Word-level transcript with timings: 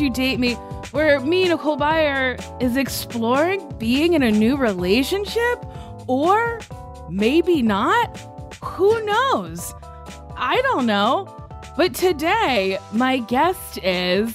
You 0.00 0.10
Date 0.10 0.38
Me, 0.38 0.54
where 0.92 1.18
me, 1.20 1.48
Nicole 1.48 1.76
Byer, 1.76 2.40
is 2.62 2.76
exploring 2.76 3.68
being 3.78 4.12
in 4.12 4.22
a 4.22 4.30
new 4.30 4.56
relationship 4.56 5.64
or 6.06 6.60
maybe 7.10 7.62
not. 7.62 8.16
Who 8.62 9.04
knows? 9.04 9.74
I 10.36 10.60
don't 10.62 10.86
know. 10.86 11.34
But 11.76 11.94
today, 11.94 12.78
my 12.92 13.18
guest 13.18 13.78
is 13.82 14.34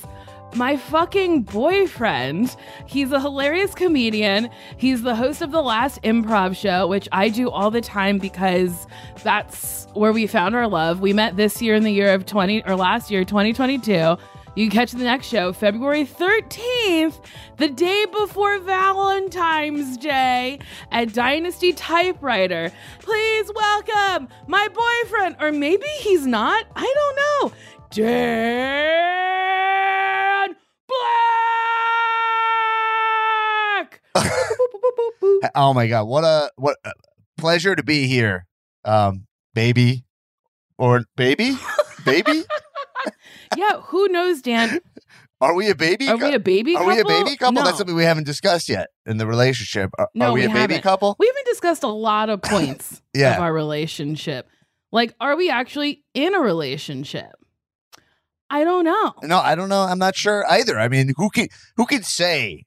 my 0.55 0.77
fucking 0.77 1.43
boyfriend. 1.43 2.55
He's 2.85 3.11
a 3.11 3.19
hilarious 3.19 3.73
comedian. 3.73 4.49
He's 4.77 5.01
the 5.01 5.15
host 5.15 5.41
of 5.41 5.51
the 5.51 5.61
last 5.61 6.01
improv 6.03 6.55
show, 6.55 6.87
which 6.87 7.07
I 7.11 7.29
do 7.29 7.49
all 7.49 7.71
the 7.71 7.81
time 7.81 8.17
because 8.17 8.87
that's 9.23 9.87
where 9.93 10.13
we 10.13 10.27
found 10.27 10.55
our 10.55 10.67
love. 10.67 10.99
We 10.99 11.13
met 11.13 11.37
this 11.37 11.61
year 11.61 11.75
in 11.75 11.83
the 11.83 11.91
year 11.91 12.13
of 12.13 12.25
20 12.25 12.63
or 12.65 12.75
last 12.75 13.11
year, 13.11 13.23
2022. 13.23 14.17
You 14.55 14.69
can 14.69 14.77
catch 14.77 14.91
the 14.91 15.03
next 15.03 15.25
show 15.27 15.51
February 15.51 16.05
13th, 16.05 17.19
the 17.57 17.69
day 17.69 18.05
before 18.05 18.59
Valentine's 18.59 19.97
Day 19.97 20.59
at 20.91 21.11
Dynasty 21.11 21.73
Typewriter. 21.73 22.71
Please 22.99 23.51
welcome 23.55 24.27
my 24.45 24.67
boyfriend, 24.67 25.37
or 25.39 25.51
maybe 25.51 25.87
he's 25.97 26.27
not. 26.27 26.67
I 26.75 26.93
don't 26.95 27.15
know. 27.15 27.51
Dan 27.91 28.93
Black. 34.15 34.15
Oh 35.55 35.73
my 35.73 35.87
god, 35.87 36.05
what 36.05 36.23
a 36.23 36.49
what 36.55 36.77
a 36.85 36.93
pleasure 37.37 37.75
to 37.75 37.83
be 37.83 38.07
here, 38.07 38.45
um, 38.85 39.25
baby, 39.53 40.05
or 40.77 41.03
baby, 41.17 41.57
baby. 42.05 42.43
yeah, 43.57 43.81
who 43.81 44.07
knows, 44.09 44.41
Dan? 44.41 44.79
Are 45.41 45.53
we 45.53 45.69
a 45.69 45.75
baby? 45.75 46.07
Are 46.07 46.15
we 46.15 46.33
a 46.33 46.39
baby 46.39 46.73
Are 46.75 46.79
couple? 46.79 46.93
we 46.95 46.99
a 47.01 47.05
baby 47.05 47.35
couple? 47.35 47.51
No. 47.53 47.63
That's 47.65 47.77
something 47.77 47.95
we 47.95 48.05
haven't 48.05 48.23
discussed 48.25 48.69
yet 48.69 48.87
in 49.05 49.17
the 49.17 49.27
relationship. 49.27 49.89
Are, 49.97 50.07
No, 50.15 50.27
are 50.27 50.33
we, 50.33 50.39
we 50.41 50.45
a 50.45 50.47
baby 50.47 50.59
haven't. 50.75 50.81
couple? 50.83 51.17
We 51.19 51.27
haven't 51.27 51.47
discussed 51.47 51.83
a 51.83 51.87
lot 51.87 52.29
of 52.29 52.41
points 52.43 53.01
Yeah. 53.13 53.35
of 53.35 53.41
our 53.41 53.51
relationship. 53.51 54.47
Like, 54.93 55.13
are 55.19 55.35
we 55.35 55.49
actually 55.49 56.03
in 56.13 56.33
a 56.33 56.39
relationship? 56.39 57.31
I 58.49 58.63
don't 58.63 58.85
know. 58.85 59.13
No, 59.23 59.39
I 59.39 59.55
don't 59.55 59.67
know. 59.69 59.81
I'm 59.81 59.99
not 59.99 60.15
sure 60.15 60.45
either. 60.49 60.79
I 60.79 60.87
mean, 60.87 61.13
who 61.17 61.29
can 61.29 61.47
who 61.75 61.85
can 61.87 62.03
say, 62.03 62.65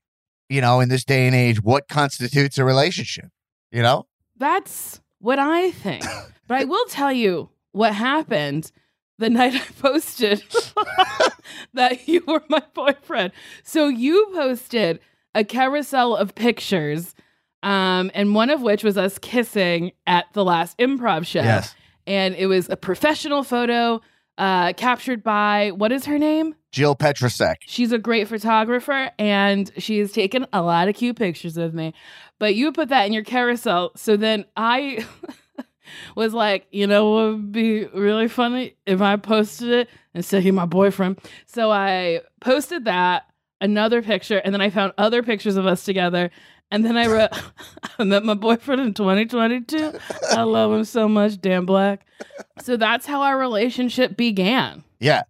you 0.48 0.60
know, 0.60 0.80
in 0.80 0.88
this 0.88 1.04
day 1.04 1.26
and 1.26 1.34
age, 1.34 1.62
what 1.62 1.88
constitutes 1.88 2.58
a 2.58 2.64
relationship? 2.64 3.26
You 3.70 3.82
know, 3.82 4.06
That's 4.36 5.00
what 5.18 5.38
I 5.38 5.70
think. 5.70 6.04
but 6.48 6.58
I 6.60 6.64
will 6.64 6.84
tell 6.86 7.12
you 7.12 7.50
what 7.72 7.94
happened 7.94 8.70
the 9.18 9.30
night 9.30 9.54
I 9.54 9.64
posted 9.80 10.42
that 11.74 12.08
you 12.08 12.22
were 12.26 12.42
my 12.48 12.62
boyfriend. 12.74 13.32
So 13.62 13.88
you 13.88 14.30
posted 14.34 15.00
a 15.34 15.44
carousel 15.44 16.16
of 16.16 16.34
pictures, 16.34 17.14
um, 17.62 18.10
and 18.14 18.34
one 18.34 18.50
of 18.50 18.62
which 18.62 18.82
was 18.84 18.96
us 18.96 19.18
kissing 19.18 19.92
at 20.06 20.26
the 20.32 20.44
last 20.44 20.78
improv 20.78 21.26
show. 21.26 21.42
Yes. 21.42 21.74
And 22.06 22.34
it 22.36 22.46
was 22.46 22.68
a 22.68 22.76
professional 22.76 23.42
photo 23.42 24.00
uh, 24.38 24.72
captured 24.74 25.22
by 25.22 25.72
what 25.72 25.92
is 25.92 26.04
her 26.04 26.18
name? 26.18 26.54
Jill 26.72 26.94
Petracek. 26.94 27.56
She's 27.66 27.92
a 27.92 27.98
great 27.98 28.28
photographer 28.28 29.10
and 29.18 29.70
she 29.78 29.98
has 29.98 30.12
taken 30.12 30.46
a 30.52 30.62
lot 30.62 30.88
of 30.88 30.94
cute 30.94 31.16
pictures 31.16 31.56
of 31.56 31.74
me. 31.74 31.94
But 32.38 32.54
you 32.54 32.70
put 32.72 32.90
that 32.90 33.06
in 33.06 33.12
your 33.12 33.24
carousel. 33.24 33.92
So 33.96 34.16
then 34.16 34.44
I 34.56 35.06
was 36.14 36.32
like, 36.34 36.66
you 36.70 36.86
know 36.86 37.10
what 37.10 37.24
would 37.32 37.52
be 37.52 37.86
really 37.86 38.28
funny 38.28 38.76
if 38.86 39.00
I 39.00 39.16
posted 39.16 39.70
it 39.70 39.88
and 40.14 40.24
said, 40.24 40.44
you're 40.44 40.54
my 40.54 40.66
boyfriend. 40.66 41.18
So 41.46 41.70
I 41.70 42.20
posted 42.40 42.84
that, 42.86 43.24
another 43.60 44.02
picture, 44.02 44.38
and 44.38 44.52
then 44.54 44.60
I 44.60 44.70
found 44.70 44.92
other 44.98 45.22
pictures 45.22 45.56
of 45.56 45.66
us 45.66 45.84
together. 45.84 46.30
And 46.70 46.84
then 46.84 46.96
I 46.96 47.06
wrote, 47.06 47.30
I 47.98 48.04
met 48.04 48.24
my 48.24 48.34
boyfriend 48.34 48.80
in 48.80 48.94
2022. 48.94 49.92
I 50.32 50.42
love 50.42 50.72
him 50.72 50.84
so 50.84 51.08
much, 51.08 51.40
Dan 51.40 51.64
Black. 51.64 52.04
So 52.60 52.76
that's 52.76 53.06
how 53.06 53.22
our 53.22 53.38
relationship 53.38 54.16
began. 54.16 54.82
Yeah. 54.98 55.22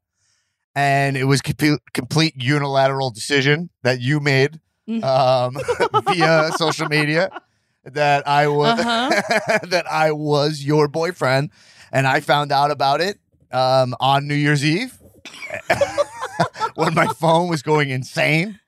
And 0.74 1.16
it 1.16 1.24
was 1.24 1.42
complete, 1.42 1.78
complete 1.94 2.34
unilateral 2.36 3.10
decision 3.10 3.70
that 3.82 4.00
you 4.00 4.20
made 4.20 4.60
Mm. 4.88 5.02
um, 5.02 5.56
via 6.14 6.52
social 6.52 6.86
media 6.86 7.28
that 7.86 8.26
I 8.28 8.48
was 8.48 8.78
Uh-huh. 8.78 9.10
that 9.68 9.86
I 9.90 10.12
was 10.12 10.62
your 10.64 10.88
boyfriend, 10.88 11.50
and 11.92 12.06
I 12.06 12.20
found 12.20 12.52
out 12.52 12.70
about 12.70 13.00
it 13.00 13.18
um, 13.52 13.94
on 14.00 14.26
New 14.28 14.34
Year's 14.34 14.64
Eve 14.64 14.98
when 16.74 16.94
my 16.94 17.08
phone 17.08 17.48
was 17.48 17.62
going 17.62 17.90
insane. 17.90 18.58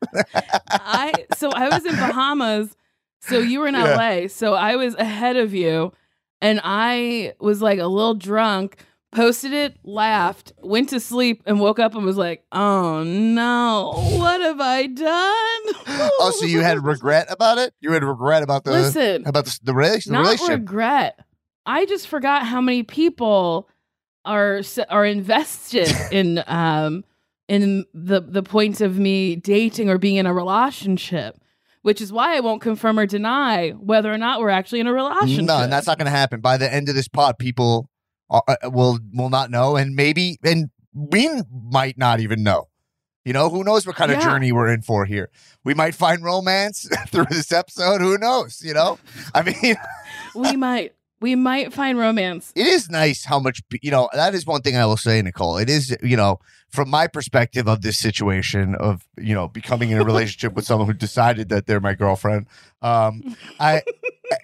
I 0.70 1.26
so 1.31 1.50
I 1.53 1.69
was 1.69 1.85
in 1.85 1.97
Bahamas, 1.99 2.75
so 3.20 3.41
you 3.41 3.61
were 3.61 3.67
in 3.69 3.75
Yeah. 3.75 3.85
LA, 3.85 4.29
so 4.29 4.55
I 4.55 4.76
was 4.76 4.94
ahead 4.94 5.37
of 5.37 5.55
you, 5.55 5.93
and 6.41 6.61
I 6.62 7.35
was 7.41 7.61
like 7.62 7.79
a 7.79 7.87
little 7.87 8.14
drunk. 8.14 8.85
Posted 9.11 9.55
it, 9.55 9.79
laughed, 9.85 10.53
went 10.59 10.91
to 10.91 11.01
sleep, 11.01 11.43
and 11.47 11.59
woke 11.59 11.79
up 11.79 11.95
and 11.95 12.05
was 12.05 12.19
like, 12.19 12.45
"Oh 12.53 13.03
no, 13.05 13.93
what 14.19 14.41
have 14.43 14.61
I 14.61 14.87
done?" 14.87 15.85
Oh, 16.21 16.31
so 16.39 16.45
you 16.45 16.61
had 16.61 16.85
regret 16.85 17.27
about 17.31 17.59
it? 17.59 17.73
You 17.81 17.93
had 17.93 18.05
regret 18.05 18.43
about 18.43 18.65
the 18.65 18.73
Listen, 18.73 19.27
about 19.27 19.47
the, 19.47 19.59
the, 19.63 19.73
not 19.73 20.21
relationship? 20.21 20.49
regret. 20.61 21.19
I 21.65 21.87
just 21.87 22.07
forgot 22.09 22.47
how 22.47 22.61
many 22.61 22.83
people 22.83 23.69
are 24.25 24.61
are 24.91 25.05
invested 25.07 25.91
in 26.13 26.43
um 26.47 27.05
in 27.49 27.85
the 27.95 28.21
the 28.21 28.43
point 28.43 28.81
of 28.81 28.99
me 28.99 29.37
dating 29.37 29.89
or 29.89 29.99
being 29.99 30.17
in 30.17 30.27
a 30.27 30.35
relationship, 30.35 31.41
which 31.83 32.01
is 32.01 32.13
why 32.13 32.37
I 32.37 32.41
won't 32.41 32.61
confirm 32.61 32.99
or 32.99 33.07
deny 33.07 33.71
whether 33.71 34.13
or 34.13 34.19
not 34.19 34.41
we're 34.41 34.51
actually 34.51 34.81
in 34.81 34.87
a 34.87 34.93
relationship. 34.93 35.47
No, 35.47 35.63
and 35.63 35.73
that's 35.73 35.87
not 35.87 35.99
going 35.99 36.07
to 36.07 36.11
happen. 36.11 36.41
By 36.41 36.59
the 36.59 36.73
end 36.73 36.89
of 36.89 36.95
this 36.95 37.09
pod, 37.09 37.39
people 37.39 37.89
will 38.65 38.99
will 39.13 39.31
not 39.31 39.51
know, 39.51 39.77
and 39.77 39.95
maybe 39.95 40.39
and 40.43 40.71
we 40.93 41.29
might 41.51 41.99
not 41.99 42.21
even 42.21 42.43
know. 42.43 42.69
You 43.25 43.35
know, 43.35 43.51
who 43.51 43.63
knows 43.63 43.87
what 43.87 43.97
kind 43.97 44.11
of 44.11 44.21
journey 44.21 44.53
we're 44.53 44.73
in 44.73 44.81
for 44.81 45.05
here? 45.05 45.29
We 45.63 45.75
might 45.75 45.95
find 45.95 46.25
romance 46.25 46.89
through 47.09 47.27
this 47.27 47.53
episode. 47.53 48.01
Who 48.01 48.17
knows? 48.17 48.63
You 48.65 48.73
know, 48.73 48.99
I 49.35 49.43
mean, 49.63 49.77
we 50.35 50.57
might 50.57 50.95
we 51.21 51.35
might 51.35 51.73
find 51.75 51.99
romance. 51.99 52.53
it 52.55 52.67
is 52.67 52.89
nice 52.89 53.25
how 53.25 53.39
much 53.39 53.61
you 53.83 53.91
know. 53.91 54.09
That 54.15 54.35
is 54.35 54.47
one 54.47 54.63
thing 54.63 54.77
I 54.77 54.87
will 54.87 54.97
say, 54.97 55.21
Nicole. 55.21 55.59
It 55.59 55.69
is 55.69 55.95
you 56.03 56.17
know, 56.17 56.39
from 56.71 56.89
my 56.89 57.07
perspective 57.07 57.69
of 57.69 57.83
this 57.83 57.99
situation 57.99 58.75
of 58.77 59.07
you 59.19 59.35
know 59.35 59.49
becoming 59.49 59.91
in 59.91 59.99
a 59.99 60.05
relationship 60.07 60.55
with 60.55 60.65
someone 60.65 60.87
who 60.87 60.95
decided 60.95 61.51
that 61.51 61.67
they're 61.67 61.81
my 61.81 61.95
girlfriend. 61.95 62.47
Um, 62.81 63.37
I 63.61 63.83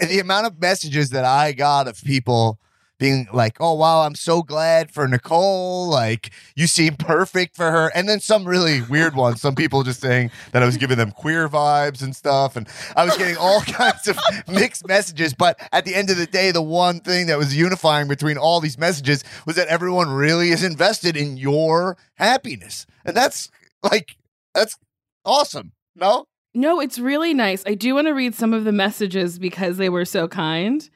the 0.01 0.19
amount 0.19 0.47
of 0.47 0.61
messages 0.61 1.11
that 1.11 1.25
I 1.25 1.53
got 1.53 1.89
of 1.89 2.03
people 2.03 2.59
being 2.99 3.27
like, 3.33 3.57
"Oh 3.61 3.75
wow, 3.75 4.03
I'm 4.03 4.15
so 4.15 4.43
glad 4.43 4.91
for 4.91 5.07
Nicole. 5.09 5.89
Like 5.89 6.31
you 6.55 6.67
seem 6.67 6.97
perfect 6.97 7.57
for 7.57 7.71
her," 7.71 7.91
and 7.95 8.09
then 8.09 8.21
some 8.21 8.45
really 8.45 8.83
weird 8.83 9.15
ones. 9.15 9.41
Some 9.41 9.55
people 9.55 9.83
just 9.83 10.01
saying 10.01 10.31
that 10.53 10.63
I 10.63 10.67
was 10.67 10.77
giving 10.77 10.99
them 10.99 11.11
queer 11.11 11.49
vibes 11.49 12.03
and 12.03 12.15
stuff, 12.15 12.57
and 12.57 12.69
I 12.97 13.05
was 13.05 13.17
getting 13.17 13.37
all 13.37 13.61
kinds 13.67 14.09
of 14.09 14.19
mixed 14.49 14.87
messages. 14.87 15.35
But 15.35 15.59
at 15.73 15.85
the 15.85 15.95
end 15.95 16.11
of 16.11 16.17
the 16.17 16.27
day, 16.27 16.51
the 16.51 16.63
one 16.63 17.01
thing 17.01 17.27
that 17.27 17.39
was 17.39 17.57
unifying 17.57 18.09
between 18.09 18.39
all 18.39 18.61
these 18.61 18.79
messages 18.79 19.25
was 19.47 19.57
that 19.57 19.69
everyone 19.69 20.11
really 20.11 20.51
is 20.51 20.63
invested 20.63 21.17
in 21.17 21.37
your 21.37 21.97
happiness, 22.15 22.87
and 23.05 23.17
that's 23.17 23.51
like 23.83 24.17
that's 24.55 24.79
awesome. 25.25 25.73
No. 25.97 26.27
No, 26.57 26.79
it's 26.79 27.01
really 27.01 27.35
nice. 27.35 27.65
I 27.67 27.75
do 27.75 27.97
want 27.97 28.07
to 28.07 28.15
read 28.15 28.35
some 28.37 28.53
of 28.53 28.63
the 28.63 28.71
messages 28.71 29.41
because 29.41 29.77
they 29.77 29.89
were 29.89 30.05
so 30.05 30.29
kind. 30.29 30.89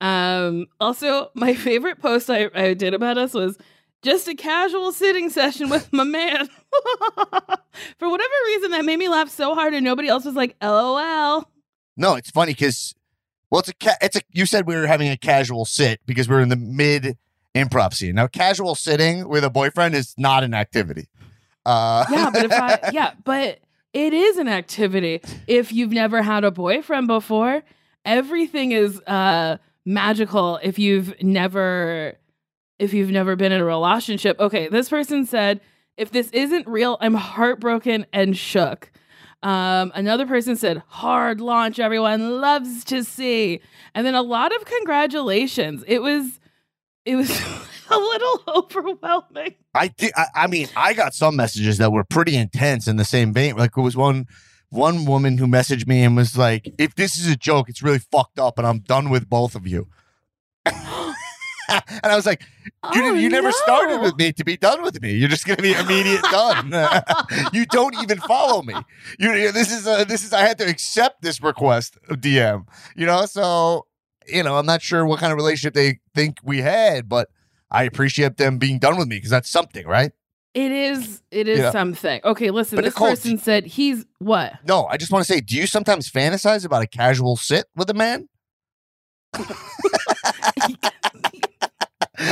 Um, 0.00 0.66
also, 0.80 1.30
my 1.34 1.54
favorite 1.54 2.00
post 2.00 2.30
I, 2.30 2.48
I 2.54 2.74
did 2.74 2.94
about 2.94 3.18
us 3.18 3.34
was 3.34 3.58
just 4.02 4.28
a 4.28 4.34
casual 4.34 4.92
sitting 4.92 5.28
session 5.28 5.68
with 5.68 5.92
my 5.92 6.04
man. 6.04 6.48
For 7.98 8.08
whatever 8.08 8.32
reason, 8.46 8.70
that 8.70 8.84
made 8.84 8.98
me 8.98 9.08
laugh 9.08 9.28
so 9.28 9.54
hard, 9.54 9.74
and 9.74 9.84
nobody 9.84 10.08
else 10.08 10.24
was 10.24 10.34
like, 10.34 10.56
"LOL." 10.62 11.46
No, 11.96 12.14
it's 12.14 12.30
funny 12.30 12.52
because, 12.52 12.94
well, 13.50 13.60
it's 13.60 13.68
a 13.68 13.74
ca- 13.74 13.96
it's 14.00 14.16
a. 14.16 14.22
You 14.32 14.46
said 14.46 14.66
we 14.66 14.74
were 14.74 14.86
having 14.86 15.08
a 15.10 15.16
casual 15.16 15.64
sit 15.64 16.00
because 16.06 16.28
we're 16.28 16.40
in 16.40 16.48
the 16.48 16.56
mid 16.56 17.18
improv 17.54 17.92
scene. 17.94 18.14
Now, 18.14 18.26
casual 18.26 18.74
sitting 18.74 19.28
with 19.28 19.44
a 19.44 19.50
boyfriend 19.50 19.94
is 19.94 20.14
not 20.16 20.44
an 20.44 20.54
activity. 20.54 21.08
Uh, 21.66 22.06
Yeah, 22.10 22.30
but 22.30 22.44
if 22.46 22.52
I 22.52 22.80
yeah, 22.92 23.12
but 23.24 23.58
it 23.92 24.12
is 24.14 24.38
an 24.38 24.48
activity. 24.48 25.20
If 25.46 25.72
you've 25.72 25.90
never 25.92 26.22
had 26.22 26.44
a 26.44 26.50
boyfriend 26.50 27.06
before, 27.06 27.62
everything 28.04 28.72
is 28.72 28.98
uh 29.00 29.58
magical 29.84 30.58
if 30.62 30.78
you've 30.78 31.20
never 31.22 32.14
if 32.78 32.94
you've 32.94 33.10
never 33.10 33.36
been 33.36 33.52
in 33.52 33.60
a 33.60 33.64
relationship. 33.64 34.40
Okay, 34.40 34.68
this 34.68 34.88
person 34.88 35.26
said, 35.26 35.60
if 35.98 36.10
this 36.10 36.30
isn't 36.30 36.66
real, 36.66 36.96
I'm 37.00 37.14
heartbroken 37.14 38.06
and 38.10 38.34
shook. 38.34 38.90
Um, 39.42 39.92
another 39.94 40.26
person 40.26 40.56
said, 40.56 40.82
hard 40.86 41.40
launch, 41.40 41.78
everyone 41.78 42.40
loves 42.40 42.84
to 42.84 43.04
see. 43.04 43.60
And 43.94 44.06
then 44.06 44.14
a 44.14 44.22
lot 44.22 44.54
of 44.54 44.64
congratulations. 44.64 45.84
It 45.86 46.00
was 46.00 46.40
it 47.04 47.16
was 47.16 47.30
a 47.90 47.98
little 47.98 48.42
overwhelming. 48.48 49.54
I. 49.74 49.92
I, 50.16 50.26
I 50.34 50.46
mean, 50.46 50.68
I 50.76 50.94
got 50.94 51.14
some 51.14 51.36
messages 51.36 51.78
that 51.78 51.92
were 51.92 52.04
pretty 52.04 52.36
intense 52.36 52.88
in 52.88 52.96
the 52.96 53.04
same 53.04 53.32
vein. 53.32 53.56
Like 53.56 53.76
it 53.76 53.80
was 53.80 53.96
one 53.96 54.26
one 54.70 55.04
woman 55.04 55.38
who 55.38 55.46
messaged 55.46 55.86
me 55.86 56.02
and 56.02 56.16
was 56.16 56.36
like, 56.36 56.72
"If 56.78 56.94
this 56.94 57.18
is 57.18 57.26
a 57.26 57.36
joke, 57.36 57.68
it's 57.68 57.82
really 57.82 57.98
fucked 57.98 58.38
up, 58.38 58.58
and 58.58 58.66
I'm 58.66 58.80
done 58.80 59.10
with 59.10 59.28
both 59.28 59.54
of 59.54 59.66
you." 59.66 59.88
and 60.66 62.04
I 62.04 62.16
was 62.16 62.26
like, 62.26 62.42
"You, 62.94 63.02
Oh, 63.04 63.14
you 63.14 63.28
never 63.28 63.48
no. 63.48 63.52
started 63.52 64.00
with 64.00 64.16
me 64.16 64.32
to 64.32 64.44
be 64.44 64.56
done 64.56 64.82
with 64.82 65.00
me. 65.02 65.12
You're 65.12 65.28
just 65.28 65.46
going 65.46 65.56
to 65.56 65.62
be 65.62 65.72
immediate 65.72 66.22
done. 66.22 66.72
you 67.52 67.66
don't 67.66 67.94
even 68.02 68.18
follow 68.18 68.62
me. 68.62 68.74
You, 69.18 69.52
this 69.52 69.72
is 69.72 69.86
a, 69.86 70.04
this 70.04 70.24
is. 70.24 70.32
I 70.32 70.40
had 70.40 70.58
to 70.58 70.68
accept 70.68 71.22
this 71.22 71.42
request 71.42 71.98
uh, 72.08 72.14
of 72.14 72.20
DM. 72.20 72.66
You 72.96 73.06
know, 73.06 73.26
so 73.26 73.86
you 74.26 74.42
know, 74.42 74.56
I'm 74.56 74.66
not 74.66 74.82
sure 74.82 75.04
what 75.04 75.20
kind 75.20 75.32
of 75.32 75.36
relationship 75.36 75.74
they 75.74 76.00
think 76.14 76.38
we 76.42 76.60
had, 76.60 77.08
but 77.08 77.28
I 77.70 77.84
appreciate 77.84 78.36
them 78.36 78.58
being 78.58 78.78
done 78.78 78.96
with 78.96 79.08
me 79.08 79.16
because 79.16 79.30
that's 79.30 79.50
something, 79.50 79.86
right? 79.86 80.12
It 80.52 80.72
is 80.72 81.22
it 81.30 81.46
is 81.48 81.60
Yeah. 81.60 81.70
something. 81.70 82.20
Okay, 82.24 82.50
listen, 82.50 82.76
But 82.76 82.84
this 82.84 82.94
Nicole, 82.94 83.10
person 83.10 83.38
said 83.38 83.66
he's 83.66 84.04
what? 84.18 84.54
No, 84.66 84.86
I 84.86 84.96
just 84.96 85.12
want 85.12 85.24
to 85.24 85.32
say, 85.32 85.40
do 85.40 85.54
you 85.56 85.66
sometimes 85.66 86.10
fantasize 86.10 86.64
about 86.64 86.82
a 86.82 86.86
casual 86.88 87.36
sit 87.36 87.66
with 87.76 87.88
a 87.90 87.94
man? 87.94 88.28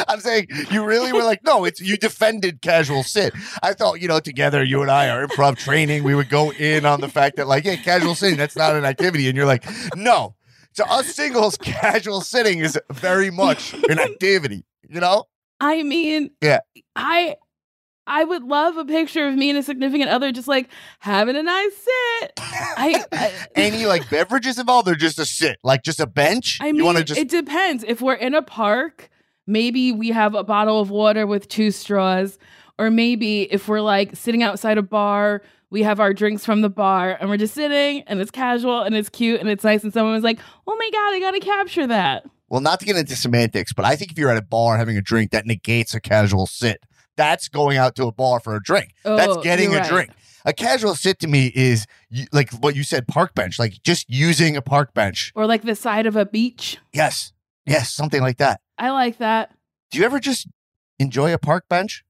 I'm 0.07 0.21
saying 0.21 0.49
you 0.71 0.85
really 0.85 1.13
were 1.15 1.23
like, 1.23 1.43
no, 1.45 1.65
it's 1.65 1.81
you 1.81 1.97
defended 1.97 2.61
casual 2.61 3.03
sit. 3.03 3.33
I 3.63 3.73
thought, 3.73 4.01
you 4.03 4.09
know, 4.09 4.21
together, 4.21 4.63
you 4.63 4.83
and 4.83 4.91
I 4.91 5.09
are 5.09 5.27
improv 5.27 5.57
training. 5.57 6.05
We 6.05 6.15
would 6.15 6.29
go 6.29 6.53
in 6.53 6.85
on 6.85 7.01
the 7.01 7.09
fact 7.09 7.37
that, 7.37 7.49
like, 7.49 7.65
yeah, 7.65 7.77
casual 7.77 8.15
sitting, 8.15 8.37
that's 8.37 8.57
not 8.57 8.77
an 8.77 8.85
activity. 8.85 9.29
And 9.29 9.37
you're 9.37 9.47
like, 9.47 9.65
no. 9.97 10.35
To 10.75 10.87
us 10.91 11.15
singles, 11.15 11.57
casual 11.63 12.21
sitting 12.21 12.59
is 12.59 12.79
very 12.91 13.31
much 13.31 13.73
an 13.89 13.99
activity, 13.99 14.65
you 14.89 15.01
know? 15.01 15.25
I 15.61 15.83
mean, 15.83 16.31
Yeah. 16.43 16.61
I 16.95 17.37
I 18.09 18.25
would 18.25 18.43
love 18.43 18.77
a 18.79 18.85
picture 18.85 19.29
of 19.29 19.35
me 19.35 19.51
and 19.51 19.59
a 19.59 19.63
significant 19.63 20.11
other 20.11 20.33
just 20.33 20.49
like 20.49 20.69
having 20.99 21.37
a 21.37 21.43
nice 21.43 21.77
sit. 21.77 22.33
I 22.39 23.05
I, 23.13 23.33
Any 23.55 23.87
like 23.87 24.09
beverages 24.09 24.59
involved 24.59 24.89
or 24.89 24.95
just 24.95 25.19
a 25.19 25.27
sit? 25.27 25.59
Like 25.63 25.83
just 25.85 26.01
a 26.01 26.07
bench? 26.07 26.59
I 26.61 26.67
mean, 26.73 26.77
you 26.77 26.85
want 26.85 26.99
to 26.99 27.05
just 27.05 27.21
it 27.21 27.29
depends. 27.29 27.85
If 27.87 28.01
we're 28.01 28.15
in 28.15 28.35
a 28.35 28.43
park, 28.43 29.11
maybe 29.47 29.93
we 29.93 30.09
have 30.09 30.35
a 30.35 30.43
bottle 30.43 30.81
of 30.81 30.91
water 30.91 31.27
with 31.27 31.49
two 31.49 31.71
straws, 31.71 32.39
or 32.79 32.91
maybe 32.91 33.43
if 33.43 33.69
we're 33.69 33.83
like 33.83 34.17
sitting 34.17 34.43
outside 34.43 34.79
a 34.79 34.83
bar, 34.83 35.43
we 35.71 35.83
have 35.83 36.01
our 36.01 36.15
drinks 36.15 36.47
from 36.47 36.63
the 36.63 36.71
bar 36.71 37.17
and 37.21 37.29
we're 37.29 37.37
just 37.37 37.55
sitting 37.55 38.03
and 38.07 38.21
it's 38.21 38.31
casual 38.31 38.81
and 38.81 38.95
it's 38.97 39.11
cute 39.11 39.39
and 39.39 39.51
it's 39.51 39.65
nice 39.65 39.85
and 39.85 39.93
someone 39.93 40.15
was 40.15 40.25
like, 40.25 40.39
"Oh 40.67 40.77
my 40.77 40.91
god, 40.91 41.15
I 41.15 41.21
got 41.21 41.33
to 41.33 41.41
capture 41.41 41.87
that." 41.87 42.25
Well, 42.49 42.63
not 42.63 42.81
to 42.81 42.87
get 42.87 42.97
into 42.97 43.15
semantics, 43.15 43.75
but 43.75 43.85
I 43.85 43.97
think 43.97 44.11
if 44.13 44.19
you're 44.19 44.31
at 44.31 44.39
a 44.39 44.43
bar 44.43 44.79
having 44.79 44.97
a 44.97 45.03
drink, 45.03 45.33
that 45.33 45.45
negates 45.45 45.93
a 45.95 46.01
casual 46.01 46.47
sit. 46.47 46.81
That's 47.19 47.49
going 47.49 47.77
out 47.77 47.95
to 47.97 48.07
a 48.07 48.13
bar 48.13 48.41
for 48.41 48.57
a 48.57 48.63
drink. 48.63 48.95
That's 49.05 49.29
Oh, 49.37 49.43
getting 49.43 49.75
a 49.75 49.79
right. 49.81 49.89
drink. 49.89 50.11
A 50.47 50.53
casual 50.55 50.95
sit 50.95 51.19
to 51.19 51.27
me 51.27 51.53
is 51.55 51.85
like 52.33 52.51
what 52.53 52.75
you 52.75 52.83
said, 52.85 53.07
park 53.07 53.35
bench, 53.35 53.59
like 53.59 53.83
just 53.83 54.09
using 54.09 54.57
a 54.57 54.63
park 54.63 54.95
bench. 54.95 55.33
Or 55.35 55.45
like 55.45 55.63
the 55.63 55.75
side 55.75 56.07
of 56.07 56.17
a 56.17 56.25
beach. 56.25 56.79
Yes, 56.95 57.33
yes, 57.67 57.91
something 57.93 58.23
like 58.23 58.39
that. 58.39 58.61
I 58.79 58.91
like 58.91 59.19
that 59.19 59.51
Do 59.91 59.99
you 59.99 60.05
ever 60.05 60.21
just 60.21 60.47
enjoy 60.99 61.35
a 61.35 61.39
park 61.39 61.65
bench? 61.69 62.05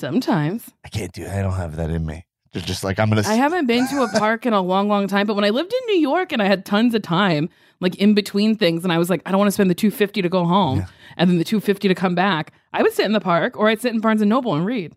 sometimes. 0.00 0.70
I 0.84 0.88
can't 0.88 1.12
do 1.12 1.24
that. 1.24 1.38
I 1.38 1.42
don't 1.42 1.54
have 1.54 1.76
that 1.76 1.90
in 1.90 2.06
me. 2.06 2.24
Just, 2.52 2.66
just 2.66 2.84
like 2.84 2.98
I'm 2.98 3.08
gonna. 3.10 3.22
I 3.26 3.34
haven't 3.34 3.66
been 3.66 3.86
to 3.88 4.02
a 4.02 4.08
park 4.18 4.46
in 4.46 4.52
a 4.52 4.60
long, 4.60 4.88
long 4.88 5.06
time. 5.06 5.26
But 5.26 5.34
when 5.34 5.44
I 5.44 5.50
lived 5.50 5.72
in 5.72 5.80
New 5.86 6.00
York 6.00 6.32
and 6.32 6.40
I 6.40 6.46
had 6.46 6.64
tons 6.64 6.94
of 6.94 7.02
time, 7.02 7.48
like 7.80 7.94
in 7.96 8.14
between 8.14 8.56
things, 8.56 8.84
and 8.84 8.92
I 8.92 8.98
was 8.98 9.10
like, 9.10 9.20
I 9.26 9.30
don't 9.30 9.38
want 9.38 9.48
to 9.48 9.52
spend 9.52 9.70
the 9.70 9.74
two 9.74 9.90
fifty 9.90 10.22
to 10.22 10.28
go 10.28 10.44
home 10.44 10.78
Yeah. 10.78 10.86
and 11.16 11.28
then 11.30 11.38
the 11.38 11.44
two 11.44 11.60
fifty 11.60 11.88
to 11.88 11.94
come 11.94 12.14
back. 12.14 12.52
I 12.72 12.82
would 12.82 12.92
sit 12.92 13.06
in 13.06 13.12
the 13.12 13.20
park 13.20 13.56
or 13.56 13.68
I'd 13.68 13.80
sit 13.80 13.94
in 13.94 14.00
Barnes 14.00 14.20
and 14.20 14.28
Noble 14.28 14.54
and 14.54 14.66
read. 14.66 14.94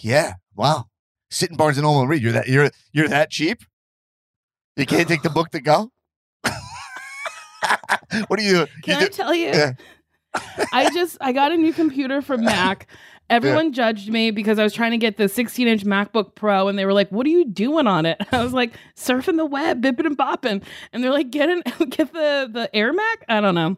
Yeah. 0.00 0.34
Wow. 0.54 0.88
Sit 1.30 1.50
in 1.50 1.56
Barnes 1.56 1.78
and 1.78 1.84
Noble 1.84 2.00
and 2.00 2.08
read. 2.08 2.22
You're 2.22 2.32
that. 2.32 2.48
You're 2.48 2.70
you're 2.92 3.08
that 3.08 3.30
cheap. 3.30 3.62
You 4.76 4.86
can't 4.86 5.08
take 5.08 5.22
the 5.22 5.30
book 5.30 5.50
to 5.50 5.60
go. 5.60 5.90
what 8.26 8.38
do 8.38 8.42
you? 8.42 8.66
Can 8.82 9.00
you 9.00 9.06
I 9.06 9.08
tell 9.08 9.34
you? 9.34 9.48
Yeah. 9.48 9.72
I 10.72 10.90
just 10.92 11.16
I 11.20 11.32
got 11.32 11.52
a 11.52 11.56
new 11.56 11.72
computer 11.72 12.22
from 12.22 12.44
Mac. 12.44 12.88
Everyone 13.30 13.72
judged 13.72 14.10
me 14.10 14.30
because 14.30 14.58
I 14.58 14.62
was 14.62 14.74
trying 14.74 14.90
to 14.90 14.98
get 14.98 15.16
the 15.16 15.30
16 15.30 15.66
inch 15.66 15.84
MacBook 15.84 16.34
Pro, 16.34 16.68
and 16.68 16.78
they 16.78 16.84
were 16.84 16.92
like, 16.92 17.10
"What 17.10 17.26
are 17.26 17.30
you 17.30 17.46
doing 17.46 17.86
on 17.86 18.04
it?" 18.04 18.20
I 18.32 18.42
was 18.42 18.52
like, 18.52 18.74
"Surfing 18.96 19.38
the 19.38 19.46
web, 19.46 19.82
bipping 19.82 20.06
and 20.06 20.18
bopping," 20.18 20.62
and 20.92 21.02
they're 21.02 21.10
like, 21.10 21.30
"Get 21.30 21.48
in, 21.48 21.62
get 21.88 22.12
the 22.12 22.50
the 22.52 22.68
Air 22.74 22.92
Mac." 22.92 23.24
I 23.28 23.40
don't 23.40 23.54
know. 23.54 23.76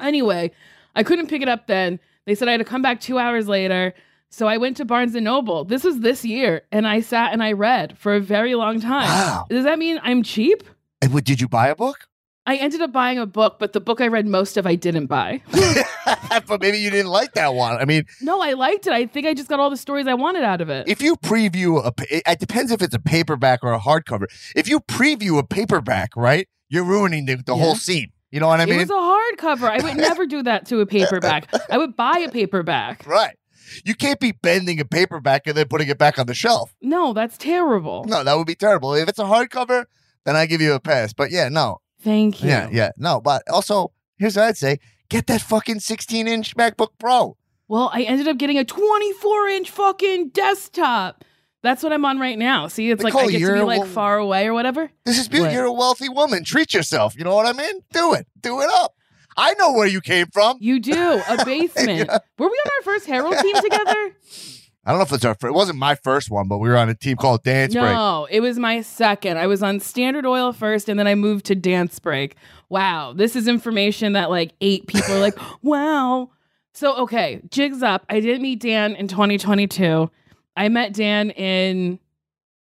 Anyway, 0.00 0.50
I 0.96 1.02
couldn't 1.02 1.28
pick 1.28 1.42
it 1.42 1.48
up 1.48 1.66
then. 1.66 2.00
They 2.28 2.34
said 2.34 2.46
I 2.46 2.50
had 2.52 2.58
to 2.58 2.64
come 2.64 2.82
back 2.82 3.00
two 3.00 3.18
hours 3.18 3.48
later. 3.48 3.94
So 4.28 4.46
I 4.46 4.58
went 4.58 4.76
to 4.76 4.84
Barnes 4.84 5.14
and 5.14 5.24
Noble. 5.24 5.64
This 5.64 5.82
was 5.82 6.00
this 6.00 6.22
year, 6.26 6.60
and 6.70 6.86
I 6.86 7.00
sat 7.00 7.32
and 7.32 7.42
I 7.42 7.52
read 7.52 7.96
for 7.96 8.14
a 8.14 8.20
very 8.20 8.54
long 8.54 8.78
time. 8.80 9.08
Wow. 9.08 9.46
Does 9.48 9.64
that 9.64 9.78
mean 9.78 9.98
I'm 10.02 10.22
cheap? 10.22 10.62
And 11.00 11.14
what, 11.14 11.24
did 11.24 11.40
you 11.40 11.48
buy 11.48 11.68
a 11.68 11.74
book? 11.74 12.06
I 12.44 12.56
ended 12.56 12.82
up 12.82 12.92
buying 12.92 13.18
a 13.18 13.24
book, 13.24 13.56
but 13.58 13.72
the 13.72 13.80
book 13.80 14.02
I 14.02 14.08
read 14.08 14.26
most 14.26 14.58
of 14.58 14.66
I 14.66 14.74
didn't 14.74 15.06
buy. 15.06 15.40
but 16.46 16.60
maybe 16.60 16.78
you 16.78 16.90
didn't 16.90 17.10
like 17.10 17.32
that 17.32 17.54
one. 17.54 17.76
I 17.78 17.86
mean, 17.86 18.04
No, 18.20 18.42
I 18.42 18.52
liked 18.52 18.86
it. 18.86 18.92
I 18.92 19.06
think 19.06 19.26
I 19.26 19.32
just 19.32 19.48
got 19.48 19.60
all 19.60 19.70
the 19.70 19.76
stories 19.78 20.06
I 20.06 20.14
wanted 20.14 20.44
out 20.44 20.60
of 20.60 20.68
it. 20.68 20.86
if 20.88 21.00
you 21.00 21.16
preview 21.16 21.82
a, 21.84 21.92
it 22.14 22.22
it 22.26 22.38
depends 22.38 22.70
if 22.72 22.82
it's 22.82 22.94
a 22.94 22.98
paperback 22.98 23.60
or 23.62 23.72
a 23.72 23.78
hardcover. 23.80 24.26
If 24.54 24.68
you 24.68 24.80
preview 24.80 25.38
a 25.38 25.42
paperback, 25.42 26.10
right, 26.16 26.46
you're 26.68 26.84
ruining 26.84 27.24
the, 27.26 27.36
the 27.36 27.54
Yeah. 27.56 27.62
whole 27.62 27.74
scene. 27.74 28.12
You 28.30 28.40
know 28.40 28.48
what 28.48 28.60
I 28.60 28.66
mean? 28.66 28.80
it 28.80 28.88
was 28.88 28.90
a 28.90 28.94
hardcover. 28.94 29.70
I 29.70 29.82
would 29.82 29.96
never 29.96 30.26
do 30.26 30.42
that 30.42 30.66
to 30.66 30.80
a 30.80 30.86
paperback. 30.86 31.48
I 31.70 31.78
would 31.78 31.96
buy 31.96 32.18
a 32.18 32.30
paperback. 32.30 33.06
right. 33.06 33.36
You 33.84 33.94
can't 33.94 34.20
be 34.20 34.32
bending 34.32 34.80
a 34.80 34.84
paperback 34.84 35.46
and 35.46 35.56
then 35.56 35.68
putting 35.68 35.88
it 35.88 35.98
back 35.98 36.18
on 36.18 36.26
the 36.26 36.34
shelf. 36.34 36.74
No, 36.82 37.12
that's 37.12 37.36
terrible. 37.38 38.04
No, 38.06 38.24
that 38.24 38.34
would 38.36 38.46
be 38.46 38.54
terrible. 38.54 38.94
If 38.94 39.08
it's 39.08 39.18
a 39.18 39.24
hardcover, 39.24 39.84
then 40.24 40.36
I 40.36 40.46
give 40.46 40.60
you 40.60 40.74
a 40.74 40.80
pass. 40.80 41.12
But 41.12 41.30
yeah, 41.30 41.48
no, 41.48 41.80
Thank 42.00 42.42
you. 42.42 42.48
yeah, 42.48 42.68
yeah, 42.70 42.90
no. 42.96 43.20
But 43.20 43.42
also, 43.50 43.92
here's 44.18 44.36
what 44.36 44.46
I'd 44.46 44.56
say: 44.56 44.78
get 45.08 45.26
that 45.26 45.42
fucking 45.42 45.80
16 45.80 46.26
inch 46.28 46.56
MacBook 46.56 46.90
Pro. 46.98 47.36
Well, 47.66 47.90
I 47.92 48.02
ended 48.02 48.28
up 48.28 48.38
getting 48.38 48.58
a 48.58 48.64
24 48.64 49.48
inch 49.48 49.70
fucking 49.70 50.30
desktop. 50.30 51.24
That's 51.68 51.82
what 51.82 51.92
I'm 51.92 52.06
on 52.06 52.18
right 52.18 52.38
now. 52.38 52.66
See, 52.68 52.90
it's 52.90 53.04
like 53.04 53.14
I 53.14 53.26
get 53.26 53.32
to 53.32 53.38
you're 53.38 53.56
be 53.56 53.60
like 53.60 53.80
wo- 53.80 53.86
far 53.86 54.16
away 54.16 54.46
or 54.46 54.54
whatever. 54.54 54.90
This 55.04 55.18
is 55.18 55.28
beautiful. 55.28 55.48
What? 55.48 55.52
You're 55.52 55.66
a 55.66 55.72
wealthy 55.72 56.08
woman. 56.08 56.42
Treat 56.42 56.72
yourself. 56.72 57.14
You 57.14 57.24
know 57.24 57.34
what 57.34 57.44
I 57.44 57.52
mean? 57.52 57.82
Do 57.92 58.14
it. 58.14 58.26
Do 58.40 58.62
it 58.62 58.70
up. 58.72 58.94
I 59.36 59.52
know 59.52 59.74
where 59.74 59.86
you 59.86 60.00
came 60.00 60.28
from. 60.32 60.56
You 60.60 60.80
do 60.80 61.22
a 61.28 61.44
basement. 61.44 62.08
Were 62.08 62.18
we 62.38 62.46
on 62.46 62.70
our 62.78 62.82
first 62.84 63.04
Harold 63.06 63.36
team 63.36 63.54
together? 63.54 64.16
I 64.86 64.92
don't 64.92 65.00
know 65.00 65.02
if 65.04 65.12
it's 65.12 65.26
our. 65.26 65.34
first. 65.34 65.50
it 65.50 65.54
wasn't 65.54 65.78
my 65.78 65.94
first 65.94 66.30
one, 66.30 66.48
but 66.48 66.56
we 66.56 66.70
were 66.70 66.78
on 66.78 66.88
a 66.88 66.94
team 66.94 67.18
called 67.18 67.42
Dance 67.42 67.74
Break. 67.74 67.84
No, 67.84 68.26
it 68.30 68.40
was 68.40 68.58
my 68.58 68.80
second. 68.80 69.36
I 69.36 69.46
was 69.46 69.62
on 69.62 69.78
Standard 69.80 70.24
Oil 70.24 70.54
first, 70.54 70.88
and 70.88 70.98
then 70.98 71.06
I 71.06 71.14
moved 71.14 71.44
to 71.46 71.54
Dance 71.54 71.98
Break. 71.98 72.34
Wow, 72.70 73.12
this 73.12 73.36
is 73.36 73.46
information 73.46 74.14
that 74.14 74.30
like 74.30 74.54
eight 74.62 74.86
people 74.86 75.16
are 75.16 75.20
like, 75.20 75.38
wow. 75.62 76.30
So 76.72 76.96
okay, 77.02 77.42
jigs 77.50 77.82
up. 77.82 78.06
I 78.08 78.20
didn't 78.20 78.40
meet 78.40 78.60
Dan 78.60 78.96
in 78.96 79.08
2022. 79.08 80.10
I 80.58 80.68
met 80.68 80.92
Dan 80.92 81.30
in 81.30 82.00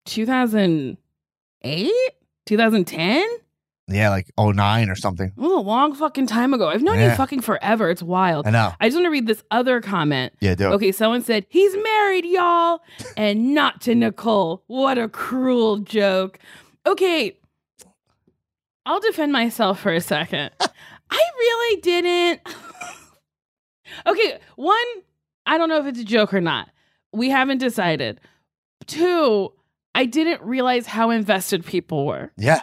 2008, 0.06 1.92
2010. 2.46 3.28
Yeah, 3.88 4.10
like 4.12 4.32
09 4.40 4.90
or 4.90 4.96
something. 4.96 5.30
It 5.30 5.36
was 5.36 5.52
a 5.52 5.56
long 5.56 5.96
fucking 5.96 6.28
time 6.28 6.54
ago. 6.54 6.70
I've 6.70 6.84
known 6.84 7.00
you 7.00 7.10
fucking 7.16 7.42
forever. 7.42 7.90
It's 7.90 8.04
wild. 8.04 8.46
I 8.46 8.52
know. 8.52 8.72
I 8.80 8.88
just 8.88 8.96
want 8.96 9.06
to 9.06 9.10
read 9.10 9.26
this 9.26 9.44
other 9.50 9.82
comment. 9.82 10.34
Yeah, 10.40 10.54
do 10.54 10.70
it. 10.70 10.76
Okay, 10.76 10.92
someone 10.92 11.24
said, 11.24 11.48
he's 11.50 11.76
married, 11.76 12.26
y'all, 12.26 12.82
and 13.18 13.56
not 13.56 13.82
to 13.82 13.96
Nicole. 13.96 14.64
What 14.68 15.00
a 15.00 15.10
cruel 15.10 15.78
joke. 15.78 16.38
Okay, 16.86 17.40
I'll 18.86 19.00
defend 19.00 19.32
myself 19.32 19.80
for 19.80 19.92
a 19.92 20.02
second. 20.02 20.52
I 21.10 21.20
really 21.40 21.82
didn't. 21.82 22.42
okay, 24.06 24.40
one, 24.56 24.78
I 25.48 25.58
don't 25.58 25.68
know 25.68 25.80
if 25.80 25.88
it's 25.88 26.00
a 26.00 26.06
joke 26.06 26.32
or 26.32 26.42
not. 26.42 26.70
We 27.14 27.30
haven't 27.30 27.58
decided. 27.60 28.20
Two, 28.88 29.54
I 29.94 30.06
didn't 30.06 30.42
realize 30.42 30.88
how 30.88 31.10
invested 31.10 31.66
people 31.66 32.06
were. 32.06 32.32
Yeah. 32.38 32.62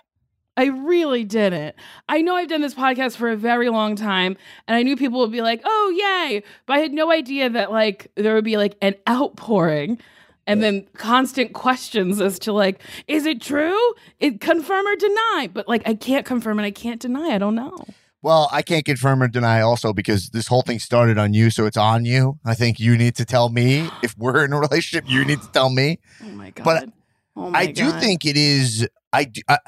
I 0.57 0.65
really 0.67 1.23
didn't. 1.23 1.77
I 2.09 2.21
know 2.21 2.35
I've 2.35 2.49
done 2.49 2.63
this 2.63 2.75
podcast 2.75 3.17
for 3.17 3.31
a 3.31 3.37
very 3.37 3.69
long 3.69 3.95
time, 3.95 4.37
and 4.67 4.77
I 4.77 4.83
knew 4.83 4.97
people 4.97 5.21
would 5.21 5.31
be 5.31 5.41
like, 5.41 5.61
"Oh, 5.65 5.95
yay!" 5.97 6.43
But 6.67 6.73
I 6.73 6.79
had 6.81 6.93
no 6.93 7.13
idea 7.13 7.49
that 7.49 7.71
like 7.71 8.11
there 8.17 8.35
would 8.35 8.45
be 8.45 8.57
like 8.57 8.77
an 8.83 8.97
outpouring, 9.09 10.01
and 10.49 10.61
then 10.61 10.89
constant 10.95 11.53
questions 11.53 12.21
as 12.21 12.41
to 12.41 12.53
like, 12.53 12.83
"Is 13.07 13.25
it 13.25 13.41
true? 13.41 13.79
It 14.19 14.41
confirm 14.41 14.85
or 14.85 14.97
deny?" 14.97 15.49
But 15.53 15.69
like, 15.69 15.83
I 15.87 15.95
can't 15.95 16.27
confirm 16.27 16.59
and 16.59 16.67
I 16.67 16.73
can't 16.73 17.01
deny. 17.01 17.37
I 17.37 17.39
don't 17.39 17.55
know. 17.55 17.85
Well, 18.21 18.49
I 18.51 18.63
can't 18.63 18.85
confirm 18.85 19.23
or 19.23 19.29
deny 19.29 19.61
also 19.61 19.93
because 19.93 20.31
this 20.31 20.49
whole 20.49 20.63
thing 20.63 20.81
started 20.81 21.19
on 21.19 21.35
you, 21.35 21.51
so 21.51 21.67
it's 21.67 21.77
on 21.77 22.05
you. 22.05 22.39
I 22.45 22.55
think 22.55 22.81
you 22.81 22.97
need 22.97 23.15
to 23.17 23.25
tell 23.25 23.49
me 23.49 23.89
if 24.03 24.17
we're 24.19 24.45
in 24.45 24.53
a 24.53 24.59
relationship. 24.59 25.09
You 25.09 25.25
need 25.25 25.41
to 25.43 25.51
tell 25.53 25.71
me. 25.71 26.01
Oh 26.25 26.29
my 26.31 26.51
god! 26.51 26.65
But 26.65 26.89
oh 27.37 27.51
my 27.51 27.61
I 27.61 27.67
do 27.67 27.91
God. 27.91 28.01
think 28.01 28.25
it 28.25 28.37
is. 28.37 28.89
I 29.13 29.25
do. 29.25 29.41
I, 29.49 29.59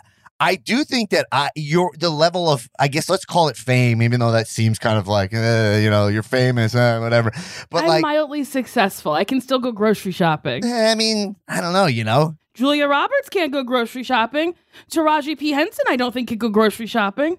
I 0.42 0.54
do 0.57 0.85
think 0.85 1.11
that 1.11 1.26
I 1.30 1.50
your 1.54 1.92
the 1.99 2.09
level 2.09 2.50
of 2.50 2.69
I 2.78 2.88
guess 2.88 3.09
let's 3.09 3.26
call 3.26 3.49
it 3.49 3.57
fame, 3.57 4.02
even 4.02 4.21
though 4.21 4.33
that 4.33 4.49
seems 4.49 4.78
kind 4.78 4.99
of 4.99 5.07
like 5.07 5.35
uh, 5.35 5.78
you 5.80 5.90
know 5.90 6.09
you're 6.09 6.23
famous, 6.23 6.75
uh, 6.75 6.99
whatever. 6.99 7.30
But 7.71 7.83
I'm 7.83 7.88
like, 7.88 8.02
mildly 8.02 8.45
successful. 8.45 9.12
I 9.12 9.25
can 9.25 9.40
still 9.40 9.59
go 9.59 9.71
grocery 9.71 10.12
shopping. 10.12 10.64
I 10.64 10.95
mean, 10.95 11.37
I 11.47 11.61
don't 11.61 11.75
know. 11.75 11.87
You 11.87 12.04
know, 12.04 12.37
Julia 12.54 12.88
Roberts 12.88 13.28
can't 13.28 13.52
go 13.52 13.62
grocery 13.62 14.02
shopping. 14.02 14.54
Taraji 14.90 15.38
P 15.38 15.50
Henson, 15.50 15.85
I 15.88 15.97
don't 15.97 16.12
think 16.12 16.28
could 16.28 16.38
go 16.38 16.49
grocery 16.49 16.87
shopping. 16.87 17.38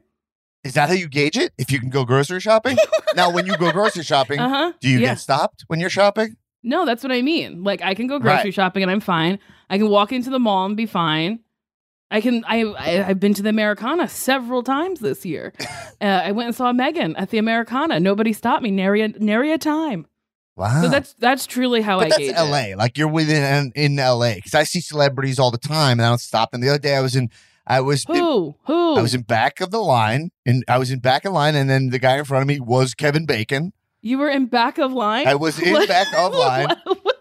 Is 0.64 0.74
that 0.76 0.90
how 0.90 0.96
you 0.96 1.08
gauge 1.08 1.38
it? 1.38 1.54
If 1.58 1.72
you 1.72 1.80
can 1.80 1.90
go 1.90 2.06
grocery 2.06 2.40
shopping? 2.40 2.78
now, 3.16 3.32
when 3.32 3.46
you 3.46 3.58
go 3.58 3.72
grocery 3.72 4.04
shopping, 4.04 4.40
Uh 4.40 4.50
huh. 4.50 4.74
do 4.80 4.90
you 4.90 5.00
yeah. 5.00 5.10
get 5.10 5.20
stopped 5.20 5.64
when 5.68 5.80
you're 5.80 5.90
shopping? 5.90 6.36
No, 6.64 6.86
that's 6.86 7.02
what 7.04 7.12
I 7.12 7.22
mean. 7.22 7.64
Like 7.64 7.82
I 7.82 7.94
can 7.96 8.08
go 8.08 8.20
grocery 8.20 8.46
Right. 8.50 8.54
shopping 8.54 8.84
and 8.84 8.92
I'm 8.92 9.00
fine. 9.00 9.40
I 9.70 9.78
can 9.78 9.90
walk 9.90 10.12
into 10.12 10.30
the 10.30 10.40
mall 10.40 10.66
and 10.66 10.78
be 10.78 10.86
fine. 10.86 11.40
I 12.14 12.20
can. 12.22 12.44
I, 12.46 12.64
I 12.66 13.08
I've 13.08 13.20
been 13.22 13.34
to 13.36 13.42
the 13.42 13.50
Americana 13.50 14.08
several 14.10 14.64
times 14.64 15.00
this 15.00 15.26
year. 15.26 15.54
uh, 16.02 16.04
I 16.04 16.34
went 16.34 16.48
and 16.48 16.56
saw 16.56 16.74
Megan 16.74 17.16
at 17.16 17.30
the 17.30 17.38
Americana. 17.38 18.00
Nobody 18.02 18.34
stopped 18.34 18.62
me. 18.64 18.70
Nary 18.70 19.02
a, 19.02 19.08
nary 19.08 19.52
a 19.54 19.58
time. 19.58 20.06
Wow. 20.58 20.82
So 20.84 20.90
that's 20.90 21.14
that's 21.16 21.48
truly 21.48 21.82
how 21.82 22.00
I 22.02 22.10
gauge 22.10 22.12
it. 22.12 22.18
but 22.18 22.20
I 22.20 22.26
that's 22.28 22.42
gauge 22.42 22.52
LA. 22.52 22.72
it. 22.74 22.78
Like 22.78 22.98
you're 22.98 23.08
within 23.08 23.72
in 23.76 23.96
LA 23.96 24.34
because 24.36 24.54
I 24.54 24.64
see 24.64 24.82
celebrities 24.82 25.40
all 25.40 25.52
the 25.52 25.58
time 25.58 26.00
and 26.00 26.06
I 26.06 26.10
don't 26.10 26.20
stop 26.20 26.52
them. 26.52 26.60
The 26.60 26.68
other 26.70 26.80
day 26.80 26.96
I 26.96 27.02
was 27.02 27.16
in, 27.16 27.30
I 27.68 27.82
was 27.82 28.04
Who? 28.08 28.56
Who? 28.66 28.96
I 28.96 29.02
was 29.02 29.14
in 29.14 29.22
back 29.22 29.62
of 29.62 29.72
the 29.72 29.80
line 29.82 30.32
and 30.46 30.64
I 30.68 30.78
was 30.78 30.92
in 30.92 31.00
back 31.00 31.26
of 31.26 31.34
line 31.34 31.56
and 31.56 31.70
then 31.70 31.90
the 31.90 32.00
guy 32.00 32.18
in 32.18 32.26
front 32.26 32.42
of 32.42 32.48
me 32.48 32.60
was 32.60 32.94
Kevin 32.94 33.26
Bacon. 33.26 33.74
you 34.02 34.18
were 34.18 34.30
in 34.30 34.48
back 34.48 34.78
of 34.78 34.92
line. 34.92 35.28
I 35.28 35.36
was 35.36 35.60
in 35.60 35.86
back 35.88 36.08
of 36.18 36.34
line. 36.36 36.68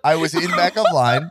I 0.02 0.16
was 0.16 0.34
in 0.34 0.50
back 0.52 0.76
of 0.78 0.86
line. 0.92 1.30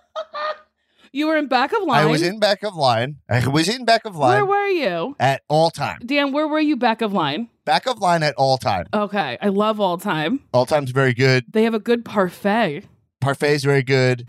you 1.11 1.25
were 1.27 1.37
in 1.37 1.47
back 1.47 1.73
of 1.73 1.83
line. 1.83 2.03
I 2.03 2.05
was 2.05 2.21
in 2.21 2.39
back 2.39 2.61
of 2.63 2.75
line. 2.75 3.15
I 3.27 3.47
was 3.47 3.67
in 3.67 3.83
back 3.83 4.05
of 4.05 4.15
line. 4.15 4.33
Where 4.35 4.45
were 4.45 4.67
you, 4.67 5.15
at 5.19 5.41
all 5.49 5.71
time. 5.71 5.99
Dan? 6.05 6.31
Where 6.31 6.47
were 6.47 6.59
you 6.59 6.75
back 6.77 7.01
of 7.01 7.11
line? 7.13 7.49
Back 7.65 7.87
of 7.87 7.97
line 7.99 8.21
at 8.21 8.35
all 8.35 8.57
time. 8.59 8.85
Okay, 8.93 9.37
I 9.41 9.47
love 9.49 9.79
all 9.79 9.97
time. 9.97 10.41
All 10.53 10.67
time's 10.67 10.91
very 10.91 11.13
good. 11.15 11.45
They 11.51 11.63
have 11.63 11.73
a 11.73 11.79
good 11.79 12.05
parfait. 12.05 12.83
Parfait's 13.21 13.63
very 13.63 13.83
good. 13.83 14.27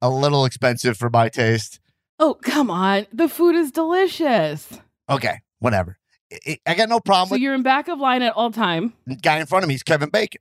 A 0.00 0.08
little 0.10 0.44
expensive 0.46 0.96
for 0.96 1.08
my 1.10 1.28
taste. 1.28 1.78
Oh 2.18 2.34
come 2.34 2.70
on, 2.70 3.06
the 3.12 3.28
food 3.28 3.54
is 3.56 3.70
delicious. 3.72 4.68
Okay, 5.08 5.40
whatever. 5.58 5.98
I- 6.32 6.38
I 6.66 6.70
I 6.72 6.74
got 6.74 6.88
no 6.88 7.00
problem 7.00 7.28
So 7.28 7.32
with 7.34 7.42
you're 7.42 7.54
in 7.54 7.62
back 7.62 7.88
of 7.88 7.98
line 7.98 8.22
at 8.22 8.32
all 8.34 8.50
time. 8.50 8.92
the 9.06 9.16
guy 9.16 9.38
in 9.38 9.46
front 9.46 9.62
of 9.64 9.68
me 9.68 9.74
is 9.74 9.82
Kevin 9.82 10.08
Bacon. 10.10 10.40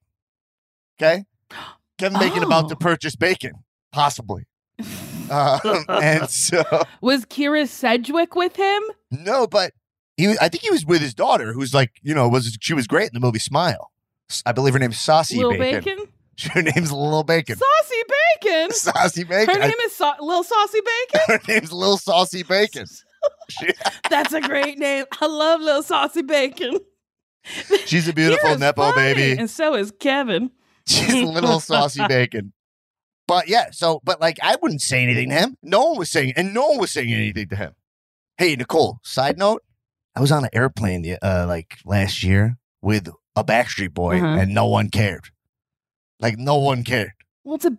Okay? 1.01 1.25
Kevin 1.97 2.19
Bacon 2.19 2.43
about 2.43 2.69
to 2.69 2.75
Oh. 2.75 2.77
purchase 2.77 3.15
bacon, 3.15 3.53
possibly. 3.91 4.45
Um, 5.29 5.59
and 5.89 6.29
so, 6.29 6.63
Was 7.01 7.25
Kyra 7.25 7.67
Sedgwick 7.67 8.35
with 8.35 8.55
him? 8.55 8.83
no, 9.11 9.45
but 9.47 9.73
he, 10.17 10.27
was- 10.27 10.37
I 10.39 10.49
think 10.49 10.63
he 10.63 10.71
was 10.71 10.85
with 10.85 11.01
his 11.01 11.13
daughter, 11.13 11.53
who's 11.53 11.73
like, 11.73 11.91
you 12.01 12.13
know, 12.15 12.27
was 12.29 12.57
she 12.61 12.73
was 12.73 12.87
great 12.87 13.07
in 13.07 13.13
the 13.13 13.19
movie 13.19 13.39
Smile. 13.39 13.91
S- 14.29 14.41
I 14.45 14.51
believe 14.51 14.73
her 14.73 14.79
name's 14.79 14.99
Saucy 14.99 15.37
Lil 15.37 15.51
Bacon. 15.57 15.83
Bacon? 15.83 16.07
Her 16.51 16.61
name's 16.61 16.91
Lil 16.91 17.23
Bacon. 17.23 17.55
Saucy 17.57 18.03
Bacon? 18.41 18.71
Saucy 18.73 19.23
Bacon. 19.23 19.55
Her 19.55 19.61
name 19.67 19.77
is 19.85 19.99
Lil 19.99 20.43
Saucy 20.43 20.79
Bacon? 20.81 21.21
her 21.27 21.39
name's 21.47 21.71
Lil 21.71 21.97
Saucy 21.97 22.43
Bacon. 22.43 22.85
That's 24.09 24.33
a 24.33 24.41
great 24.41 24.77
name. 24.77 25.05
I 25.21 25.27
love 25.27 25.61
Lil 25.61 25.83
Saucy 25.83 26.21
Bacon. 26.23 26.77
she's 27.85 28.07
a 28.07 28.13
beautiful 28.13 28.57
nepo 28.57 28.91
funny, 28.91 29.13
baby. 29.13 29.39
And 29.39 29.49
so 29.49 29.75
is 29.75 29.91
Kevin. 29.99 30.51
She's 30.87 31.13
a 31.13 31.25
little 31.25 31.59
saucy 31.61 32.05
bacon. 32.07 32.51
But 33.27 33.47
yeah, 33.47 33.71
so 33.71 34.01
but 34.03 34.19
like 34.19 34.37
I 34.43 34.57
wouldn't 34.61 34.81
say 34.81 35.01
anything 35.03 35.29
to 35.29 35.35
him. 35.35 35.57
No 35.61 35.83
one 35.85 35.97
was 35.97 36.09
saying, 36.09 36.33
and 36.35 36.53
no 36.53 36.67
one 36.69 36.79
was 36.79 36.91
saying 36.91 37.11
anything 37.13 37.47
to 37.49 37.55
him. 37.55 37.73
Hey 38.37 38.55
Nicole, 38.55 38.99
side 39.03 39.37
note, 39.37 39.61
I 40.15 40.19
was 40.21 40.31
on 40.31 40.43
an 40.43 40.49
airplane 40.53 41.17
uh, 41.21 41.45
like 41.47 41.77
last 41.85 42.23
year 42.23 42.57
with 42.81 43.07
a 43.35 43.43
Backstreet 43.43 43.93
Boy, 43.93 44.17
Uh-huh. 44.17 44.25
and 44.41 44.53
no 44.53 44.65
one 44.67 44.89
cared. 44.89 45.29
Like 46.19 46.37
no 46.37 46.57
one 46.57 46.83
cared. 46.83 47.11
Well, 47.43 47.55
it's 47.55 47.65
a. 47.65 47.77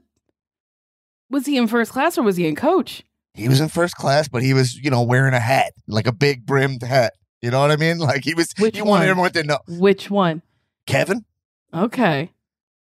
Was 1.30 1.46
he 1.46 1.56
in 1.56 1.66
first 1.66 1.90
class 1.92 2.18
or 2.18 2.22
was 2.22 2.36
he 2.36 2.46
in 2.46 2.54
coach? 2.54 3.02
He 3.34 3.48
was 3.48 3.60
in 3.60 3.68
first 3.68 3.96
class, 3.96 4.28
but 4.28 4.42
he 4.42 4.54
was 4.54 4.76
you 4.76 4.90
know 4.90 5.02
wearing 5.02 5.34
a 5.34 5.40
hat, 5.40 5.72
like 5.88 6.06
a 6.06 6.12
big 6.12 6.46
brimmed 6.46 6.82
hat. 6.82 7.14
You 7.42 7.50
know 7.50 7.60
what 7.60 7.70
I 7.70 7.76
mean? 7.76 7.98
Like 8.04 8.24
he 8.24 8.34
was. 8.34 8.52
Which 8.58 8.76
he 8.76 8.82
wanted 8.82 9.02
one? 9.04 9.08
everyone 9.10 9.32
to 9.32 9.42
know. 9.44 9.58
Which 9.66 10.10
one? 10.10 10.42
Kevin, 10.86 11.24
Okay. 11.72 12.30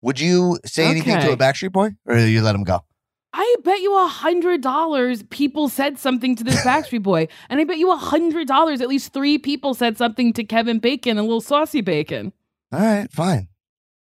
would 0.01 0.19
you 0.19 0.57
say 0.65 0.85
anything 0.85 1.19
to 1.19 1.31
a 1.31 1.37
Backstreet 1.37 1.71
Boy, 1.71 1.91
or 2.07 2.17
you 2.17 2.41
let 2.41 2.55
him 2.55 2.63
go? 2.63 2.83
I 3.33 3.55
bet 3.63 3.79
you 3.79 3.95
a 3.97 4.07
hundred 4.07 4.61
dollars 4.61 5.23
people 5.29 5.69
said 5.69 5.97
something 5.99 6.35
to 6.35 6.43
this 6.43 6.59
Backstreet 6.65 7.03
Boy, 7.03 7.27
and 7.49 7.61
I 7.61 7.63
bet 7.63 7.77
you 7.77 7.91
a 7.91 7.95
hundred 7.95 8.47
dollars 8.47 8.81
at 8.81 8.89
least 8.89 9.13
three 9.13 9.37
people 9.37 9.73
said 9.75 9.97
something 9.97 10.33
to 10.33 10.43
Kevin 10.43 10.79
Bacon 10.79 11.17
and 11.17 11.27
Little 11.27 11.41
Saucy 11.41 11.81
Bacon. 11.81 12.33
All 12.73 12.79
right, 12.79 13.09
fine. 13.11 13.47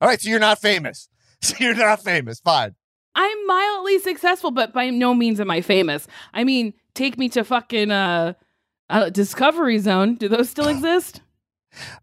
All 0.00 0.08
right, 0.08 0.20
so 0.20 0.30
you're 0.30 0.38
not 0.38 0.60
famous. 0.60 1.08
So 1.44 1.54
you're 1.58 1.74
not 1.74 2.02
famous. 2.02 2.38
Fine. 2.40 2.74
I'm 3.14 3.46
mildly 3.46 3.98
successful, 3.98 4.50
but 4.52 4.72
by 4.72 4.90
no 4.90 5.12
means 5.14 5.40
am 5.40 5.50
I 5.50 5.60
famous. 5.60 6.06
I 6.32 6.44
mean, 6.44 6.72
take 6.94 7.18
me 7.18 7.28
to 7.30 7.42
fucking 7.44 7.90
uh, 7.90 8.34
uh 8.88 9.10
Discovery 9.10 9.78
Zone. 9.78 10.14
Do 10.14 10.28
those 10.28 10.48
still 10.48 10.68
exist? 10.76 11.20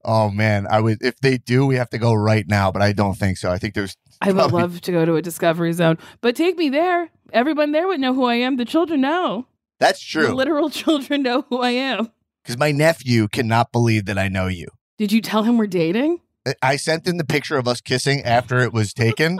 Oh 0.03 0.29
man, 0.29 0.67
I 0.69 0.79
would 0.81 0.97
if 1.01 1.15
they 1.21 1.37
do, 1.37 1.65
we 1.65 1.75
have 1.75 1.89
to 1.91 1.97
go 1.97 2.13
right 2.13 2.45
now, 2.47 2.71
but 2.71 2.81
I 2.81 2.91
don't 2.91 3.15
think 3.17 3.37
so. 3.37 3.51
I 3.51 3.57
think 3.57 3.75
there's 3.75 3.95
I 4.21 4.27
would 4.27 4.35
Probably- 4.35 4.61
love 4.61 4.81
to 4.81 4.91
go 4.91 5.05
to 5.05 5.15
a 5.15 5.21
Discovery 5.21 5.71
Zone, 5.73 5.97
but 6.21 6.35
take 6.35 6.57
me 6.57 6.69
there. 6.69 7.09
Everyone 7.31 7.71
there 7.71 7.87
would 7.87 7.99
know 7.99 8.13
who 8.13 8.25
I 8.25 8.35
am. 8.35 8.57
The 8.57 8.65
children 8.65 9.01
know. 9.01 9.47
that's 9.79 9.99
The 10.01 10.19
true 10.25 10.33
literal 10.35 10.69
children 10.81 11.23
know 11.23 11.45
who 11.49 11.61
I 11.61 11.71
am. 11.71 12.09
because 12.43 12.57
my 12.57 12.71
nephew 12.71 13.27
cannot 13.29 13.71
believe 13.71 14.05
that 14.05 14.17
I 14.17 14.27
know 14.27 14.47
you. 14.47 14.67
Did 14.97 15.11
you 15.13 15.21
tell 15.21 15.43
him 15.43 15.57
we're 15.57 15.67
dating? 15.67 16.19
I- 16.47 16.55
I 16.61 16.75
sent 16.77 17.07
him 17.07 17.17
the 17.17 17.25
picture 17.25 17.57
of 17.57 17.67
us 17.67 17.81
kissing 17.81 18.21
after 18.23 18.59
it 18.59 18.73
was 18.73 18.93
taken, 18.93 19.39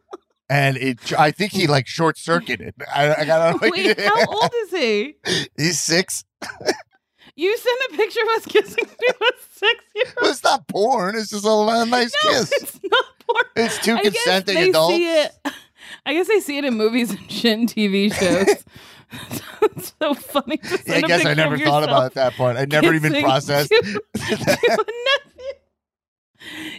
and 0.50 0.76
it. 0.76 1.12
I 1.18 1.30
think 1.30 1.52
he 1.52 1.66
like 1.66 1.86
short 1.86 2.16
circuited. 2.18 2.74
I, 2.94 3.14
I 3.22 3.24
got 3.24 3.60
Wait, 3.60 4.00
how 4.04 4.26
old 4.26 4.50
is 4.64 4.70
he? 4.70 5.14
He's 5.56 5.80
six. 5.80 6.24
You 7.36 7.56
sent 7.56 7.80
a 7.92 7.96
picture 7.96 8.20
of 8.22 8.28
us 8.30 8.46
kissing 8.46 8.84
to 8.84 9.14
a 9.20 9.32
six 9.52 9.84
year 9.94 10.04
old. 10.20 10.30
It's 10.30 10.42
not 10.42 10.66
porn. 10.68 11.14
It's 11.16 11.30
just 11.30 11.44
a 11.44 11.84
nice 11.86 12.12
No, 12.24 12.30
kiss. 12.30 12.52
it's 12.52 12.80
not 12.82 13.04
porn. 13.26 13.44
It's 13.56 13.78
two 13.78 13.94
I 13.96 14.02
guess 14.02 14.12
consenting 14.14 14.54
they 14.56 14.68
adults. 14.70 14.94
See 14.94 15.06
it. 15.20 15.32
I 16.04 16.14
guess 16.14 16.28
I 16.30 16.40
see 16.40 16.58
it 16.58 16.64
in 16.64 16.74
movies 16.74 17.10
and 17.10 17.30
shit 17.30 17.58
and 17.58 17.68
TV 17.68 18.12
shows. 18.12 18.64
it's 19.62 19.94
so 20.00 20.14
funny. 20.14 20.56
To 20.56 20.78
Yeah, 20.86 20.94
I 20.96 21.00
guess 21.02 21.24
I 21.24 21.34
never 21.34 21.58
thought 21.58 21.84
about 21.84 22.14
that 22.14 22.32
part. 22.34 22.56
I 22.56 22.64
never 22.64 22.92
even 22.94 23.22
processed. 23.22 23.70
to- 23.70 23.82
to 23.82 24.36
a. 24.36 25.27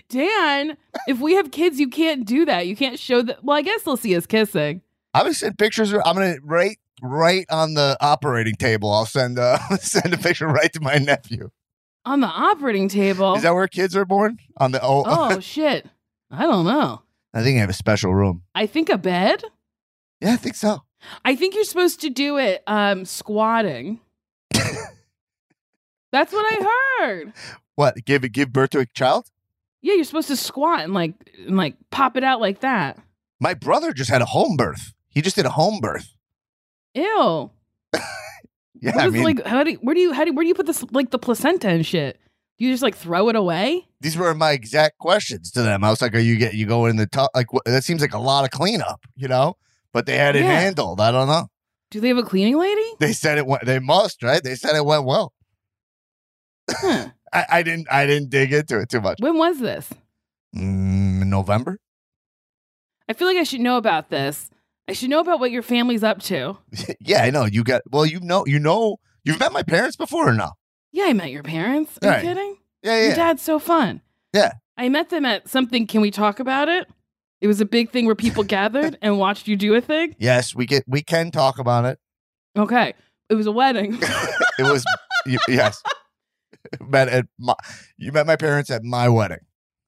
Dan, 0.09 0.77
if 1.07 1.19
we 1.19 1.35
have 1.35 1.51
kids, 1.51 1.79
you 1.79 1.87
can't 1.87 2.25
do 2.25 2.45
that. 2.45 2.67
You 2.67 2.75
can't 2.75 2.99
show 2.99 3.21
that. 3.21 3.43
Well, 3.43 3.57
I 3.57 3.61
guess 3.61 3.83
they'll 3.83 3.97
see 3.97 4.15
us 4.15 4.25
kissing. 4.25 4.81
I'm 5.13 5.23
gonna 5.23 5.33
send 5.33 5.57
pictures. 5.57 5.93
I'm 5.93 6.01
gonna 6.01 6.37
right 6.43 6.77
right 7.01 7.45
on 7.49 7.73
the 7.73 7.97
operating 8.01 8.55
table. 8.55 8.91
I'll 8.91 9.05
send 9.05 9.39
uh 9.39 9.57
send 9.77 10.13
a 10.13 10.17
picture 10.17 10.47
right 10.47 10.71
to 10.73 10.81
my 10.81 10.95
nephew. 10.95 11.49
On 12.05 12.21
the 12.21 12.27
operating 12.27 12.87
table. 12.89 13.35
Is 13.35 13.43
that 13.43 13.53
where 13.53 13.67
kids 13.67 13.95
are 13.95 14.05
born? 14.05 14.39
On 14.57 14.71
the 14.71 14.81
oh, 14.81 15.03
oh, 15.05 15.39
shit. 15.41 15.87
I 16.31 16.43
don't 16.43 16.65
know. 16.65 17.01
I 17.33 17.43
think 17.43 17.57
I 17.57 17.61
have 17.61 17.69
a 17.69 17.73
special 17.73 18.13
room. 18.13 18.43
I 18.55 18.65
think 18.65 18.89
a 18.89 18.97
bed. 18.97 19.43
Yeah, 20.21 20.33
I 20.33 20.37
think 20.37 20.55
so. 20.55 20.83
I 21.23 21.35
think 21.35 21.55
you're 21.55 21.63
supposed 21.63 22.01
to 22.01 22.09
do 22.09 22.37
it 22.37 22.63
um 22.67 23.05
squatting. 23.05 23.99
That's 26.11 26.33
what 26.33 26.45
I 26.47 26.99
heard. 26.99 27.33
What? 27.75 28.03
Give 28.05 28.29
give 28.31 28.51
birth 28.51 28.71
to 28.71 28.79
a 28.79 28.85
child? 28.85 29.29
Yeah, 29.81 29.93
you're 29.95 30.03
supposed 30.03 30.27
to 30.27 30.35
squat 30.35 30.81
and 30.81 30.93
like 30.93 31.13
and 31.47 31.55
like 31.57 31.75
pop 31.91 32.17
it 32.17 32.23
out 32.23 32.41
like 32.41 32.59
that. 32.61 32.97
My 33.39 33.53
brother 33.53 33.93
just 33.93 34.09
had 34.09 34.21
a 34.21 34.25
home 34.25 34.57
birth. 34.57 34.93
He 35.09 35.21
just 35.21 35.35
did 35.35 35.45
a 35.45 35.49
home 35.51 35.79
birth. 35.79 36.13
Ew. 36.93 37.51
Yeah, 38.81 38.97
I 38.97 39.09
mean, 39.09 39.23
like 39.23 39.45
how 39.45 39.61
do 39.65 39.71
you, 39.71 39.77
where 39.81 39.93
do 39.93 39.99
you 39.99 40.13
how 40.13 40.23
do 40.23 40.31
where 40.31 40.43
do 40.43 40.47
you 40.47 40.55
put 40.55 40.65
this 40.65 40.85
like 40.91 41.09
the 41.11 41.19
placenta 41.19 41.67
and 41.67 41.85
shit? 41.85 42.17
Do 42.57 42.63
you 42.65 42.71
just 42.71 42.81
like 42.81 42.95
throw 42.95 43.27
it 43.27 43.35
away? 43.35 43.85
these 43.99 44.15
were 44.15 44.33
my 44.33 44.51
exact 44.53 44.97
questions 44.99 45.51
to 45.51 45.61
them. 45.63 45.83
I 45.83 45.89
was 45.89 46.01
like, 46.01 46.15
"Are 46.15 46.19
you 46.19 46.37
get 46.37 46.53
you 46.53 46.65
go 46.65 46.85
in 46.85 46.95
the 46.95 47.05
top? 47.05 47.29
Like 47.35 47.47
wh- 47.53 47.57
that 47.65 47.83
seems 47.83 47.99
like 47.99 48.13
a 48.13 48.17
lot 48.19 48.45
of 48.45 48.51
cleanup, 48.51 49.01
you 49.17 49.27
know?" 49.27 49.57
But 49.91 50.05
they 50.05 50.15
had 50.15 50.37
it 50.37 50.43
Yeah. 50.43 50.61
handled. 50.61 51.01
I 51.01 51.11
don't 51.11 51.27
know. 51.27 51.47
Do 51.91 51.99
they 51.99 52.07
have 52.07 52.17
a 52.17 52.23
cleaning 52.23 52.57
lady? 52.57 52.85
They 53.01 53.11
said 53.11 53.37
it 53.37 53.45
went. 53.45 53.65
They 53.65 53.79
must, 53.79 54.23
right? 54.23 54.41
They 54.41 54.55
said 54.55 54.77
it 54.77 54.85
went 54.85 55.03
well. 55.03 55.33
Huh. 56.69 57.09
I, 57.33 57.45
I 57.49 57.63
didn't. 57.63 57.87
I 57.91 58.05
didn't 58.05 58.29
dig 58.29 58.53
into 58.53 58.79
it 58.79 58.89
too 58.89 59.01
much. 59.01 59.17
when 59.19 59.37
was 59.37 59.59
this? 59.59 59.89
Mm, 60.55 61.25
November. 61.27 61.79
I 63.07 63.13
feel 63.13 63.27
like 63.27 63.37
I 63.37 63.43
should 63.43 63.61
know 63.61 63.77
about 63.77 64.09
this. 64.09 64.49
I 64.87 64.93
should 64.93 65.09
know 65.09 65.19
about 65.19 65.39
what 65.39 65.51
your 65.51 65.61
family's 65.61 66.03
up 66.03 66.21
to. 66.23 66.57
yeah, 66.99 67.23
I 67.23 67.29
know. 67.29 67.45
You 67.45 67.63
got. 67.63 67.81
Well, 67.91 68.05
you 68.05 68.19
know. 68.19 68.45
You 68.45 68.59
know. 68.59 68.97
You've 69.23 69.39
met 69.39 69.51
my 69.51 69.63
parents 69.63 69.95
before 69.95 70.29
or 70.29 70.33
no? 70.33 70.51
Yeah, 70.91 71.05
I 71.05 71.13
met 71.13 71.29
your 71.29 71.43
parents. 71.43 71.99
Are 72.01 72.09
Right. 72.09 72.23
you 72.23 72.29
kidding? 72.29 72.57
Yeah, 72.81 72.97
Your 72.99 73.09
yeah. 73.09 73.15
dad's 73.15 73.41
so 73.43 73.59
fun. 73.59 74.01
Yeah. 74.33 74.53
I 74.77 74.87
met 74.89 75.09
them 75.09 75.25
at 75.25 75.49
something. 75.49 75.85
Can 75.85 76.01
we 76.01 76.09
talk 76.09 76.39
about 76.39 76.69
it? 76.69 76.87
It 77.41 77.47
was 77.47 77.59
a 77.61 77.65
big 77.65 77.91
thing 77.91 78.05
where 78.05 78.15
people 78.15 78.43
gathered 78.57 78.97
and 79.01 79.19
watched 79.19 79.47
you 79.47 79.55
do 79.57 79.75
a 79.75 79.81
thing. 79.81 80.15
Yes, 80.17 80.55
we 80.55 80.65
get. 80.65 80.83
We 80.87 81.01
can 81.03 81.31
talk 81.31 81.59
about 81.59 81.85
it. 81.85 81.99
Okay. 82.57 82.93
It 83.29 83.35
was 83.35 83.45
a 83.45 83.51
wedding. 83.51 83.99
It 84.59 84.63
was. 84.63 84.83
yes. 85.47 85.81
met 86.87 87.07
at 87.09 87.25
my. 87.37 87.53
You 87.97 88.11
met 88.11 88.25
my 88.27 88.35
parents 88.35 88.69
at 88.69 88.83
my 88.83 89.07
wedding. 89.09 89.39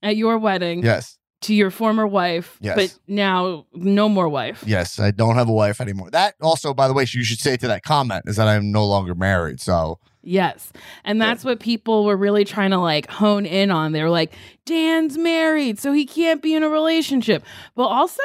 at 0.04 0.16
your 0.18 0.38
wedding 0.38 0.84
Yes. 0.84 1.18
to 1.42 1.54
your 1.54 1.70
former 1.72 2.08
wife, 2.08 2.58
Yes. 2.62 2.76
but 2.76 2.98
now 3.08 3.66
no 3.74 4.08
more 4.10 4.28
wife. 4.30 4.64
Yes, 4.66 5.00
I 5.00 5.12
don't 5.12 5.36
have 5.36 5.50
a 5.50 5.54
wife 5.54 5.80
anymore. 5.82 6.10
That 6.12 6.36
also, 6.42 6.74
by 6.74 6.88
the 6.88 6.94
way, 6.94 7.04
you 7.04 7.24
should 7.24 7.40
say 7.40 7.58
to 7.58 7.68
that 7.68 7.84
comment 7.84 8.24
is 8.28 8.36
that 8.38 8.48
I'm 8.48 8.72
no 8.72 8.86
longer 8.86 9.16
married. 9.16 9.60
So 9.62 10.00
Yes. 10.24 10.72
And 11.04 11.20
that's 11.20 11.44
what 11.44 11.60
people 11.60 12.06
were 12.06 12.16
really 12.16 12.46
trying 12.46 12.70
to 12.72 12.78
like 12.78 13.10
hone 13.10 13.46
in 13.48 13.72
on. 13.72 13.92
They 13.92 14.04
were 14.04 14.10
like, 14.12 14.32
Dan's 14.68 15.18
married, 15.18 15.80
so 15.80 15.94
he 15.94 16.06
can't 16.06 16.44
be 16.44 16.54
in 16.54 16.62
a 16.62 16.70
relationship. 16.70 17.44
But 17.76 17.86
also, 17.88 18.22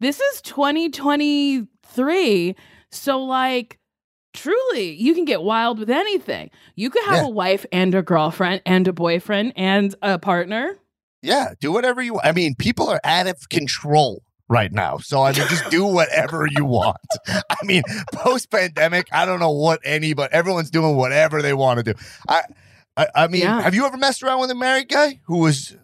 this 0.00 0.18
is 0.18 0.40
2023. 0.42 2.56
So, 2.90 3.22
like, 3.22 3.78
truly, 4.32 4.92
you 4.92 5.14
can 5.14 5.24
get 5.24 5.42
wild 5.42 5.78
with 5.78 5.90
anything. 5.90 6.50
You 6.76 6.90
could 6.90 7.04
have 7.04 7.22
Yeah. 7.22 7.26
a 7.26 7.30
wife 7.30 7.66
and 7.72 7.94
a 7.94 8.02
girlfriend 8.02 8.62
and 8.66 8.86
a 8.88 8.92
boyfriend 8.92 9.52
and 9.56 9.94
a 10.02 10.18
partner. 10.18 10.76
yeah, 11.22 11.52
do 11.60 11.70
whatever 11.72 12.00
you. 12.00 12.18
I 12.22 12.32
mean, 12.32 12.54
people 12.54 12.88
are 12.88 13.00
out 13.04 13.26
of 13.26 13.48
control 13.50 14.22
right 14.48 14.72
now. 14.72 14.96
So 14.98 15.22
I 15.22 15.32
mean, 15.32 15.46
just 15.48 15.68
do 15.70 15.84
whatever 15.98 16.46
you 16.50 16.64
want. 16.64 16.96
I 17.28 17.56
mean, 17.64 17.82
post 18.12 18.50
pandemic, 18.50 19.06
I 19.12 19.26
don't 19.26 19.38
know 19.40 19.50
what 19.52 19.80
any, 19.84 20.14
but 20.14 20.32
everyone's 20.32 20.70
doing 20.70 20.96
whatever 20.96 21.42
they 21.42 21.52
want 21.54 21.78
to 21.84 21.92
do. 21.92 21.98
I, 22.28 22.42
I, 22.96 23.06
I 23.14 23.26
mean, 23.28 23.42
Yeah. 23.42 23.60
have 23.60 23.74
you 23.74 23.84
ever 23.86 23.96
messed 23.96 24.22
around 24.22 24.40
with 24.40 24.50
a 24.50 24.54
married 24.54 24.88
guy 24.88 25.20
who 25.26 25.38
was? 25.38 25.76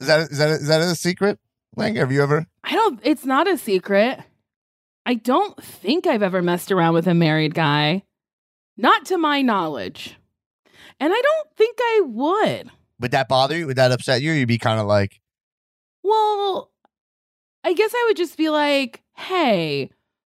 Is 0.00 0.06
that 0.06 0.30
is 0.30 0.38
that 0.38 0.50
is 0.50 0.68
that 0.68 0.80
a 0.80 0.94
secret? 0.94 1.38
Like, 1.76 1.96
have 1.96 2.10
you 2.12 2.22
ever? 2.22 2.46
I 2.64 2.72
don't, 2.72 3.00
it's 3.02 3.24
not 3.26 3.46
a 3.48 3.58
secret. 3.58 4.20
I 5.08 5.14
don't 5.14 5.58
think 5.64 6.06
I've 6.06 6.22
ever 6.22 6.42
messed 6.42 6.70
around 6.70 6.92
with 6.92 7.06
a 7.06 7.14
married 7.14 7.54
guy, 7.54 8.02
not 8.76 9.06
to 9.06 9.16
my 9.16 9.40
knowledge. 9.40 10.18
And 11.00 11.10
I 11.14 11.22
don't 11.22 11.56
think 11.56 11.78
I 11.80 12.00
would. 12.04 12.70
Would 13.00 13.12
that 13.12 13.26
bother 13.26 13.56
you? 13.56 13.66
Would 13.68 13.76
that 13.76 13.90
upset 13.90 14.20
you? 14.20 14.32
You'd 14.32 14.48
be 14.48 14.58
kind 14.58 14.78
of 14.78 14.86
like, 14.86 15.18
Well, 16.02 16.70
I 17.64 17.72
guess 17.72 17.92
I 17.94 18.04
would 18.08 18.18
just 18.18 18.36
be 18.36 18.50
like, 18.50 19.02
hey, 19.16 19.90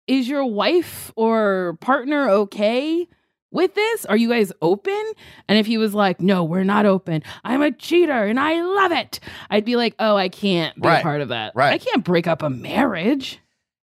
is 0.08 0.28
your 0.28 0.44
wife 0.44 1.12
or 1.14 1.78
partner 1.80 2.28
okay 2.28 3.06
with 3.52 3.76
this? 3.76 4.04
Are 4.06 4.16
you 4.16 4.28
guys 4.28 4.52
open? 4.60 5.12
And 5.48 5.56
if 5.56 5.66
he 5.66 5.78
was 5.78 5.94
like, 5.94 6.20
no, 6.20 6.42
we're 6.42 6.64
not 6.64 6.84
open, 6.84 7.22
I'm 7.44 7.62
a 7.62 7.70
cheater 7.70 8.24
and 8.24 8.40
I 8.40 8.60
love 8.60 8.90
it, 8.90 9.20
I'd 9.50 9.64
be 9.64 9.76
like, 9.76 9.94
oh, 10.00 10.16
I 10.16 10.28
can't 10.28 10.74
be 10.74 10.88
Right, 10.88 11.02
part 11.02 11.20
of 11.20 11.28
that. 11.28 11.52
right. 11.54 11.72
I 11.74 11.78
can't 11.78 12.02
break 12.04 12.26
up 12.26 12.42
a 12.42 12.50
marriage. 12.50 13.38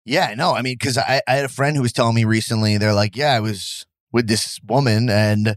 Yeah, 0.09 0.35
no, 0.35 0.55
I 0.55 0.63
mean, 0.63 0.77
because 0.79 0.99
I, 0.99 1.21
I 1.29 1.35
had 1.35 1.45
a 1.45 1.49
friend 1.49 1.77
who 1.77 1.83
was 1.83 1.93
telling 1.93 2.15
me 2.15 2.25
recently, 2.25 2.79
they're 2.79 2.95
like, 2.95 3.17
yeah, 3.17 3.33
I 3.35 3.41
was 3.41 3.87
with 4.13 4.27
this 4.27 4.59
woman 4.67 5.09
and 5.11 5.57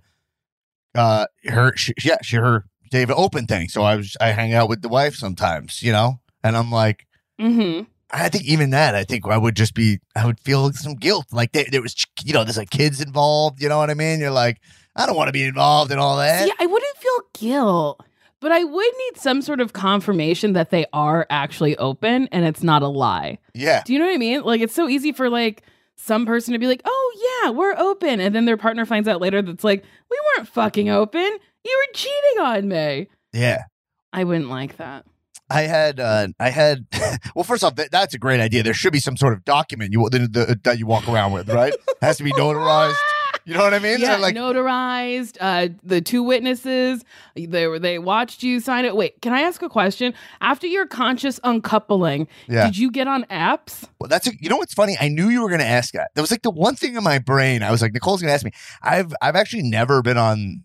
uh 0.93 1.25
her, 1.45 1.73
she, 1.77 1.93
yeah, 2.03 2.17
she, 2.21 2.35
her, 2.35 2.65
they 2.91 2.99
have 2.99 3.09
an 3.09 3.15
open 3.17 3.47
thing. 3.47 3.69
So 3.69 3.83
I 3.83 3.95
was, 3.95 4.17
I 4.19 4.27
hang 4.31 4.53
out 4.53 4.67
with 4.69 4.81
the 4.81 4.89
wife 4.89 5.15
sometimes, 5.15 5.81
you 5.81 5.91
know? 5.91 6.19
And 6.43 6.57
I'm 6.57 6.71
like, 6.71 7.07
Mm-hmm. 7.39 7.83
I 8.13 8.29
think 8.29 8.43
even 8.43 8.71
that, 8.71 8.93
I 8.93 9.03
think 9.03 9.25
I 9.25 9.37
would 9.37 9.55
just 9.55 9.73
be, 9.73 9.99
I 10.15 10.25
would 10.25 10.39
feel 10.39 10.71
some 10.73 10.95
guilt. 10.95 11.27
Like 11.31 11.53
there, 11.53 11.65
there 11.71 11.81
was, 11.81 11.95
you 12.23 12.33
know, 12.33 12.43
there's 12.43 12.57
like 12.57 12.69
kids 12.69 13.01
involved, 13.01 13.61
you 13.61 13.69
know 13.69 13.77
what 13.77 13.89
I 13.89 13.93
mean? 13.93 14.19
You're 14.19 14.31
like, 14.31 14.59
I 14.95 15.05
don't 15.05 15.15
want 15.15 15.29
to 15.29 15.33
be 15.33 15.43
involved 15.43 15.91
in 15.91 15.97
all 15.97 16.17
that. 16.17 16.45
Yeah, 16.45 16.53
I 16.59 16.65
wouldn't 16.65 16.97
feel 16.97 17.19
guilt, 17.33 18.03
but 18.41 18.51
I 18.51 18.63
would 18.63 18.91
need 18.97 19.17
some 19.17 19.41
sort 19.41 19.61
of 19.61 19.73
confirmation 19.73 20.53
that 20.53 20.71
they 20.71 20.85
are 20.91 21.25
actually 21.29 21.77
open 21.77 22.27
and 22.31 22.45
it's 22.45 22.63
not 22.63 22.81
a 22.81 22.87
lie. 22.87 23.37
Yeah. 23.53 23.83
Do 23.85 23.93
you 23.93 23.99
know 23.99 24.05
what 24.05 24.15
I 24.15 24.17
mean? 24.17 24.41
Like 24.41 24.61
it's 24.61 24.73
so 24.73 24.89
easy 24.89 25.11
for 25.11 25.29
like 25.29 25.63
some 25.95 26.25
person 26.25 26.53
to 26.53 26.59
be 26.59 26.67
like, 26.67 26.81
"Oh 26.83 27.41
yeah, 27.43 27.51
we're 27.51 27.75
open," 27.77 28.19
and 28.19 28.33
then 28.33 28.45
their 28.45 28.57
partner 28.57 28.85
finds 28.85 29.07
out 29.07 29.21
later 29.21 29.41
that's 29.41 29.63
like, 29.63 29.83
"We 30.09 30.19
weren't 30.35 30.47
fucking 30.47 30.89
open. 30.89 31.21
You 31.63 31.85
were 31.87 31.93
cheating 31.93 32.41
on 32.41 32.67
me." 32.67 33.07
Yeah. 33.31 33.63
I 34.11 34.23
wouldn't 34.23 34.49
like 34.49 34.77
that. 34.77 35.05
I 35.49 35.63
had, 35.63 35.99
uh, 35.99 36.27
I 36.39 36.49
had, 36.49 36.85
well, 37.35 37.43
first 37.43 37.63
off, 37.63 37.75
that, 37.75 37.91
that's 37.91 38.13
a 38.13 38.17
great 38.17 38.39
idea. 38.39 38.63
There 38.63 38.73
should 38.73 38.93
be 38.93 38.99
some 38.99 39.17
sort 39.17 39.33
of 39.33 39.43
document 39.43 39.91
you 39.91 40.09
the, 40.09 40.19
the, 40.19 40.59
that 40.63 40.79
you 40.79 40.85
walk 40.85 41.07
around 41.07 41.33
with, 41.33 41.49
right? 41.49 41.73
Has 42.01 42.17
to 42.17 42.23
be 42.23 42.31
notarized. 42.33 42.95
You 43.45 43.53
know 43.55 43.63
what 43.63 43.73
I 43.73 43.79
mean? 43.79 43.99
Yeah, 43.99 44.17
like, 44.17 44.35
notarized. 44.35 45.37
Uh, 45.39 45.69
the 45.83 46.01
two 46.01 46.21
witnesses 46.23 47.03
they 47.35 47.67
were 47.67 47.79
they 47.79 47.97
watched 47.99 48.43
you 48.43 48.59
sign 48.59 48.85
it. 48.85 48.95
Wait, 48.95 49.21
can 49.21 49.33
I 49.33 49.41
ask 49.41 49.61
a 49.61 49.69
question? 49.69 50.13
After 50.41 50.67
your 50.67 50.85
conscious 50.85 51.39
uncoupling, 51.43 52.27
Yeah. 52.47 52.65
did 52.65 52.77
you 52.77 52.91
get 52.91 53.07
on 53.07 53.23
apps? 53.25 53.87
Well, 53.99 54.07
that's 54.09 54.27
a, 54.27 54.31
you 54.39 54.49
know 54.49 54.57
what's 54.57 54.73
funny. 54.73 54.95
I 54.99 55.07
knew 55.07 55.29
you 55.29 55.41
were 55.41 55.49
going 55.49 55.61
to 55.61 55.65
ask 55.67 55.93
that. 55.93 56.11
That 56.15 56.21
was 56.21 56.31
like 56.31 56.43
the 56.43 56.51
one 56.51 56.75
thing 56.75 56.95
in 56.95 57.03
my 57.03 57.19
brain. 57.19 57.63
I 57.63 57.71
was 57.71 57.81
like, 57.81 57.93
Nicole's 57.93 58.21
going 58.21 58.29
to 58.29 58.33
ask 58.33 58.45
me. 58.45 58.51
I've 58.81 59.13
I've 59.21 59.35
actually 59.35 59.63
never 59.63 60.01
been 60.01 60.17
on. 60.17 60.63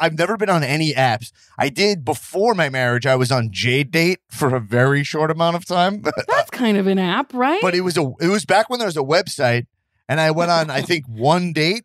I've 0.00 0.18
never 0.18 0.36
been 0.36 0.50
on 0.50 0.64
any 0.64 0.94
apps. 0.94 1.30
I 1.56 1.68
did 1.68 2.04
before 2.04 2.54
my 2.56 2.68
marriage. 2.68 3.06
I 3.06 3.14
was 3.14 3.30
on 3.30 3.50
JDate 3.50 4.16
for 4.28 4.52
a 4.56 4.58
very 4.58 5.04
short 5.04 5.30
amount 5.30 5.54
of 5.54 5.64
time, 5.64 6.02
That's 6.28 6.50
kind 6.50 6.76
of 6.76 6.88
an 6.88 6.98
app, 6.98 7.32
right? 7.32 7.62
but 7.62 7.72
it 7.72 7.82
was 7.82 7.96
a 7.96 8.10
it 8.20 8.26
was 8.26 8.44
back 8.44 8.68
when 8.68 8.80
there 8.80 8.88
was 8.88 8.96
a 8.96 9.00
website, 9.00 9.66
and 10.08 10.20
I 10.20 10.30
went 10.30 10.50
on 10.50 10.70
I 10.70 10.82
think 10.90 11.06
one 11.06 11.52
date, 11.52 11.84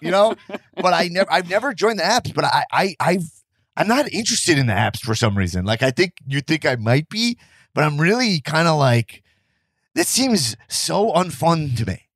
you 0.00 0.10
know. 0.10 0.34
But 0.76 0.94
I 0.94 1.08
never 1.08 1.30
I've 1.32 1.48
never 1.48 1.74
joined 1.74 1.98
the 1.98 2.04
apps. 2.04 2.34
But 2.34 2.44
I 2.44 2.64
I 2.72 2.94
I've 3.00 3.30
I'm 3.76 3.88
not 3.88 4.12
interested 4.12 4.58
in 4.58 4.66
the 4.66 4.72
apps 4.72 5.00
for 5.00 5.14
some 5.14 5.36
reason. 5.36 5.64
Like 5.64 5.82
I 5.82 5.90
think 5.90 6.14
you 6.26 6.40
think 6.40 6.66
I 6.66 6.76
might 6.76 7.08
be, 7.08 7.38
but 7.74 7.84
I'm 7.84 7.98
really 7.98 8.40
kind 8.40 8.66
of 8.68 8.78
like 8.78 9.22
this 9.94 10.08
seems 10.08 10.56
so 10.68 11.12
unfun 11.12 11.76
to 11.78 11.86
me. 11.86 12.08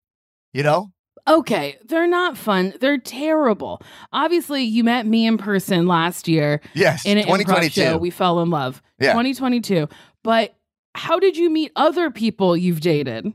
You 0.53 0.63
know? 0.63 0.93
Okay, 1.29 1.79
they're 1.85 2.09
not 2.09 2.37
fun. 2.37 2.75
They're 2.81 2.99
terrible. 2.99 3.81
Obviously, 4.13 4.65
you 4.65 4.83
met 4.83 5.07
me 5.07 5.25
in 5.27 5.39
person 5.39 5.87
last 5.87 6.27
year 6.27 6.61
Yes. 6.75 7.07
in 7.07 7.17
an 7.17 7.25
improv 7.25 7.39
2022. 7.69 7.81
show. 7.81 7.97
We 7.97 8.11
fell 8.11 8.41
in 8.41 8.51
love. 8.51 8.83
Yeah. 8.99 9.13
2022. 9.13 9.89
But 10.25 10.57
how 10.97 11.21
did 11.21 11.37
you 11.37 11.49
meet 11.49 11.71
other 11.77 12.11
people 12.11 12.57
you've 12.57 12.81
dated 12.81 13.33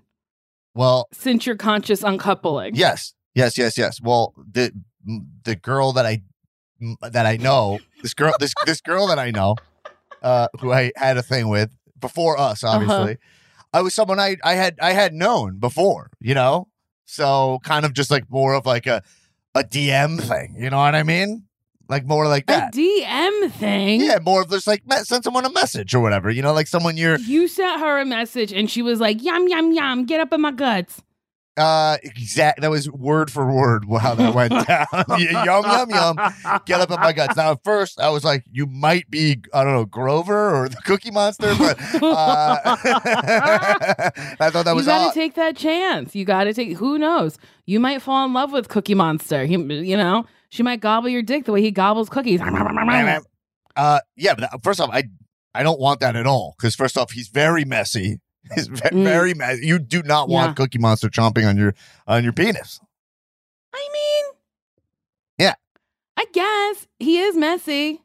well, 0.77 1.07
since 1.11 1.45
your 1.45 1.55
conscious 1.57 2.03
uncoupling? 2.03 2.75
yes. 2.75 3.13
Yes, 3.35 3.55
yes, 3.57 3.77
yes. 3.77 4.01
Well, 4.01 4.33
the 4.51 4.71
the 5.43 5.55
girl 5.55 5.91
that 5.93 6.05
I 6.07 6.23
that 7.01 7.25
I 7.27 7.37
know, 7.37 7.77
this 8.01 8.15
girl, 8.15 8.33
this 8.39 8.53
this 8.65 8.81
girl 8.81 9.05
that 9.07 9.19
I 9.19 9.29
know, 9.29 9.55
uh, 10.23 10.47
who 10.59 10.71
I 10.73 10.91
had 10.95 11.17
a 11.17 11.21
thing 11.21 11.47
with 11.47 11.69
before 11.99 12.39
us, 12.39 12.63
Uh-huh. 12.63 12.75
obviously, 12.75 13.17
I 13.73 13.81
was 13.81 13.93
someone 13.93 14.19
I 14.19 14.37
I 14.43 14.55
had 14.55 14.77
I 14.81 14.93
had 14.93 15.13
known 15.13 15.59
before, 15.59 16.09
you 16.19 16.33
know, 16.33 16.67
so 17.05 17.59
kind 17.63 17.85
of 17.85 17.93
just 17.93 18.09
like 18.09 18.23
more 18.29 18.55
of 18.55 18.65
like 18.65 18.87
a 18.87 19.03
a 19.53 19.63
DM 19.63 20.19
thing, 20.19 20.55
you 20.57 20.69
know 20.71 20.77
what 20.77 20.95
I 20.95 21.03
mean? 21.03 21.46
Like 21.89 22.05
more 22.05 22.27
like 22.27 22.43
A 22.43 22.47
that. 22.47 22.73
DM 22.73 23.51
thing. 23.51 24.01
Yeah, 24.01 24.19
more 24.23 24.41
of 24.41 24.49
just 24.49 24.67
like 24.67 24.83
send 25.03 25.23
someone 25.23 25.45
a 25.45 25.51
message 25.51 25.93
or 25.95 25.99
whatever, 25.99 26.29
you 26.29 26.41
know, 26.41 26.53
like 26.53 26.67
someone 26.67 26.97
you're 26.97 27.17
You 27.19 27.47
sent 27.47 27.79
her 27.79 27.99
a 27.99 28.05
message 28.05 28.51
and 28.51 28.69
she 28.69 28.81
was 28.81 28.99
like, 28.99 29.23
yum, 29.23 29.47
yum, 29.47 29.71
yum, 29.71 30.05
get 30.05 30.19
up 30.19 30.33
in 30.33 30.41
my 30.41 30.51
guts. 30.51 31.01
uh 31.57 31.97
exact. 32.03 32.61
That 32.61 32.69
was 32.69 32.87
word 32.91 33.31
for 33.31 33.51
word 33.51 33.85
how 34.01 34.13
that 34.15 34.35
went 34.35 34.51
down. 34.67 34.85
Yum 35.19 35.63
yum 35.65 35.89
yum. 35.89 36.17
get 36.65 36.81
up 36.81 36.91
in 36.91 36.99
my 36.99 37.13
guts. 37.13 37.35
Now, 37.37 37.53
at 37.53 37.63
first, 37.63 37.99
I 37.99 38.09
was 38.09 38.23
like, 38.23 38.43
you 38.51 38.65
might 38.67 39.09
be, 39.09 39.41
I 39.53 39.63
don't 39.63 39.73
know, 39.73 39.85
Grover 39.85 40.53
or 40.55 40.69
the 40.69 40.75
Cookie 40.85 41.09
Monster, 41.11 41.55
but 41.57 41.79
uh, 42.03 42.59
I 44.39 44.49
thought 44.51 44.65
that 44.65 44.75
was. 44.75 44.85
you 44.85 44.91
gotta 44.91 45.07
odd. 45.09 45.13
take 45.13 45.33
that 45.35 45.55
chance. 45.55 46.15
You 46.15 46.25
gotta 46.25 46.53
take. 46.53 46.77
Who 46.77 46.97
knows? 46.97 47.37
You 47.65 47.79
might 47.79 48.01
fall 48.01 48.25
in 48.25 48.33
love 48.33 48.51
with 48.51 48.67
Cookie 48.69 48.93
Monster. 48.95 49.45
He, 49.45 49.55
you 49.55 49.97
know, 49.97 50.25
she 50.49 50.63
might 50.63 50.79
gobble 50.79 51.09
your 51.09 51.21
dick 51.21 51.45
the 51.45 51.51
way 51.51 51.61
he 51.61 51.71
gobbles 51.71 52.09
cookies. 52.09 52.41
uh, 53.75 53.99
yeah, 54.15 54.33
but 54.35 54.49
first 54.63 54.79
off, 54.81 54.89
I 54.91 55.03
I 55.53 55.63
don't 55.63 55.79
want 55.79 55.99
that 56.01 56.15
at 56.15 56.27
all 56.27 56.55
because 56.57 56.75
first 56.75 56.97
off, 56.97 57.11
he's 57.11 57.27
very 57.29 57.65
messy. 57.65 58.19
He's 58.55 58.67
ve- 58.67 58.79
Mm. 58.93 59.03
very 59.03 59.33
messy. 59.33 59.65
You 59.67 59.77
do 59.77 60.01
not 60.03 60.29
want 60.29 60.51
Yeah. 60.51 60.53
Cookie 60.53 60.77
Monster 60.77 61.09
chomping 61.09 61.45
on 61.49 61.57
your 61.57 61.73
on 62.07 62.23
your 62.23 62.31
penis. 62.31 62.79
I 63.73 63.89
mean, 63.91 64.35
Yeah. 65.37 65.55
I 66.15 66.25
guess 66.31 66.87
he 66.97 67.19
is 67.19 67.35
messy. 67.35 68.01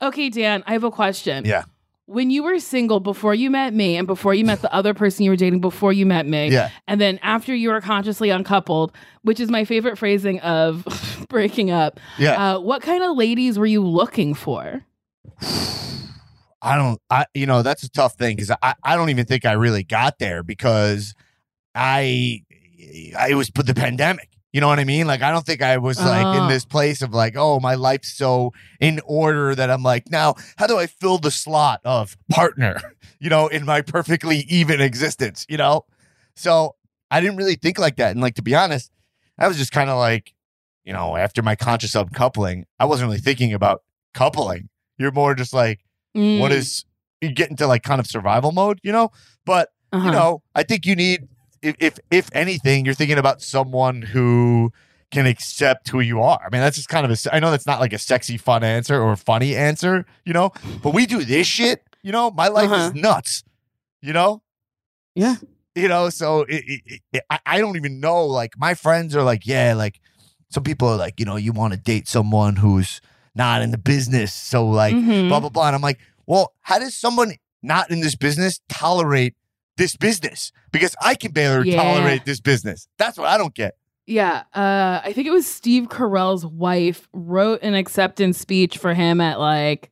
Okay, 0.00 0.30
Dan, 0.30 0.62
I 0.68 0.72
have 0.74 0.84
a 0.84 0.90
question. 0.92 1.44
Yeah. 1.44 1.64
When 2.04 2.30
you 2.30 2.44
were 2.44 2.60
single 2.60 3.00
before 3.00 3.34
you 3.34 3.50
met 3.50 3.74
me 3.74 3.96
and 3.96 4.06
before 4.06 4.32
you 4.34 4.44
met 4.44 4.62
the 4.62 4.72
other 4.72 4.94
person 4.94 5.24
you 5.24 5.30
were 5.32 5.36
dating 5.36 5.60
before 5.60 5.92
you 5.92 6.06
met 6.06 6.24
me, 6.28 6.50
Yeah, 6.52 6.70
and 6.86 7.00
then 7.00 7.18
after 7.22 7.52
you 7.52 7.70
were 7.70 7.80
consciously 7.80 8.30
uncoupled, 8.30 8.92
which 9.22 9.40
is 9.40 9.50
my 9.50 9.64
favorite 9.64 9.98
phrasing 9.98 10.38
of 10.40 10.84
breaking 11.28 11.70
up, 11.70 12.00
yeah. 12.18 12.54
uh, 12.56 12.60
what 12.60 12.82
kind 12.82 13.02
of 13.04 13.16
ladies 13.16 13.58
were 13.58 13.66
you 13.66 13.84
looking 13.86 14.34
for? 14.34 14.84
I 16.62 16.76
don't. 16.76 17.00
I 17.10 17.26
you 17.34 17.46
know 17.46 17.62
that's 17.62 17.82
a 17.82 17.90
tough 17.90 18.14
thing 18.14 18.36
because 18.36 18.50
I 18.62 18.74
I 18.82 18.96
don't 18.96 19.10
even 19.10 19.26
think 19.26 19.44
I 19.44 19.52
really 19.52 19.82
got 19.84 20.18
there 20.18 20.42
because 20.42 21.14
I 21.74 22.42
I 23.16 23.34
was 23.34 23.50
put 23.50 23.66
the 23.66 23.74
pandemic. 23.74 24.30
You 24.52 24.60
know 24.62 24.68
what 24.68 24.78
I 24.78 24.84
mean? 24.84 25.06
Like 25.06 25.20
I 25.20 25.30
don't 25.30 25.44
think 25.44 25.60
I 25.60 25.76
was 25.76 26.00
like 26.00 26.34
in 26.36 26.44
Oh. 26.44 26.48
this 26.48 26.64
place 26.64 27.02
of 27.02 27.12
like, 27.12 27.34
oh, 27.36 27.60
my 27.60 27.74
life's 27.74 28.12
so 28.16 28.54
in 28.80 29.00
order 29.04 29.54
that 29.54 29.70
I'm 29.70 29.82
like, 29.82 30.10
now 30.10 30.34
how 30.56 30.66
do 30.66 30.78
I 30.78 30.86
fill 30.86 31.18
the 31.18 31.30
slot 31.30 31.80
of 31.84 32.16
partner? 32.30 32.78
You 33.18 33.30
know, 33.30 33.46
in 33.46 33.64
my 33.64 33.80
perfectly 33.80 34.40
even 34.40 34.82
existence. 34.82 35.46
You 35.48 35.56
know, 35.56 35.86
so 36.34 36.76
I 37.10 37.22
didn't 37.22 37.36
really 37.38 37.54
think 37.54 37.78
like 37.78 37.96
that. 37.96 38.10
And 38.10 38.20
like 38.20 38.34
to 38.34 38.42
be 38.42 38.54
honest, 38.54 38.90
I 39.38 39.48
was 39.48 39.56
just 39.56 39.72
kind 39.72 39.88
of 39.88 39.96
like, 39.96 40.34
you 40.86 40.92
know, 40.94 41.16
after 41.16 41.42
my 41.42 41.54
conscious 41.56 41.94
uncoupling, 41.94 42.64
I 42.80 42.84
wasn't 42.86 43.08
really 43.08 43.20
thinking 43.20 43.52
about 43.52 43.82
coupling. 44.14 44.68
You're 44.98 45.12
more 45.12 45.34
just 45.34 45.52
like 45.52 45.80
what 46.14 46.50
Mm, 46.50 46.50
is 46.52 46.84
you 47.20 47.30
get 47.30 47.50
into 47.50 47.66
like 47.66 47.82
kind 47.82 48.00
of 48.00 48.06
survival 48.06 48.52
mode, 48.52 48.78
you 48.82 48.92
know? 48.92 49.10
But 49.44 49.68
uh-huh. 49.92 50.06
you 50.06 50.12
know, 50.12 50.42
I 50.54 50.62
think 50.62 50.86
you 50.86 50.96
need 50.96 51.28
if, 51.60 51.76
if 51.78 51.98
if 52.10 52.30
anything, 52.32 52.86
you're 52.86 52.94
thinking 52.94 53.18
about 53.18 53.42
someone 53.42 54.00
who 54.00 54.72
can 55.10 55.26
accept 55.26 55.88
who 55.88 56.00
you 56.00 56.20
are. 56.22 56.40
I 56.44 56.48
mean, 56.50 56.60
that's 56.62 56.76
just 56.76 56.88
kind 56.88 57.04
of 57.04 57.12
a. 57.12 57.34
I 57.34 57.38
know 57.40 57.50
that's 57.50 57.66
not 57.66 57.80
like 57.80 57.92
a 57.92 57.98
sexy, 57.98 58.36
fun 58.38 58.64
answer 58.64 59.00
or 59.00 59.14
funny 59.16 59.54
answer, 59.54 60.06
you 60.24 60.32
know. 60.32 60.52
But 60.82 60.94
we 60.94 61.04
do 61.06 61.22
this 61.24 61.46
shit, 61.46 61.82
you 62.02 62.12
know. 62.12 62.30
My 62.30 62.48
life 62.48 62.70
Uh-huh. 62.70 62.88
is 62.88 62.94
nuts, 62.94 63.42
you 64.00 64.12
know. 64.12 64.42
Yeah. 65.14 65.36
You 65.74 65.88
know, 65.88 66.08
so 66.08 66.40
it, 66.48 66.64
it, 66.66 67.00
it, 67.12 67.22
I, 67.28 67.38
I 67.44 67.58
don't 67.58 67.76
even 67.76 68.00
know. 68.00 68.24
Like 68.26 68.52
my 68.58 68.72
friends 68.74 69.14
are 69.14 69.22
like, 69.22 69.46
yeah, 69.46 69.74
like 69.74 70.00
some 70.50 70.62
people 70.62 70.88
are 70.88 70.96
like, 70.96 71.18
you 71.20 71.26
know, 71.26 71.36
you 71.36 71.52
want 71.52 71.72
to 71.74 71.78
date 71.78 72.08
someone 72.08 72.56
who's 72.56 73.00
not 73.34 73.62
in 73.62 73.70
the 73.70 73.78
business, 73.78 74.32
so 74.32 74.66
like 74.68 74.94
Mhm. 74.94 75.28
blah 75.28 75.40
blah 75.40 75.48
blah. 75.50 75.66
And 75.66 75.76
I'm 75.76 75.82
like, 75.82 75.98
well, 76.26 76.52
how 76.62 76.78
does 76.78 76.94
someone 76.96 77.34
not 77.62 77.90
in 77.90 78.00
this 78.00 78.14
business 78.14 78.60
tolerate 78.68 79.34
this 79.76 79.96
business? 79.96 80.52
Because 80.72 80.94
I 81.02 81.14
can 81.14 81.32
barely 81.32 81.70
Yeah. 81.72 81.82
tolerate 81.82 82.24
this 82.24 82.40
business. 82.40 82.88
That's 82.98 83.18
what 83.18 83.28
I 83.28 83.36
don't 83.38 83.54
get. 83.54 83.76
Yeah, 84.06 84.44
uh, 84.54 85.00
I 85.04 85.12
think 85.12 85.26
it 85.26 85.32
was 85.32 85.46
Steve 85.48 85.88
Carell's 85.88 86.46
wife 86.46 87.08
wrote 87.12 87.60
an 87.62 87.74
acceptance 87.74 88.38
speech 88.38 88.78
for 88.78 88.94
him 88.94 89.20
at 89.20 89.40
like 89.40 89.90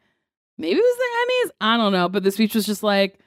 maybe 0.57 0.77
it 0.79 0.83
was 0.83 0.97
the 0.97 1.49
Emmys. 1.49 1.51
I 1.73 1.77
don't 1.77 1.93
know, 1.93 2.09
but 2.09 2.23
the 2.23 2.31
speech 2.31 2.55
was 2.55 2.65
just 2.65 2.83
like, 2.85 3.19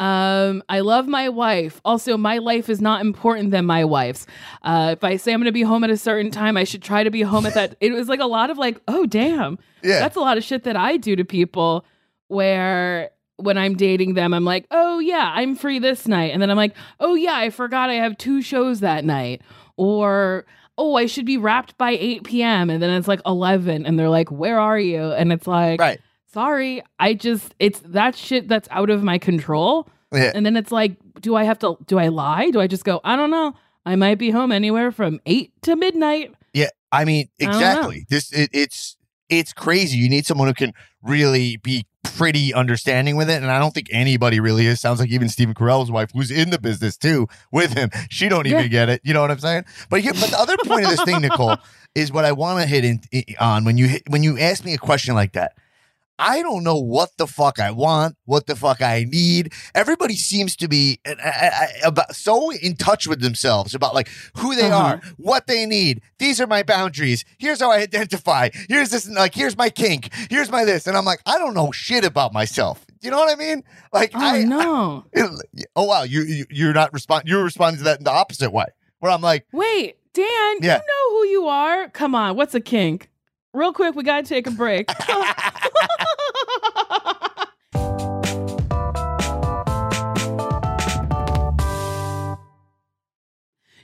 um, 0.00 0.62
"I 0.68 0.80
love 0.80 1.06
my 1.06 1.28
wife. 1.28 1.80
Also, 1.84 2.16
my 2.16 2.38
life 2.38 2.68
is 2.68 2.80
not 2.80 3.00
important 3.02 3.50
than 3.52 3.66
my 3.66 3.84
wife's. 3.84 4.26
Uh, 4.62 4.94
if 4.96 5.04
I 5.04 5.16
say 5.16 5.32
I'm 5.32 5.38
going 5.40 5.46
to 5.46 5.52
be 5.52 5.62
home 5.62 5.84
at 5.84 5.90
a 5.90 5.96
certain 5.96 6.30
time, 6.30 6.56
I 6.56 6.64
should 6.64 6.82
try 6.82 7.04
to 7.04 7.10
be 7.10 7.22
home 7.22 7.46
at 7.46 7.54
that." 7.54 7.76
it 7.80 7.92
was 7.92 8.08
like 8.08 8.20
a 8.20 8.26
lot 8.26 8.50
of 8.50 8.58
like, 8.58 8.80
"Oh, 8.88 9.06
damn, 9.06 9.58
Yeah. 9.82 10.00
that's 10.00 10.16
a 10.16 10.20
lot 10.20 10.38
of 10.38 10.44
shit 10.44 10.64
that 10.64 10.76
I 10.76 10.96
do 10.96 11.14
to 11.16 11.24
people." 11.24 11.84
Where 12.28 13.10
when 13.36 13.58
I'm 13.58 13.74
dating 13.74 14.14
them, 14.14 14.32
I'm 14.32 14.44
like, 14.44 14.66
"Oh 14.70 14.98
yeah, 15.00 15.32
I'm 15.34 15.54
free 15.56 15.78
this 15.78 16.06
night," 16.08 16.32
and 16.32 16.40
then 16.40 16.50
I'm 16.50 16.56
like, 16.56 16.74
"Oh 17.00 17.14
yeah, 17.14 17.34
I 17.34 17.50
forgot 17.50 17.90
I 17.90 17.94
have 17.94 18.16
two 18.18 18.40
shows 18.42 18.80
that 18.80 19.04
night." 19.04 19.42
or 19.76 20.44
oh 20.76 20.94
i 20.96 21.06
should 21.06 21.24
be 21.24 21.38
wrapped 21.38 21.78
by 21.78 21.92
8 21.92 22.24
p.m 22.24 22.68
and 22.68 22.82
then 22.82 22.90
it's 22.90 23.08
like 23.08 23.22
11 23.24 23.86
and 23.86 23.98
they're 23.98 24.10
like 24.10 24.30
where 24.30 24.60
are 24.60 24.78
you 24.78 25.00
and 25.12 25.32
it's 25.32 25.46
like 25.46 25.80
right. 25.80 26.00
Sorry 26.32 26.82
i 26.98 27.12
just 27.14 27.54
it's 27.58 27.80
that 27.80 28.14
shit 28.14 28.48
that's 28.48 28.68
out 28.70 28.90
of 28.90 29.02
my 29.02 29.18
control 29.18 29.88
Yeah. 30.12 30.32
and 30.34 30.44
then 30.46 30.56
it's 30.56 30.70
like 30.72 30.96
do 31.20 31.34
i 31.36 31.44
have 31.44 31.58
to 31.60 31.76
do 31.86 31.98
i 31.98 32.08
lie 32.08 32.50
do 32.50 32.60
i 32.60 32.66
just 32.66 32.84
go 32.84 33.00
i 33.04 33.16
don't 33.16 33.30
know 33.30 33.54
i 33.86 33.96
might 33.96 34.16
be 34.18 34.30
home 34.30 34.52
anywhere 34.52 34.92
from 34.92 35.20
8 35.26 35.52
to 35.62 35.76
midnight 35.76 36.34
Yeah. 36.54 36.68
I 36.92 37.04
mean, 37.04 37.28
I 37.40 37.44
exactly. 37.44 38.04
This 38.08 38.32
it, 38.32 38.50
it's 38.52 38.96
it's 39.28 39.52
crazy. 39.52 39.96
You 39.96 40.08
need 40.08 40.26
someone 40.26 40.48
who 40.48 40.54
can 40.54 40.72
really 41.04 41.56
be 41.58 41.86
pretty 42.02 42.52
understanding 42.52 43.14
with 43.14 43.30
it. 43.30 43.40
And 43.40 43.48
I 43.48 43.60
don't 43.60 43.72
think 43.72 43.86
anybody 43.92 44.40
really 44.40 44.66
is. 44.66 44.80
Sounds 44.80 44.98
like 44.98 45.08
even 45.10 45.28
Stephen 45.28 45.54
Carell's 45.54 45.88
wife, 45.88 46.10
who's 46.12 46.32
in 46.32 46.50
the 46.50 46.58
business 46.58 46.96
too, 46.96 47.28
with 47.52 47.74
him. 47.74 47.90
She 48.10 48.28
don't 48.28 48.48
even 48.48 48.62
Yeah. 48.62 48.66
get 48.66 48.88
it. 48.88 49.00
You 49.04 49.14
know 49.14 49.20
what 49.20 49.30
I'm 49.30 49.38
saying? 49.38 49.66
But 49.88 50.02
yeah, 50.02 50.10
but 50.18 50.30
the 50.30 50.36
other 50.40 50.56
point 50.66 50.82
of 50.84 50.90
this 50.90 51.04
thing, 51.04 51.20
Nicole, 51.20 51.58
is 51.94 52.10
what 52.10 52.24
I 52.24 52.32
want 52.32 52.60
to 52.60 52.66
hit 52.66 52.84
in, 52.84 53.02
i- 53.14 53.36
on 53.38 53.64
when 53.64 53.78
you 53.78 53.86
hit, 53.86 54.02
when 54.08 54.24
you 54.24 54.36
ask 54.36 54.64
me 54.64 54.74
a 54.74 54.78
question 54.78 55.14
like 55.14 55.34
that. 55.34 55.52
I 56.20 56.42
don't 56.42 56.62
know 56.62 56.76
what 56.76 57.16
the 57.16 57.26
fuck 57.26 57.58
I 57.58 57.70
want, 57.70 58.16
what 58.26 58.46
the 58.46 58.54
fuck 58.54 58.82
I 58.82 59.04
need. 59.08 59.52
Everybody 59.74 60.14
seems 60.16 60.54
to 60.56 60.68
be 60.68 61.00
uh, 61.06 61.14
uh, 61.24 61.50
uh, 61.62 61.66
about 61.84 62.14
so 62.14 62.50
in 62.52 62.76
touch 62.76 63.06
with 63.06 63.20
themselves 63.20 63.74
about 63.74 63.94
like 63.94 64.08
who 64.36 64.54
they 64.54 64.70
Uh-huh. 64.70 64.76
are, 64.84 65.00
what 65.16 65.46
they 65.46 65.66
need. 65.66 66.02
These 66.18 66.40
are 66.40 66.46
my 66.46 66.62
boundaries. 66.62 67.24
Here's 67.38 67.60
how 67.60 67.70
I 67.70 67.78
identify. 67.78 68.50
Here's 68.68 68.90
this, 68.90 69.08
like 69.08 69.34
here's 69.34 69.56
my 69.56 69.70
kink. 69.70 70.12
Here's 70.28 70.50
my 70.50 70.64
this, 70.64 70.86
and 70.86 70.96
I'm 70.96 71.04
like, 71.06 71.20
I 71.26 71.38
don't 71.38 71.54
know 71.54 71.72
shit 71.72 72.04
about 72.04 72.32
myself. 72.32 72.84
You 73.00 73.10
know 73.10 73.18
what 73.18 73.32
I 73.32 73.36
mean? 73.36 73.62
Like 73.92 74.12
oh 74.14 74.18
I, 74.20 74.44
no 74.44 75.04
oh 75.76 75.84
wow, 75.84 76.02
you, 76.02 76.22
you 76.22 76.44
you're 76.50 76.74
not 76.74 76.92
respond. 76.92 77.24
You're 77.26 77.42
responding 77.44 77.78
to 77.78 77.84
that 77.84 77.98
in 77.98 78.04
the 78.04 78.10
opposite 78.12 78.50
way, 78.52 78.66
where 78.98 79.10
I'm 79.10 79.22
like, 79.22 79.46
wait 79.52 79.96
dan 80.12 80.56
Yeah. 80.60 80.74
you 80.74 80.82
know 80.92 81.16
who 81.16 81.26
you 81.28 81.46
are 81.46 81.88
come 81.88 82.16
on 82.16 82.34
what's 82.34 82.52
a 82.54 82.60
kink 82.60 83.08
real 83.52 83.72
quick 83.72 83.94
we 83.94 84.02
gotta 84.02 84.26
take 84.26 84.46
a 84.46 84.50
break 84.50 84.88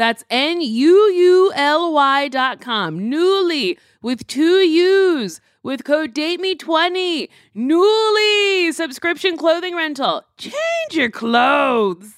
That's 0.00 0.24
N 0.30 0.62
U 0.62 1.12
U 1.12 1.52
L 1.54 1.92
Y 1.92 2.28
dot 2.28 2.58
com. 2.62 3.00
Nuuly 3.00 3.76
with 4.00 4.26
two 4.26 4.60
U's 4.60 5.42
with 5.62 5.84
code 5.84 6.14
DATEME20. 6.14 7.28
Nuuly 7.54 8.72
subscription 8.72 9.36
clothing 9.36 9.76
rental. 9.76 10.24
Change 10.38 10.54
your 10.92 11.10
clothes. 11.10 12.14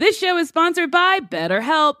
This 0.00 0.18
show 0.18 0.36
is 0.36 0.48
sponsored 0.48 0.90
by 0.90 1.20
BetterHelp. 1.20 2.00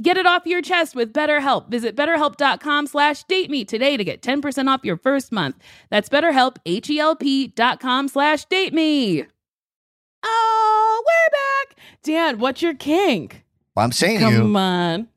Get 0.00 0.18
it 0.18 0.26
off 0.26 0.44
your 0.44 0.60
chest 0.60 0.94
with 0.94 1.12
BetterHelp. 1.14 1.68
Visit 1.68 1.96
betterhelp.com 1.96 2.86
slash 2.86 3.24
date 3.24 3.50
me 3.50 3.64
today 3.64 3.96
to 3.96 4.04
get 4.04 4.20
10% 4.20 4.68
off 4.68 4.84
your 4.84 4.98
first 4.98 5.32
month. 5.32 5.56
That's 5.88 6.10
betterhelp, 6.10 6.56
H-E-L-P 6.66 7.48
dot 7.48 7.80
com 7.80 8.08
slash 8.08 8.44
date 8.44 8.74
me. 8.74 9.24
Oh, 10.22 11.04
we're 11.06 11.30
back. 11.30 11.78
Dan, 12.02 12.38
what's 12.38 12.60
your 12.60 12.74
kink? 12.74 13.44
Well, 13.74 13.84
I'm 13.84 13.92
saying 13.92 14.20
Come 14.20 14.34
you. 14.34 14.56
on. 14.56 15.08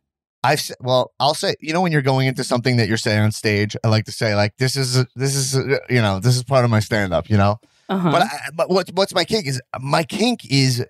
I've 0.41 0.71
well, 0.79 1.11
I'll 1.19 1.33
say 1.33 1.55
you 1.59 1.73
know 1.73 1.81
when 1.81 1.91
you're 1.91 2.01
going 2.01 2.27
into 2.27 2.45
something 2.45 2.77
that 2.77 2.87
you're 2.87 2.95
saying 2.95 3.19
on 3.19 3.31
stage, 3.33 3.75
I 3.83 3.89
like 3.89 4.05
to 4.05 4.13
say 4.13 4.35
like 4.35 4.55
this 4.55 4.77
is 4.77 5.05
this 5.15 5.35
is 5.35 5.53
you 5.89 6.01
know 6.01 6.21
this 6.21 6.37
is 6.37 6.43
part 6.45 6.63
of 6.63 6.71
my 6.71 6.79
stand 6.79 7.13
up, 7.13 7.29
you 7.29 7.35
know. 7.35 7.59
Uh-huh. 7.89 8.11
But 8.11 8.21
I, 8.21 8.39
but 8.53 8.69
what's 8.69 8.89
what's 8.93 9.13
my 9.13 9.25
kink 9.25 9.47
is 9.47 9.61
my 9.81 10.03
kink 10.03 10.49
is 10.49 10.85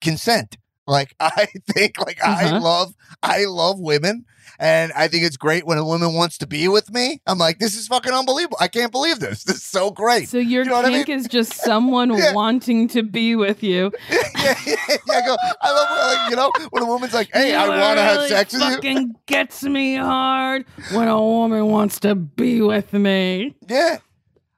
consent. 0.00 0.56
Like 0.90 1.14
I 1.20 1.46
think 1.72 1.98
like 2.04 2.22
I 2.22 2.44
Uh-huh. 2.46 2.60
love 2.60 2.94
I 3.22 3.44
love 3.46 3.78
women 3.78 4.24
and 4.58 4.92
I 4.94 5.08
think 5.08 5.24
it's 5.24 5.36
great 5.38 5.64
when 5.64 5.78
a 5.78 5.84
woman 5.84 6.12
wants 6.14 6.36
to 6.38 6.46
be 6.46 6.68
with 6.68 6.90
me. 6.92 7.20
I'm 7.26 7.38
like 7.38 7.58
this 7.58 7.76
is 7.76 7.86
fucking 7.88 8.12
unbelievable. 8.12 8.58
I 8.60 8.68
can't 8.68 8.92
believe 8.92 9.20
this. 9.20 9.44
This 9.50 9.56
is 9.56 9.64
so 9.64 9.90
great. 9.90 10.28
so 10.28 10.38
your 10.38 10.64
You 10.64 10.70
know 10.70 10.76
what 10.76 10.84
I 10.86 10.90
kink 10.90 11.08
is 11.08 11.26
just 11.28 11.54
someone 11.70 12.12
Yeah. 12.12 12.34
wanting 12.34 12.88
to 12.88 13.02
be 13.02 13.36
with 13.36 13.62
you. 13.62 13.92
yeah, 14.10 14.18
yeah, 14.42 14.54
yeah, 14.66 14.96
I 15.10 15.20
go. 15.26 15.36
I 15.62 15.70
love 15.72 15.88
like, 16.18 16.30
you 16.30 16.36
know 16.36 16.50
when 16.70 16.82
a 16.82 16.86
woman's 16.86 17.14
like, 17.14 17.30
"Hey, 17.32 17.54
I 17.54 17.68
want 17.68 17.96
to 17.98 18.02
have 18.02 18.28
sex 18.28 18.52
with 18.52 18.62
you." 18.62 18.70
fucking 18.70 19.14
gets 19.26 19.62
me 19.62 19.96
hard 19.96 20.64
when 20.92 21.08
a 21.08 21.20
woman 21.20 21.66
wants 21.66 22.00
to 22.00 22.14
be 22.14 22.60
with 22.62 22.92
me. 22.92 23.54
Yeah, 23.68 23.98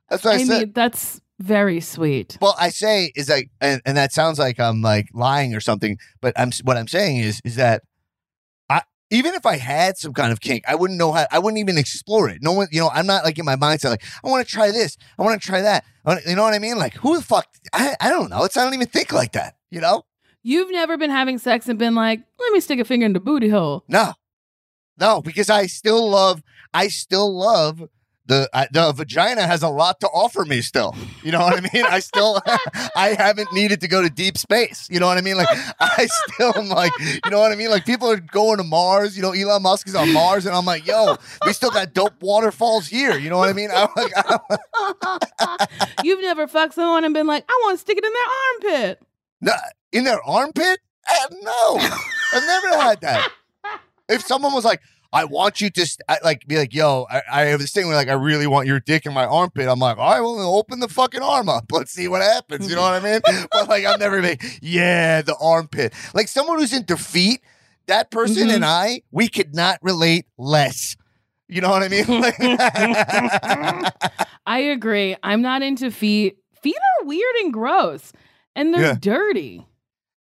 that's 0.09 0.25
what 0.25 0.35
I, 0.35 0.41
I 0.41 0.45
said. 0.45 0.59
mean, 0.61 0.73
that's 0.73 1.21
very 1.43 1.81
sweet. 1.81 2.39
Well, 2.41 2.55
I 2.59 2.71
say 2.71 3.13
is 3.17 3.29
like, 3.29 3.51
and, 3.61 3.83
and 3.85 3.97
that 3.97 4.13
sounds 4.13 4.39
like 4.39 4.61
I'm 4.61 4.81
like 4.81 5.09
lying 5.13 5.55
or 5.55 5.61
something. 5.61 5.99
But 6.21 6.33
I'm 6.39 6.51
what 6.63 6.77
I'm 6.77 6.89
saying 6.89 7.19
is 7.19 7.41
is 7.45 7.57
that 7.57 7.83
I 8.69 8.83
even 9.11 9.35
if 9.35 9.45
I 9.45 9.57
had 9.57 9.99
some 9.99 10.15
kind 10.15 10.33
of 10.33 10.41
kink, 10.41 10.65
I 10.69 10.75
wouldn't 10.75 10.99
know 10.99 11.13
how. 11.13 11.27
I 11.31 11.39
wouldn't 11.39 11.59
even 11.59 11.79
explore 11.79 12.29
it. 12.29 12.39
No 12.43 12.53
one, 12.53 12.69
you 12.71 12.81
know, 12.81 12.91
I'm 12.91 13.07
not 13.07 13.25
like 13.25 13.39
in 13.39 13.45
my 13.45 13.57
mindset 13.57 13.91
like 13.91 14.05
I 14.25 14.29
want 14.29 14.47
to 14.47 14.51
try 14.51 14.71
this, 14.71 14.97
I 15.19 15.23
want 15.23 15.41
to 15.41 15.47
try 15.47 15.61
that. 15.61 15.85
You 16.27 16.37
know 16.37 16.43
what 16.43 16.55
I 16.55 16.59
mean? 16.59 16.79
Like 16.79 16.95
who 16.95 17.17
the 17.17 17.23
fuck? 17.23 17.47
I 17.73 17.97
I 18.01 18.09
don't 18.09 18.31
know. 18.31 18.45
It's 18.45 18.57
I 18.57 18.65
don't 18.65 18.75
even 18.75 18.87
think 18.87 19.13
like 19.13 19.33
that. 19.33 19.57
You 19.71 19.81
know? 19.81 20.05
You've 20.45 20.73
never 20.73 20.97
been 20.97 21.11
having 21.11 21.39
sex 21.39 21.69
and 21.69 21.79
been 21.79 21.95
like, 21.95 22.21
let 22.41 22.53
me 22.53 22.61
stick 22.61 22.81
a 22.81 22.85
finger 22.85 23.07
in 23.07 23.13
the 23.13 23.21
booty 23.21 23.49
hole. 23.49 23.85
No, 23.87 24.15
no, 24.99 25.23
because 25.23 25.49
I 25.51 25.67
still 25.67 26.09
love. 26.11 26.43
I 26.75 26.89
still 26.89 27.33
love. 27.37 27.83
The, 28.27 28.49
I, 28.55 28.69
the 28.71 28.93
vagina 28.93 29.43
has 29.43 29.65
a 29.65 29.69
lot 29.69 29.99
to 30.01 30.07
offer 30.07 30.45
me 30.45 30.61
still. 30.61 30.95
You 31.25 31.33
know 31.33 31.41
what 31.41 31.59
I 31.59 31.61
mean? 31.75 31.85
I 31.85 31.99
still 31.99 32.41
I 32.97 33.17
haven't 33.19 33.53
needed 33.53 33.81
to 33.81 33.89
go 33.89 34.01
to 34.01 34.09
deep 34.09 34.39
space. 34.39 34.87
You 34.91 35.01
know 35.01 35.07
what 35.09 35.19
I 35.19 35.23
mean? 35.23 35.37
Like 35.37 35.49
I 35.81 36.07
still 36.07 36.53
am 36.57 36.69
like, 36.69 36.93
you 37.01 37.31
know 37.31 37.41
what 37.41 37.51
I 37.51 37.57
mean? 37.57 37.71
Like 37.71 37.85
people 37.85 38.09
are 38.11 38.19
going 38.19 38.59
to 38.59 38.65
Mars, 38.65 39.17
you 39.17 39.23
know, 39.23 39.33
Elon 39.33 39.63
Musk 39.63 39.89
is 39.89 39.97
on 39.97 40.13
Mars 40.13 40.47
and 40.47 40.55
I'm 40.55 40.65
like, 40.65 40.87
yo, 40.87 41.17
we 41.45 41.53
still 41.53 41.71
got 41.71 41.95
dope 41.95 42.23
waterfalls 42.23 42.87
here. 42.87 43.19
You 43.19 43.29
know 43.29 43.39
what 43.39 43.49
I 43.49 43.55
mean? 43.55 43.71
I'm 43.75 43.89
like, 43.97 44.13
You've 46.05 46.21
never 46.21 46.47
fucked 46.47 46.75
someone 46.75 47.05
and 47.05 47.13
been 47.13 47.27
like, 47.27 47.45
I 47.49 47.59
want 47.65 47.77
to 47.77 47.81
stick 47.81 47.99
it 47.99 48.05
in 48.05 48.13
their 48.13 48.77
armpit. 48.79 49.03
no, 49.41 49.53
in 49.93 50.05
their 50.05 50.23
armpit? 50.23 50.79
Uh, 51.11 51.35
no. 51.43 51.77
I've 52.35 52.47
never 52.47 52.69
had 52.81 53.01
that. 53.01 53.33
If 54.09 54.23
someone 54.23 54.53
was 54.53 54.65
like, 54.65 54.81
I 55.13 55.25
want 55.25 55.61
you 55.61 55.71
to 55.71 55.87
st- 55.87 56.03
I, 56.09 56.19
like 56.25 56.47
be 56.47 56.57
like, 56.57 56.73
yo, 56.73 57.07
I, 57.11 57.23
I 57.31 57.41
have 57.43 57.61
this 57.61 57.73
thing 57.73 57.87
where 57.87 57.97
like 57.97 58.09
I 58.09 58.15
really 58.15 58.47
want 58.47 58.67
your 58.67 58.81
dick 58.81 59.05
in 59.07 59.13
my 59.13 59.27
armpit. 59.27 59.69
I'm 59.69 59.79
like, 59.79 59.99
all 59.99 60.11
right, 60.11 60.21
well, 60.21 60.57
open 60.57 60.81
the 60.81 60.89
fucking 60.89 61.23
arm 61.23 61.49
up. 61.49 61.67
Let's 61.71 61.93
see 61.93 62.09
what 62.09 62.23
happens. 62.23 62.69
You 62.69 62.77
know 62.77 62.83
what 62.83 62.95
I 62.95 63.01
mean? 63.01 63.21
but 63.53 63.69
like, 63.69 63.85
I've 63.85 64.01
never 64.01 64.23
been, 64.23 64.39
yeah, 64.63 65.23
the 65.23 65.37
armpit. 65.41 65.93
Like 66.15 66.29
someone 66.29 66.59
who's 66.59 66.73
into 66.73 66.97
feet, 66.97 67.43
that 67.89 68.11
person 68.11 68.49
Mhm. 68.49 68.55
and 68.55 68.65
I, 68.65 69.03
we 69.11 69.29
could 69.29 69.55
not 69.55 69.79
relate 69.83 70.27
less. 70.39 70.97
You 71.49 71.61
know 71.61 71.69
what 71.69 71.83
I 71.83 71.89
mean? 71.89 72.05
I 74.47 74.59
agree. 74.59 75.17
I'm 75.23 75.43
not 75.43 75.63
into 75.63 75.91
feet. 75.91 76.39
Feet 76.63 76.77
are 76.77 77.07
weird 77.07 77.35
and 77.43 77.53
gross, 77.53 78.13
and 78.55 78.73
they're 78.73 78.83
Yeah. 78.83 78.97
dirty. 78.99 79.67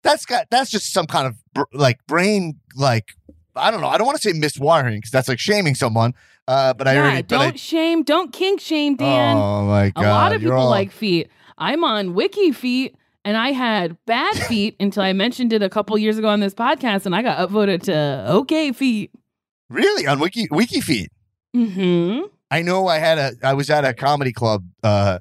that's 0.02 0.26
got 0.26 0.48
that's 0.50 0.68
just 0.68 0.92
some 0.92 1.06
kind 1.06 1.28
of 1.28 1.36
br- 1.54 1.62
like 1.72 2.04
brain 2.08 2.58
like 2.74 3.10
I 3.56 3.70
don't 3.70 3.80
know. 3.80 3.88
I 3.88 3.98
don't 3.98 4.06
want 4.06 4.20
to 4.20 4.30
say 4.30 4.36
miswiring 4.38 4.96
because 4.96 5.10
that's 5.10 5.28
like 5.28 5.38
shaming 5.38 5.74
someone. 5.74 6.14
Uh, 6.48 6.72
but 6.74 6.88
I 6.88 6.94
yeah, 6.94 7.00
already. 7.02 7.22
but 7.22 7.38
I- 7.40 7.44
don't 7.50 7.58
shame, 7.60 8.02
don't 8.02 8.32
kink 8.32 8.60
shame, 8.60 8.96
Dan. 8.96 9.36
Oh 9.36 9.64
my 9.66 9.90
god! 9.90 10.04
a 10.04 10.08
lot 10.08 10.32
of 10.32 10.40
people 10.40 10.56
all- 10.56 10.70
like 10.70 10.90
feet. 10.90 11.28
I'm 11.58 11.84
on 11.84 12.14
Wiki 12.14 12.50
Feet, 12.50 12.96
and 13.24 13.36
I 13.36 13.52
had 13.52 13.96
bad 14.06 14.36
feet 14.48 14.74
until 14.80 15.02
I 15.04 15.12
mentioned 15.12 15.52
it 15.52 15.62
a 15.62 15.68
couple 15.68 15.96
years 15.98 16.18
ago 16.18 16.28
on 16.28 16.40
this 16.40 16.54
podcast, 16.54 17.06
and 17.06 17.14
I 17.14 17.22
got 17.22 17.38
upvoted 17.48 17.82
to 17.84 18.26
okay 18.28 18.72
feet. 18.72 19.10
really 19.70 20.06
on 20.06 20.18
Wiki 20.18 20.48
Wiki 20.50 20.80
Feet? 20.80 21.10
Hmm. 21.54 22.20
I 22.50 22.62
know 22.62 22.88
I 22.88 22.98
had 22.98 23.18
a 23.18 23.32
I 23.42 23.54
was 23.54 23.70
at 23.70 23.84
a 23.84 23.92
comedy 23.94 24.32
club 24.32 24.64
uh 24.82 25.18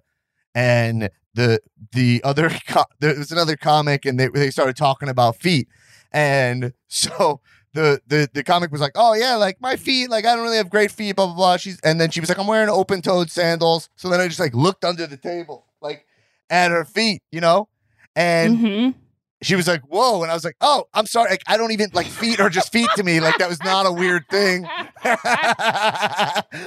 and 0.55 1.09
the 1.33 1.59
the 1.93 2.21
other 2.23 2.49
co- 2.67 2.85
there 2.99 3.15
was 3.17 3.31
another 3.31 3.55
comic 3.55 4.05
and 4.05 4.19
they 4.19 4.27
they 4.29 4.49
started 4.51 4.75
talking 4.75 5.09
about 5.09 5.35
feet 5.37 5.67
and 6.11 6.73
so 6.87 7.41
the 7.73 8.01
the 8.07 8.29
the 8.33 8.43
comic 8.43 8.71
was 8.71 8.81
like 8.81 8.91
oh 8.95 9.13
yeah 9.13 9.35
like 9.35 9.59
my 9.61 9.75
feet 9.75 10.09
like 10.09 10.25
I 10.25 10.35
don't 10.35 10.43
really 10.43 10.57
have 10.57 10.69
great 10.69 10.91
feet 10.91 11.15
blah 11.15 11.27
blah 11.27 11.35
blah 11.35 11.57
she's 11.57 11.79
and 11.81 12.01
then 12.01 12.11
she 12.11 12.19
was 12.19 12.29
like 12.29 12.37
I'm 12.37 12.47
wearing 12.47 12.69
open 12.69 13.01
toed 13.01 13.31
sandals 13.31 13.89
so 13.95 14.09
then 14.09 14.19
I 14.19 14.27
just 14.27 14.39
like 14.39 14.53
looked 14.53 14.83
under 14.83 15.07
the 15.07 15.17
table 15.17 15.65
like 15.81 16.05
at 16.49 16.71
her 16.71 16.83
feet 16.85 17.23
you 17.31 17.41
know 17.41 17.69
and 18.15 18.57
mm-hmm. 18.57 18.99
she 19.41 19.55
was 19.55 19.67
like, 19.67 19.81
"Whoa!" 19.83 20.21
And 20.21 20.31
I 20.31 20.33
was 20.33 20.43
like, 20.43 20.57
"Oh, 20.61 20.85
I'm 20.93 21.05
sorry. 21.05 21.29
Like, 21.31 21.43
I 21.47 21.57
don't 21.57 21.71
even 21.71 21.89
like 21.93 22.07
feet 22.07 22.39
are 22.39 22.49
just 22.49 22.71
feet 22.71 22.89
to 22.95 23.03
me. 23.03 23.19
Like 23.19 23.37
that 23.37 23.49
was 23.49 23.63
not 23.63 23.85
a 23.85 23.91
weird 23.91 24.27
thing. 24.29 24.63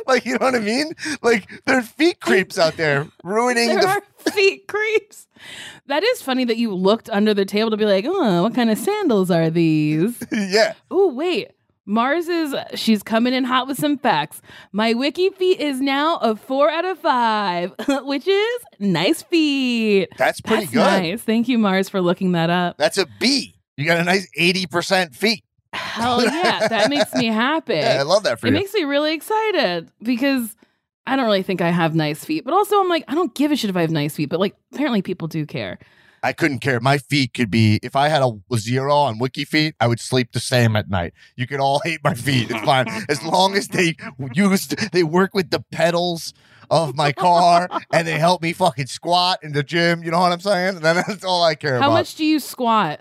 like 0.06 0.24
you 0.24 0.38
know 0.38 0.46
what 0.46 0.54
I 0.54 0.60
mean? 0.60 0.92
Like 1.22 1.50
there's 1.66 1.88
feet 1.88 2.20
creeps 2.20 2.58
out 2.58 2.76
there 2.76 3.06
ruining 3.22 3.68
There 3.68 4.02
the. 4.24 4.30
feet 4.30 4.66
creeps. 4.66 5.26
That 5.86 6.02
is 6.02 6.22
funny 6.22 6.44
that 6.44 6.56
you 6.56 6.74
looked 6.74 7.10
under 7.10 7.34
the 7.34 7.44
table 7.44 7.70
to 7.70 7.76
be 7.76 7.84
like, 7.84 8.04
oh, 8.08 8.42
what 8.42 8.54
kind 8.54 8.70
of 8.70 8.78
sandals 8.78 9.30
are 9.30 9.50
these? 9.50 10.22
yeah. 10.32 10.74
Oh, 10.90 11.12
wait. 11.12 11.50
Mars 11.86 12.28
is, 12.28 12.54
she's 12.74 13.02
coming 13.02 13.34
in 13.34 13.44
hot 13.44 13.66
with 13.68 13.78
some 13.78 13.98
facts. 13.98 14.40
My 14.72 14.94
wiki 14.94 15.28
feet 15.28 15.60
is 15.60 15.82
now 15.82 16.16
a 16.16 16.34
four 16.34 16.70
out 16.70 16.86
of 16.86 16.98
five, 16.98 17.74
which 18.04 18.26
is 18.26 18.60
nice 18.78 19.22
feet. 19.22 20.08
That's 20.16 20.40
pretty 20.40 20.62
That's 20.64 20.72
good. 20.72 20.80
nice. 20.80 21.22
Thank 21.22 21.46
you, 21.48 21.58
Mars, 21.58 21.90
for 21.90 22.00
looking 22.00 22.32
that 22.32 22.48
up. 22.48 22.78
That's 22.78 22.96
a 22.96 23.04
B. 23.20 23.54
You 23.76 23.84
got 23.84 23.98
a 24.00 24.04
nice 24.04 24.26
80% 24.38 25.14
feet. 25.14 25.44
Hell 25.74 26.24
yeah. 26.24 26.68
That 26.68 26.88
makes 26.88 27.12
me 27.14 27.26
happy. 27.26 27.74
Yeah, 27.74 27.98
I 28.00 28.02
love 28.02 28.22
that 28.22 28.40
for 28.40 28.46
it 28.46 28.50
you. 28.50 28.56
makes 28.56 28.72
me 28.72 28.84
really 28.84 29.12
excited 29.12 29.90
because 30.02 30.56
I 31.06 31.16
don't 31.16 31.26
really 31.26 31.42
think 31.42 31.60
I 31.60 31.70
have 31.70 31.94
nice 31.94 32.24
feet, 32.24 32.44
but 32.44 32.54
also 32.54 32.80
I'm 32.80 32.88
like, 32.88 33.04
I 33.08 33.14
don't 33.14 33.34
give 33.34 33.52
a 33.52 33.56
shit 33.56 33.70
if 33.70 33.76
I 33.76 33.82
have 33.82 33.90
nice 33.90 34.16
feet, 34.16 34.30
but 34.30 34.40
like 34.40 34.54
apparently 34.72 35.02
people 35.02 35.28
do 35.28 35.44
care. 35.44 35.78
I 36.22 36.32
couldn't 36.32 36.60
care. 36.60 36.80
My 36.80 36.96
feet 36.96 37.34
could 37.34 37.50
be, 37.50 37.78
if 37.82 37.94
I 37.94 38.08
had 38.08 38.22
a, 38.22 38.56
zero 38.56 38.94
on 38.94 39.18
Wiki 39.18 39.44
feet, 39.44 39.74
I 39.78 39.86
would 39.86 40.00
sleep 40.00 40.32
the 40.32 40.40
same 40.40 40.74
at 40.74 40.88
night. 40.88 41.12
You 41.36 41.46
could 41.46 41.60
all 41.60 41.80
hate 41.84 42.00
my 42.02 42.14
feet. 42.14 42.50
It's 42.50 42.64
fine. 42.64 42.86
as 43.10 43.22
long 43.22 43.54
as 43.54 43.68
they 43.68 43.94
used, 44.32 44.92
they 44.92 45.02
work 45.02 45.34
with 45.34 45.50
the 45.50 45.62
pedals 45.70 46.32
of 46.70 46.96
my 46.96 47.12
car 47.12 47.68
and 47.92 48.08
they 48.08 48.18
help 48.18 48.40
me 48.40 48.54
fucking 48.54 48.86
squat 48.86 49.40
in 49.42 49.52
the 49.52 49.62
gym. 49.62 50.02
You 50.02 50.10
know 50.10 50.20
what 50.20 50.32
I'm 50.32 50.40
saying? 50.40 50.80
Then 50.80 50.96
that's 51.06 51.24
all 51.24 51.42
I 51.42 51.54
care 51.54 51.72
How 51.72 51.78
about. 51.80 51.90
How 51.90 51.98
much 51.98 52.14
do 52.14 52.24
you 52.24 52.40
squat? 52.40 53.00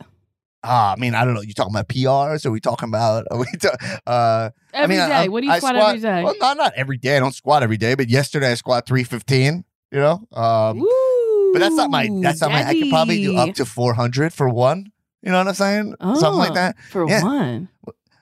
Ah, 0.61 0.93
I 0.93 0.99
mean, 0.99 1.15
I 1.15 1.23
don't 1.23 1.33
know. 1.33 1.41
You 1.41 1.53
talking 1.53 1.73
about 1.73 1.87
PRs? 1.87 2.45
Are 2.45 2.51
we 2.51 2.59
talking 2.59 2.89
about? 2.89 3.25
Are 3.31 3.37
we? 3.37 3.45
Ta- 3.57 3.99
uh, 4.05 4.49
Every 4.73 4.99
I 4.99 5.07
day. 5.07 5.13
mean, 5.13 5.21
I- 5.23 5.27
what 5.29 5.41
do 5.41 5.47
you 5.47 5.53
I 5.53 5.57
squat, 5.59 5.75
every 5.75 5.99
day? 6.01 6.23
Well, 6.23 6.35
not 6.39 6.57
not 6.57 6.73
every 6.75 6.97
day. 6.97 7.17
I 7.17 7.19
don't 7.19 7.35
squat 7.35 7.63
every 7.63 7.77
day, 7.77 7.95
but 7.95 8.09
yesterday 8.09 8.51
I 8.51 8.55
squat 8.55 8.85
three 8.85 9.03
fifteen. 9.03 9.63
You 9.91 9.99
know, 9.99 10.27
um, 10.31 10.79
Woo, 10.79 11.53
but 11.53 11.59
that's 11.59 11.75
not 11.75 11.91
my. 11.91 12.09
That's 12.21 12.41
not 12.41 12.51
my. 12.51 12.67
I 12.67 12.73
could 12.73 12.89
probably 12.89 13.21
do 13.23 13.35
up 13.37 13.53
to 13.55 13.65
four 13.65 13.93
hundred 13.93 14.33
for 14.33 14.49
one. 14.49 14.91
You 15.21 15.31
know 15.31 15.37
what 15.37 15.47
I'm 15.47 15.53
saying? 15.53 15.95
Something 16.01 16.33
like 16.39 16.51
Oh, 16.51 16.55
that. 16.55 16.75
For 16.89 17.07
Yeah. 17.07 17.23
one. 17.23 17.69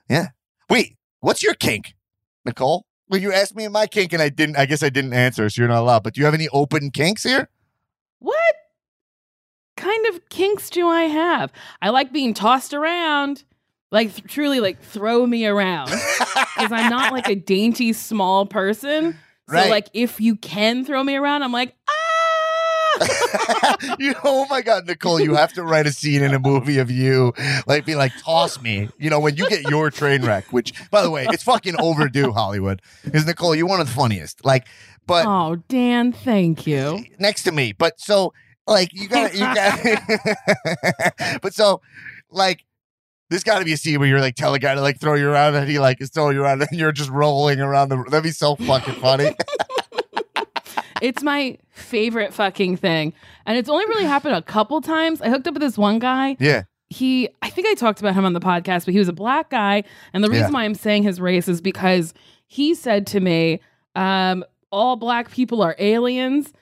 Yeah. 0.09 0.27
Wait, 0.69 0.97
what's 1.21 1.41
your 1.41 1.53
kink, 1.53 1.95
Nicole? 2.45 2.85
Well, 3.09 3.19
you 3.21 3.31
asked 3.33 3.55
me 3.55 3.67
my 3.69 3.87
kink, 3.87 4.11
and 4.13 4.21
I 4.21 4.29
didn't. 4.29 4.57
I 4.57 4.65
guess 4.65 4.83
I 4.83 4.89
didn't 4.89 5.13
answer, 5.13 5.49
so 5.49 5.61
you're 5.61 5.69
not 5.69 5.79
allowed. 5.79 6.03
But 6.03 6.13
do 6.15 6.19
you 6.21 6.25
have 6.25 6.33
any 6.33 6.49
open 6.49 6.91
kinks 6.91 7.23
here? 7.23 7.49
What 8.19 8.55
kind 9.77 10.05
of 10.07 10.27
kinks 10.29 10.69
do 10.69 10.87
I 10.87 11.03
have? 11.03 11.51
I 11.81 11.89
like 11.89 12.11
being 12.13 12.33
tossed 12.33 12.73
around. 12.73 13.43
Like 13.91 14.13
th- 14.15 14.23
truly 14.27 14.59
like 14.59 14.81
throw 14.81 15.25
me 15.25 15.45
around. 15.45 15.89
Because 16.57 16.71
I'm 16.73 16.89
not 16.91 17.11
like 17.11 17.27
a 17.27 17.35
dainty 17.35 17.91
small 17.93 18.45
person. 18.45 19.13
So 19.49 19.55
Right. 19.55 19.69
like 19.69 19.89
if 19.93 20.21
you 20.21 20.35
can 20.35 20.85
throw 20.85 21.03
me 21.03 21.15
around, 21.15 21.41
I'm 21.43 21.51
like, 21.51 21.73
ah 21.89 23.85
you 23.99 24.13
oh 24.23 24.45
my 24.49 24.61
god, 24.61 24.85
Nicole, 24.85 25.19
you 25.19 25.33
have 25.35 25.53
to 25.53 25.63
write 25.63 25.87
a 25.87 25.91
scene 25.91 26.21
in 26.21 26.33
a 26.33 26.39
movie 26.39 26.77
of 26.77 26.91
you 26.91 27.33
like 27.65 27.85
be 27.85 27.95
like, 27.95 28.11
toss 28.21 28.61
me. 28.61 28.89
You 28.99 29.09
know, 29.09 29.19
when 29.19 29.35
you 29.37 29.49
get 29.49 29.63
your 29.69 29.89
train 29.89 30.23
wreck, 30.23 30.45
which 30.53 30.73
by 30.91 31.01
the 31.01 31.09
way, 31.09 31.25
it's 31.29 31.43
fucking 31.43 31.75
overdue, 31.79 32.31
Hollywood. 32.31 32.81
Is 33.05 33.25
Nicole, 33.25 33.55
you're 33.55 33.67
one 33.67 33.79
of 33.81 33.87
the 33.87 33.93
funniest. 33.93 34.45
Like, 34.45 34.67
but 35.07 35.25
Oh, 35.25 35.55
Dan, 35.67 36.11
thank 36.11 36.67
you. 36.67 37.03
next 37.17 37.43
to 37.43 37.51
me. 37.51 37.71
But 37.73 37.99
so 37.99 38.33
like 38.67 38.93
you 38.93 39.07
gotta 39.07 39.33
you 39.35 39.41
gotta 39.41 41.39
but 41.41 41.53
so 41.55 41.81
like 42.29 42.63
there's 43.31 43.43
got 43.43 43.57
to 43.59 43.65
be 43.65 43.73
a 43.73 43.77
scene 43.77 43.97
where 43.99 44.07
you're 44.07 44.21
like 44.21 44.35
tell 44.35 44.53
a 44.53 44.59
guy 44.59 44.75
to 44.75 44.81
like 44.81 44.99
throw 44.99 45.15
you 45.15 45.27
around 45.27 45.55
and 45.55 45.67
he 45.67 45.79
like 45.79 45.99
is 46.01 46.09
throwing 46.11 46.35
you 46.35 46.43
around 46.43 46.61
and 46.61 46.79
you're 46.79 46.91
just 46.91 47.09
rolling 47.09 47.59
around 47.59 47.89
the 47.89 47.95
that'd 48.09 48.21
be 48.23 48.29
so 48.31 48.55
fucking 48.57 48.95
funny. 48.95 49.31
It's 51.01 51.23
my 51.23 51.57
favorite 51.71 52.31
fucking 52.31 52.77
thing. 52.77 53.13
And 53.47 53.57
it's 53.57 53.69
only 53.69 53.85
really 53.87 54.03
happened 54.05 54.35
a 54.35 54.41
couple 54.43 54.81
times. 54.81 55.19
I 55.19 55.29
hooked 55.29 55.47
up 55.47 55.55
with 55.55 55.61
this 55.61 55.75
one 55.77 55.97
guy. 55.97 56.37
yeah. 56.39 56.63
He, 56.91 57.27
I 57.41 57.49
think 57.49 57.67
I 57.67 57.73
talked 57.73 58.01
about 58.01 58.13
him 58.13 58.23
on 58.25 58.33
the 58.33 58.39
podcast, 58.39 58.85
but 58.85 58.91
he 58.91 58.99
was 58.99 59.07
a 59.07 59.13
black 59.13 59.49
guy. 59.49 59.83
And 60.13 60.23
the 60.23 60.29
reason 60.29 60.47
Yeah. 60.47 60.51
why 60.51 60.63
I'm 60.65 60.75
saying 60.75 61.03
his 61.03 61.19
race 61.21 61.47
is 61.47 61.59
because 61.61 62.13
he 62.47 62.75
said 62.75 63.07
to 63.07 63.19
me, 63.19 63.61
um, 63.95 64.43
all 64.71 64.95
black 64.97 65.31
people 65.31 65.61
are 65.63 65.75
aliens. 65.79 66.53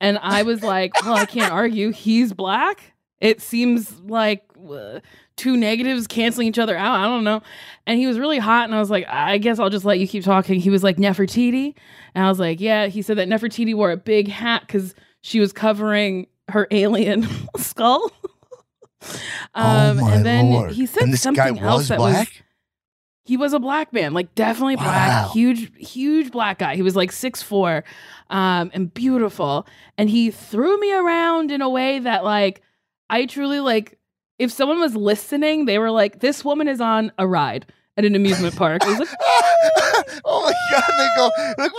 And 0.00 0.18
I 0.22 0.42
was 0.42 0.62
like, 0.64 0.92
well, 1.04 1.14
I 1.14 1.26
can't 1.26 1.52
argue. 1.52 1.92
He's 1.92 2.32
black. 2.32 2.94
It 3.20 3.40
seems 3.42 4.00
like 4.00 4.42
uh, 4.68 5.00
two 5.36 5.56
negatives 5.56 6.06
canceling 6.06 6.46
each 6.48 6.58
other 6.58 6.76
out. 6.76 6.94
I 7.00 7.04
don't 7.04 7.24
know. 7.24 7.42
And 7.86 7.98
he 7.98 8.06
was 8.06 8.18
really 8.18 8.38
hot. 8.38 8.64
And 8.64 8.74
I 8.74 8.78
was 8.78 8.90
like, 8.90 9.06
I 9.08 9.38
guess 9.38 9.58
I'll 9.58 9.70
just 9.70 9.84
let 9.84 9.98
you 9.98 10.06
keep 10.06 10.22
talking. 10.24 10.60
He 10.60 10.70
was 10.70 10.82
like, 10.84 10.96
Nefertiti. 10.96 11.74
And 12.14 12.24
I 12.24 12.28
was 12.28 12.38
like, 12.38 12.60
yeah. 12.60 12.86
He 12.86 13.02
said 13.02 13.18
that 13.18 13.28
Nefertiti 13.28 13.74
wore 13.74 13.90
a 13.90 13.96
big 13.96 14.28
hat 14.28 14.62
because 14.66 14.94
she 15.22 15.40
was 15.40 15.52
covering 15.52 16.26
her 16.50 16.68
alien 16.70 17.26
skull. 17.56 18.12
um, 19.54 19.98
oh 19.98 20.02
my 20.02 20.14
and 20.14 20.24
then 20.26 20.50
lord. 20.50 20.70
he 20.72 20.86
said 20.86 21.02
and 21.04 21.12
this 21.12 21.20
something 21.22 21.54
guy 21.56 21.60
else 21.60 21.80
was 21.80 21.88
that 21.88 21.98
black. 21.98 22.28
was 22.28 22.40
he 23.26 23.36
was 23.38 23.52
a 23.54 23.58
black 23.58 23.90
man, 23.92 24.12
like 24.12 24.34
definitely 24.34 24.76
black, 24.76 25.26
Wow. 25.26 25.30
huge, 25.32 25.72
huge 25.78 26.30
black 26.30 26.58
guy. 26.58 26.76
He 26.76 26.82
was 26.82 26.94
like 26.94 27.10
six 27.10 27.40
four, 27.42 27.82
um, 28.28 28.70
and 28.74 28.92
beautiful. 28.92 29.66
And 29.96 30.10
he 30.10 30.30
threw 30.30 30.78
me 30.78 30.92
around 30.92 31.50
in 31.50 31.62
a 31.62 31.68
way 31.68 31.98
that 32.00 32.22
like 32.24 32.60
I 33.08 33.26
truly 33.26 33.60
like. 33.60 33.98
If 34.38 34.50
someone 34.50 34.80
was 34.80 34.96
listening, 34.96 35.66
they 35.66 35.78
were 35.78 35.90
like, 35.90 36.20
"This 36.20 36.44
woman 36.44 36.66
is 36.68 36.80
on 36.80 37.12
a 37.18 37.26
ride 37.26 37.66
at 37.96 38.04
an 38.04 38.14
amusement 38.16 38.56
park." 38.56 38.82
It 38.84 38.88
was 38.88 38.98
like, 38.98 39.08
oh 40.24 40.42
my 40.44 40.52
god, 40.70 40.92
they 40.98 41.08
go 41.16 41.30
like 41.62 41.72
"Wee!" 41.72 41.78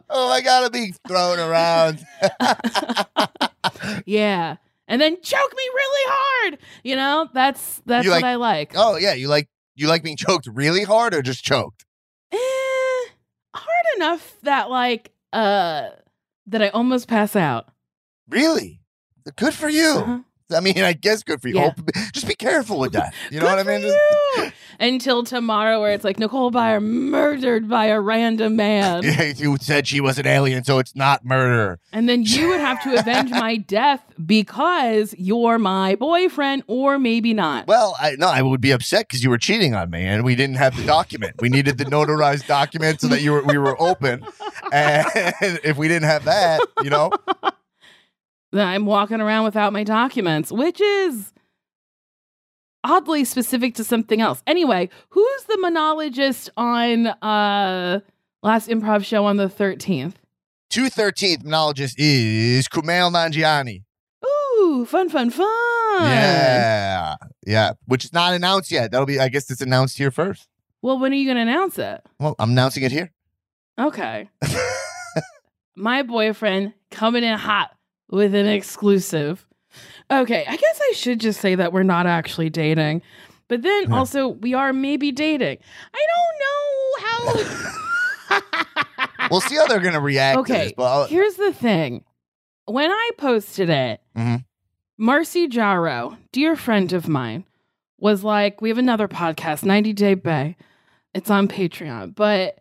Oh 0.10 0.28
my 0.28 0.40
god, 0.40 0.64
I'm 0.64 0.72
being 0.72 0.94
thrown 1.06 1.38
around. 1.38 2.04
yeah, 4.06 4.56
and 4.86 5.00
then 5.00 5.20
choke 5.22 5.52
me 5.56 5.62
really 5.74 6.10
hard. 6.10 6.58
You 6.82 6.96
know, 6.96 7.28
that's 7.34 7.82
that's 7.86 8.04
You 8.04 8.10
what 8.10 8.22
like- 8.22 8.32
I 8.32 8.34
like. 8.36 8.72
oh 8.76 8.96
yeah, 8.96 9.14
you 9.14 9.28
like 9.28 9.48
you 9.76 9.88
like 9.88 10.02
being 10.02 10.16
choked 10.16 10.46
really 10.52 10.84
hard 10.84 11.14
or 11.14 11.22
just 11.22 11.44
choked? 11.44 11.84
Eh, 12.32 12.36
hard 13.54 13.86
enough 13.96 14.36
that 14.42 14.70
like 14.70 15.12
uh 15.32 15.88
that 16.46 16.62
I 16.62 16.68
almost 16.70 17.08
pass 17.08 17.36
out. 17.36 17.68
Really? 18.28 18.77
Good 19.36 19.54
for 19.54 19.68
you. 19.68 19.88
Uh-huh. 19.96 20.18
I 20.50 20.60
mean, 20.60 20.78
I 20.78 20.94
guess 20.94 21.22
good 21.22 21.42
for 21.42 21.48
you. 21.48 21.56
Yeah. 21.56 21.72
Just 22.12 22.26
be 22.26 22.34
careful 22.34 22.78
with 22.78 22.92
that. 22.92 23.12
You 23.30 23.38
know 23.38 23.44
what 23.44 23.58
I 23.58 23.64
mean? 23.64 23.82
Just-. 23.82 24.54
Until 24.80 25.22
tomorrow, 25.24 25.78
where 25.80 25.92
it's 25.92 26.04
like 26.04 26.18
Nicole 26.18 26.50
Byer 26.50 26.82
murdered 26.82 27.68
by 27.68 27.86
a 27.86 28.00
random 28.00 28.56
man, 28.56 29.02
you 29.36 29.58
said 29.60 29.86
she 29.86 30.00
was 30.00 30.18
an 30.18 30.26
alien, 30.26 30.64
so 30.64 30.78
it's 30.78 30.94
not 30.96 31.24
murder. 31.24 31.80
and 31.92 32.08
then 32.08 32.22
you 32.22 32.48
would 32.48 32.60
have 32.60 32.82
to 32.84 32.98
avenge 32.98 33.30
my 33.30 33.56
death 33.76 34.00
because 34.24 35.14
you're 35.18 35.58
my 35.58 35.96
boyfriend, 35.96 36.62
or 36.66 36.98
maybe 36.98 37.34
not. 37.34 37.66
Well, 37.66 37.94
I 38.00 38.12
no, 38.16 38.28
I 38.28 38.40
would 38.40 38.60
be 38.62 38.70
upset 38.70 39.08
because 39.08 39.22
you 39.22 39.28
were 39.30 39.38
cheating 39.38 39.74
on 39.74 39.90
me, 39.90 40.04
and 40.04 40.24
we 40.24 40.34
didn't 40.34 40.56
have 40.56 40.76
the 40.76 40.84
document. 40.86 41.42
we 41.42 41.48
needed 41.50 41.76
the 41.76 41.84
notarized 41.84 42.46
document 42.46 43.00
so 43.02 43.08
that 43.08 43.20
you 43.20 43.32
were 43.32 43.42
we 43.42 43.58
were 43.58 43.78
open. 43.82 44.24
And 44.72 45.06
if 45.64 45.76
we 45.76 45.88
didn't 45.88 46.08
have 46.08 46.24
that, 46.24 46.60
you 46.82 46.90
know, 46.90 47.10
Then 48.52 48.66
I'm 48.66 48.86
walking 48.86 49.20
around 49.20 49.44
without 49.44 49.72
my 49.72 49.84
documents, 49.84 50.50
which 50.50 50.80
is 50.80 51.32
oddly 52.84 53.24
specific 53.24 53.74
to 53.76 53.84
something 53.84 54.20
else. 54.20 54.42
Anyway, 54.46 54.88
who's 55.10 55.44
the 55.44 55.58
monologist 55.58 56.50
on 56.56 57.08
uh 57.08 58.00
last 58.42 58.68
improv 58.68 59.04
show 59.04 59.24
on 59.26 59.36
the 59.36 59.48
13th? 59.48 60.14
two 60.70 60.90
thirteenth 60.90 61.44
monologist 61.44 61.98
is 61.98 62.68
Kumail 62.68 63.10
Nanjiani. 63.12 63.84
Ooh, 64.26 64.84
fun, 64.84 65.08
fun, 65.08 65.30
fun. 65.30 65.46
Yeah, 66.02 67.16
yeah, 67.46 67.72
which 67.86 68.04
is 68.04 68.12
not 68.12 68.34
announced 68.34 68.70
yet. 68.70 68.90
That'll 68.90 69.06
be, 69.06 69.18
I 69.18 69.28
guess, 69.28 69.50
it's 69.50 69.60
announced 69.62 69.96
here 69.96 70.10
first. 70.10 70.46
Well, 70.82 70.98
when 70.98 71.12
are 71.12 71.16
you 71.16 71.24
going 71.24 71.36
to 71.36 71.42
announce 71.50 71.78
it? 71.78 72.02
Well, 72.20 72.34
I'm 72.38 72.50
announcing 72.50 72.82
it 72.84 72.92
here. 72.92 73.10
Okay. 73.78 74.28
My 75.76 76.02
boyfriend 76.02 76.74
coming 76.90 77.24
in 77.24 77.36
hot 77.38 77.70
with 78.10 78.34
an 78.34 78.46
exclusive. 78.46 79.44
Okay, 80.10 80.44
I 80.48 80.56
guess 80.56 80.80
I 80.90 80.92
should 80.94 81.20
just 81.20 81.40
say 81.40 81.54
that 81.54 81.72
we're 81.72 81.82
not 81.82 82.06
actually 82.06 82.50
dating. 82.50 83.02
But 83.48 83.62
then 83.62 83.88
Yeah. 83.90 83.96
also 83.96 84.28
we 84.28 84.54
are 84.54 84.72
maybe 84.72 85.12
dating. 85.12 85.58
I 85.94 86.06
don't 86.12 87.34
know 87.34 87.44
how 88.30 88.38
We'll 89.30 89.40
see 89.40 89.56
how 89.56 89.66
they're 89.66 89.80
gonna 89.80 90.00
react. 90.00 90.34
to 90.36 90.40
Okay. 90.40 90.64
this, 90.64 90.72
but 90.76 91.08
Here's 91.08 91.34
the 91.34 91.52
thing. 91.52 92.04
When 92.66 92.90
I 92.90 93.10
posted 93.18 93.70
it, 93.70 94.00
Mhm. 94.16 94.44
Marcy 94.98 95.48
Jarreau, 95.48 96.16
dear 96.32 96.56
friend 96.56 96.92
of 96.92 97.08
mine, 97.08 97.44
was 97.98 98.24
like, 98.24 98.60
We 98.60 98.68
have 98.68 98.78
another 98.78 99.08
podcast, 99.08 99.64
90 99.64 99.92
Day 99.92 100.14
Bae. 100.14 100.56
It's 101.14 101.30
on 101.30 101.48
Patreon. 101.48 102.14
But 102.14 102.58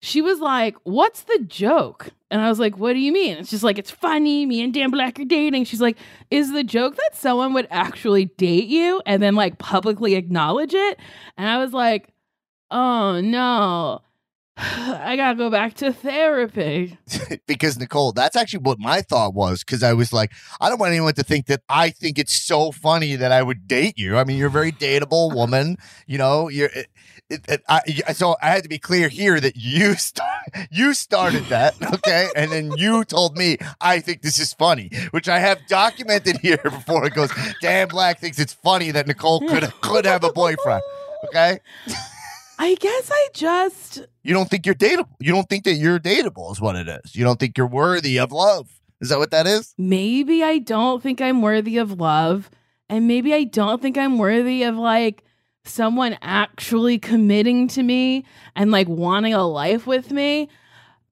she 0.00 0.22
was 0.22 0.40
like, 0.40 0.76
What's 0.84 1.22
the 1.22 1.40
joke? 1.46 2.10
And 2.30 2.40
I 2.40 2.48
was 2.48 2.58
like, 2.58 2.78
What 2.78 2.92
do 2.92 2.98
you 2.98 3.12
mean? 3.12 3.36
It's 3.38 3.50
just 3.50 3.64
like, 3.64 3.78
It's 3.78 3.90
funny. 3.90 4.46
Me 4.46 4.62
and 4.62 4.72
Dan 4.72 4.90
Black 4.90 5.18
are 5.18 5.24
dating. 5.24 5.64
She's 5.64 5.80
like, 5.80 5.98
Is 6.30 6.52
the 6.52 6.64
joke 6.64 6.96
that 6.96 7.16
someone 7.16 7.52
would 7.54 7.68
actually 7.70 8.26
date 8.26 8.68
you 8.68 9.02
and 9.06 9.22
then 9.22 9.34
like 9.34 9.58
publicly 9.58 10.14
acknowledge 10.14 10.74
it? 10.74 10.98
And 11.36 11.48
I 11.48 11.58
was 11.58 11.72
like, 11.72 12.08
Oh 12.70 13.20
no. 13.20 14.02
I 14.60 15.14
gotta 15.16 15.36
go 15.36 15.50
back 15.50 15.74
to 15.74 15.92
therapy. 15.92 16.98
because 17.46 17.78
Nicole, 17.78 18.12
that's 18.12 18.34
actually 18.36 18.60
what 18.60 18.78
my 18.78 19.02
thought 19.02 19.32
was. 19.34 19.60
Because 19.62 19.82
I 19.82 19.92
was 19.92 20.12
like, 20.12 20.32
I 20.60 20.68
don't 20.68 20.80
want 20.80 20.90
anyone 20.90 21.14
to 21.14 21.22
think 21.22 21.46
that 21.46 21.62
I 21.68 21.90
think 21.90 22.18
it's 22.18 22.32
so 22.34 22.72
funny 22.72 23.14
that 23.16 23.30
I 23.30 23.42
would 23.42 23.68
date 23.68 23.98
you. 23.98 24.16
I 24.16 24.24
mean, 24.24 24.36
you're 24.36 24.48
a 24.48 24.50
very 24.50 24.72
dateable 24.72 25.32
woman. 25.34 25.76
You 26.06 26.18
know, 26.18 26.48
you're. 26.48 26.70
It, 26.74 26.88
it, 27.30 27.40
it- 27.46 27.62
I, 27.68 27.80
so 28.14 28.36
I 28.42 28.48
had 28.48 28.62
to 28.62 28.68
be 28.68 28.78
clear 28.78 29.08
here 29.08 29.38
that 29.38 29.54
you 29.56 29.94
start, 29.94 30.48
you 30.70 30.94
started 30.94 31.44
that, 31.46 31.74
okay, 31.94 32.28
and 32.36 32.50
then 32.50 32.72
you 32.76 33.04
told 33.04 33.36
me 33.36 33.58
I 33.82 34.00
think 34.00 34.22
this 34.22 34.38
is 34.38 34.54
funny, 34.54 34.90
which 35.10 35.28
I 35.28 35.38
have 35.38 35.58
documented 35.68 36.38
here 36.38 36.56
before 36.56 37.04
it 37.06 37.12
goes. 37.14 37.30
Dan 37.60 37.88
Black 37.88 38.18
thinks 38.18 38.38
it's 38.38 38.54
funny 38.54 38.90
that 38.92 39.06
Nicole 39.06 39.40
could 39.40 39.70
could 39.82 40.04
have 40.06 40.24
a 40.24 40.32
boyfriend. 40.32 40.82
Okay, 41.26 41.58
I 42.58 42.74
guess 42.74 43.10
I 43.12 43.28
just 43.32 44.06
you 44.22 44.34
don't 44.34 44.50
think 44.50 44.66
you're 44.66 44.74
dateable. 44.74 45.14
You 45.20 45.32
don't 45.32 45.48
think 45.48 45.64
that 45.64 45.74
you're 45.74 45.98
dateable 46.00 46.50
is 46.52 46.60
what 46.60 46.76
it 46.76 46.88
is. 46.88 47.14
You 47.14 47.24
don't 47.24 47.38
think 47.38 47.56
you're 47.56 47.66
worthy 47.66 48.18
of 48.18 48.32
love. 48.32 48.68
Is 49.00 49.10
that 49.10 49.18
what 49.18 49.30
that 49.30 49.46
is? 49.46 49.74
maybe 49.78 50.42
I 50.42 50.58
don't 50.58 51.02
think 51.02 51.20
I'm 51.20 51.40
worthy 51.40 51.78
of 51.78 52.00
love. 52.00 52.50
And 52.88 53.06
maybe 53.06 53.32
I 53.34 53.44
don't 53.44 53.80
think 53.80 53.96
I'm 53.96 54.18
worthy 54.18 54.62
of 54.64 54.76
like 54.76 55.22
someone 55.64 56.18
actually 56.22 56.98
committing 56.98 57.68
to 57.68 57.82
me 57.82 58.24
and 58.56 58.70
like 58.70 58.88
wanting 58.88 59.34
a 59.34 59.46
life 59.46 59.86
with 59.86 60.10
me. 60.10 60.48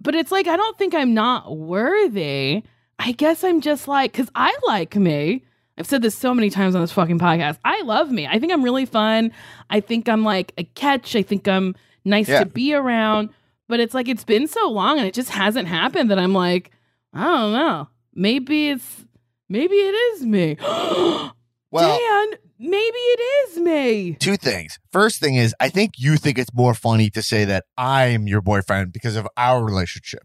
But 0.00 0.14
it's 0.14 0.32
like, 0.32 0.48
I 0.48 0.56
don't 0.56 0.76
think 0.78 0.94
I'm 0.94 1.14
not 1.14 1.56
worthy. 1.56 2.62
I 2.98 3.12
guess 3.12 3.44
I'm 3.44 3.60
just 3.60 3.86
like, 3.86 4.12
because 4.12 4.30
I 4.34 4.56
like 4.66 4.96
me. 4.96 5.44
I've 5.78 5.86
said 5.86 6.02
this 6.02 6.14
so 6.16 6.32
many 6.34 6.48
times 6.50 6.74
on 6.74 6.80
this 6.80 6.92
fucking 6.92 7.18
podcast. 7.18 7.58
I 7.64 7.82
love 7.82 8.10
me. 8.10 8.26
I 8.26 8.38
think 8.38 8.52
I'm 8.52 8.62
really 8.64 8.86
fun. 8.86 9.32
I 9.68 9.80
think 9.80 10.08
I'm 10.08 10.24
like 10.24 10.52
a 10.56 10.64
catch. 10.64 11.14
I 11.14 11.22
think 11.22 11.46
I'm 11.46 11.74
nice 12.04 12.28
Yeah. 12.28 12.40
to 12.40 12.46
be 12.46 12.72
around. 12.74 13.28
But 13.68 13.80
it's 13.80 13.92
like, 13.94 14.08
it's 14.08 14.24
been 14.24 14.46
so 14.46 14.70
long 14.70 14.98
and 14.98 15.06
it 15.06 15.12
just 15.14 15.30
hasn't 15.30 15.68
happened 15.68 16.10
that 16.10 16.18
I'm 16.18 16.32
like, 16.32 16.70
I 17.12 17.24
don't 17.24 17.52
know. 17.52 17.88
Maybe 18.14 18.68
it's 18.70 19.04
maybe 19.48 19.74
it 19.76 19.94
is 19.94 20.24
me. 20.24 20.56
Well, 21.72 21.98
Dan, 21.98 22.38
maybe 22.60 22.76
it 22.96 23.50
is 23.50 23.58
me. 23.58 24.14
two 24.14 24.36
things. 24.36 24.78
First 24.92 25.20
thing 25.20 25.34
is, 25.34 25.54
I 25.60 25.68
think 25.68 25.94
you 25.98 26.16
think 26.16 26.38
it's 26.38 26.54
more 26.54 26.72
funny 26.74 27.10
to 27.10 27.20
say 27.22 27.44
that 27.44 27.64
I'm 27.76 28.26
your 28.28 28.40
boyfriend 28.40 28.92
because 28.92 29.16
of 29.16 29.26
our 29.36 29.62
relationship. 29.62 30.22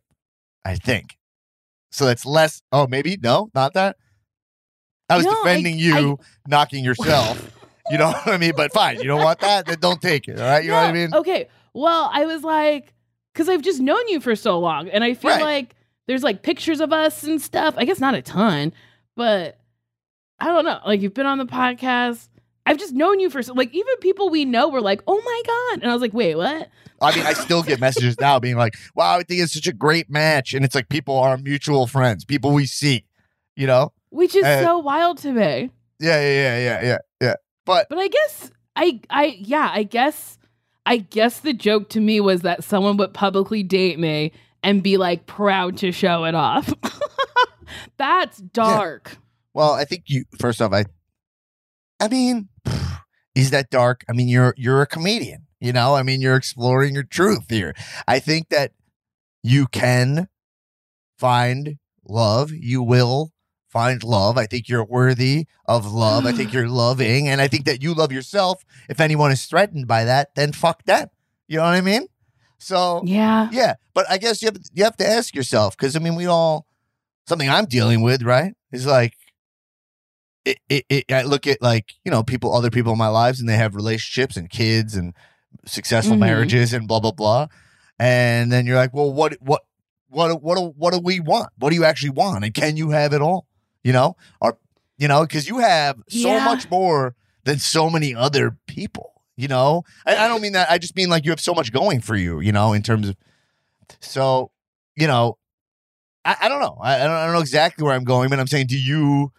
I 0.63 0.75
think. 0.75 1.17
So 1.91 2.05
that's 2.05 2.25
less. 2.25 2.61
Oh, 2.71 2.87
maybe 2.87 3.17
no, 3.21 3.49
not 3.55 3.73
that. 3.73 3.97
I 5.11 5.17
was 5.17 5.25
No, 5.25 5.31
I- 5.31 5.35
defending 5.43 5.77
you, 5.79 6.19
knocking 6.47 6.83
yourself. 6.83 7.51
you 7.89 7.97
know 7.97 8.07
what 8.11 8.27
I 8.27 8.37
mean? 8.37 8.53
But 8.55 8.71
fine, 8.73 8.97
you 8.97 9.03
don't 9.05 9.23
want 9.23 9.39
that, 9.39 9.65
then 9.65 9.79
don't 9.79 10.01
take 10.01 10.27
it. 10.27 10.39
All 10.39 10.45
right, 10.47 10.63
you 10.63 10.69
know 10.71 10.77
what 10.77 10.89
I 10.89 10.91
mean? 10.93 11.13
Okay. 11.13 11.47
Well, 11.73 12.09
I 12.13 12.25
was 12.25 12.43
like, 12.43 12.93
because 13.33 13.47
I've 13.49 13.61
just 13.61 13.79
known 13.79 14.07
you 14.07 14.19
for 14.19 14.35
so 14.35 14.59
long, 14.59 14.89
and 14.89 15.03
I 15.03 15.13
feel 15.13 15.31
Right. 15.31 15.41
like 15.41 15.75
there's 16.07 16.23
like 16.23 16.41
pictures 16.43 16.81
of 16.81 16.91
us 16.91 17.23
and 17.23 17.41
stuff. 17.41 17.75
I 17.77 17.85
guess 17.85 17.99
not 17.99 18.13
a 18.15 18.21
ton, 18.21 18.73
but 19.15 19.57
I 20.39 20.45
don't 20.45 20.65
know. 20.65 20.79
Like 20.85 21.01
you've 21.01 21.13
been 21.13 21.25
on 21.25 21.37
the 21.37 21.45
podcast. 21.45 22.27
I've 22.65 22.77
just 22.77 22.93
known 22.93 23.19
you 23.19 23.29
for 23.29 23.41
so 23.41 23.53
like 23.53 23.73
even 23.73 23.95
people 24.01 24.29
we 24.29 24.45
know 24.45 24.69
were 24.69 24.81
like, 24.81 25.01
oh 25.07 25.19
my 25.23 25.41
god, 25.47 25.81
and 25.83 25.89
I 25.89 25.93
was 25.93 26.01
like, 26.01 26.13
wait, 26.13 26.35
what? 26.35 26.69
I 27.01 27.15
mean, 27.15 27.25
I 27.25 27.33
still 27.33 27.63
get 27.63 27.79
messages 27.79 28.19
now 28.19 28.39
being 28.39 28.57
like, 28.57 28.75
"Wow, 28.93 29.17
I 29.17 29.23
think 29.23 29.41
it's 29.41 29.53
such 29.53 29.65
a 29.65 29.73
great 29.73 30.07
match," 30.11 30.53
and 30.53 30.63
it's 30.63 30.75
like 30.75 30.87
people 30.87 31.17
are 31.17 31.35
mutual 31.35 31.87
friends, 31.87 32.25
people 32.25 32.51
we 32.53 32.67
see. 32.67 33.05
You 33.55 33.65
know? 33.65 33.91
Which 34.11 34.35
is 34.35 34.45
Uh, 34.45 34.63
so 34.63 34.79
wild 34.79 35.17
to 35.19 35.31
me. 35.31 35.71
Yeah, 35.99 36.19
yeah, 36.21 36.31
yeah, 36.31 36.59
yeah, 36.59 36.83
yeah, 36.83 36.97
yeah. 37.21 37.35
But 37.65 37.87
But 37.89 37.97
I 37.97 38.07
guess 38.07 38.51
I 38.75 39.01
I 39.09 39.37
yeah, 39.39 39.69
I 39.73 39.83
guess 39.83 40.37
I 40.85 40.97
guess 40.97 41.39
the 41.39 41.53
joke 41.53 41.89
to 41.89 41.99
me 41.99 42.19
was 42.19 42.41
that 42.41 42.63
someone 42.63 42.97
would 42.97 43.13
publicly 43.13 43.63
date 43.63 43.99
me 43.99 44.31
and 44.63 44.83
be 44.83 44.97
like 44.97 45.25
proud 45.25 45.77
to 45.77 45.91
show 45.91 46.25
it 46.25 46.35
off. 46.35 46.73
That's 47.97 48.37
dark. 48.37 49.17
Well, 49.53 49.71
I 49.71 49.85
think 49.85 50.03
you 50.07 50.25
first 50.39 50.61
off, 50.61 50.73
I 50.73 50.85
I 51.99 52.07
mean, 52.07 52.49
is 53.35 53.51
that 53.51 53.69
dark? 53.69 54.03
I 54.09 54.13
mean, 54.13 54.27
you're 54.27 54.53
you're 54.57 54.81
a 54.81 54.87
comedian, 54.87 55.47
you 55.59 55.71
know? 55.71 55.95
I 55.95 56.03
mean, 56.03 56.21
you're 56.21 56.35
exploring 56.35 56.95
your 56.95 57.03
truth 57.03 57.45
here. 57.49 57.73
I 58.07 58.19
think 58.19 58.49
that 58.49 58.71
you 59.43 59.67
can 59.67 60.27
find 61.17 61.77
love. 62.07 62.51
You 62.51 62.81
will 62.81 63.31
find 63.71 64.03
love. 64.03 64.37
I 64.37 64.45
think 64.45 64.67
you're 64.69 64.83
worthy 64.83 65.47
of 65.65 65.91
love. 65.91 66.25
I 66.25 66.31
think 66.31 66.51
you're 66.53 66.67
loving, 66.69 67.27
and 67.27 67.39
I 67.41 67.47
think 67.47 67.65
that 67.65 67.81
you 67.81 67.93
love 67.93 68.11
yourself. 68.11 68.63
If 68.89 68.99
anyone 68.99 69.31
is 69.31 69.45
threatened 69.45 69.87
by 69.87 70.03
that, 70.03 70.35
then 70.35 70.51
fuck 70.51 70.83
them. 70.83 71.07
You 71.47 71.57
know 71.57 71.63
what 71.63 71.73
I 71.73 71.81
mean? 71.81 72.07
So 72.59 73.01
Yeah. 73.05 73.49
yeah, 73.51 73.73
but 73.93 74.05
I 74.09 74.17
guess 74.17 74.41
you 74.41 74.47
have 74.47 74.57
you 74.73 74.83
have 74.83 74.97
to 74.97 75.07
ask 75.07 75.33
yourself 75.35 75.75
because 75.75 75.95
I 75.95 75.99
mean 75.99 76.15
we 76.15 76.27
all 76.27 76.67
something 77.27 77.49
I'm 77.49 77.65
dealing 77.65 78.01
with 78.01 78.21
right 78.21 78.53
is 78.71 78.85
like 78.85 79.13
it, 80.45 80.57
it, 80.69 80.85
it 80.89 81.11
I 81.11 81.23
look 81.23 81.47
at 81.47 81.61
like 81.61 81.93
you 82.05 82.11
know 82.11 82.23
people 82.23 82.53
other 82.53 82.69
people 82.69 82.91
in 82.93 82.97
my 82.97 83.07
lives 83.07 83.39
and 83.39 83.47
they 83.49 83.57
have 83.57 83.75
relationships 83.75 84.37
and 84.37 84.49
kids 84.49 84.95
and 84.95 85.13
successful 85.65 86.15
Mhm. 86.15 86.19
marriages 86.21 86.73
and 86.73 86.87
blah 86.87 86.99
blah 86.99 87.11
blah 87.11 87.47
and 87.99 88.51
then 88.51 88.65
you're 88.65 88.75
like 88.77 88.93
well 88.93 89.11
what 89.11 89.33
what 89.41 89.61
what 90.09 90.41
what 90.41 90.75
what 90.75 90.93
do 90.93 90.99
we 90.99 91.19
want 91.19 91.49
what 91.57 91.69
do 91.69 91.75
you 91.75 91.83
actually 91.85 92.09
want 92.11 92.43
and 92.43 92.53
can 92.53 92.77
you 92.77 92.91
have 92.91 93.13
it 93.13 93.21
all 93.21 93.45
you 93.83 93.91
know 93.93 94.15
or 94.39 94.57
you 94.97 95.07
know 95.07 95.21
because 95.23 95.47
you 95.47 95.59
have 95.59 95.97
so 96.07 96.33
Yeah. 96.33 96.43
much 96.45 96.69
more 96.69 97.15
than 97.43 97.57
so 97.59 97.89
many 97.89 98.13
other 98.15 98.57
people 98.67 99.23
you 99.35 99.47
know 99.47 99.83
I, 100.05 100.15
I 100.17 100.27
don't 100.27 100.41
mean 100.41 100.53
that 100.53 100.69
i 100.69 100.77
just 100.77 100.95
mean 100.95 101.09
like 101.09 101.25
you 101.25 101.31
have 101.31 101.39
so 101.41 101.53
much 101.53 101.71
going 101.71 102.01
for 102.01 102.15
you 102.15 102.39
you 102.39 102.51
know 102.51 102.73
in 102.73 102.83
terms 102.83 103.09
of 103.09 103.15
so 103.99 104.51
you 104.95 105.07
know 105.07 105.37
i, 106.25 106.35
I 106.41 106.49
don't 106.49 106.61
know 106.61 106.77
I, 106.81 106.95
I 106.95 107.03
don't, 107.05 107.11
I 107.11 107.25
don't 107.25 107.33
know 107.33 107.39
exactly 107.41 107.83
where 107.83 107.93
i'm 107.95 108.03
going 108.03 108.29
but 108.29 108.39
i'm 108.39 108.47
saying 108.47 108.67
do 108.67 108.77
you 108.77 109.31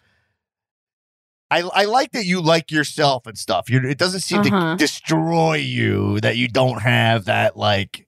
I, 1.51 1.61
I 1.61 1.85
like 1.85 2.13
that 2.13 2.25
you 2.25 2.41
like 2.41 2.71
yourself 2.71 3.27
and 3.27 3.37
stuff. 3.37 3.69
You're, 3.69 3.85
it 3.85 3.99
doesn't 3.99 4.21
seem 4.21 4.41
Uh-huh. 4.41 4.71
to 4.71 4.75
destroy 4.75 5.57
you 5.57 6.19
that 6.21 6.35
you 6.35 6.47
don't 6.47 6.81
have 6.81 7.25
that 7.25 7.55
like 7.55 8.07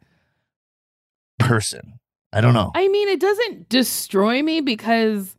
person. 1.37 1.99
I 2.33 2.41
don't 2.41 2.55
know. 2.55 2.71
I 2.73 2.87
mean, 2.87 3.07
it 3.07 3.19
doesn't 3.19 3.69
destroy 3.69 4.41
me 4.41 4.61
because 4.61 5.35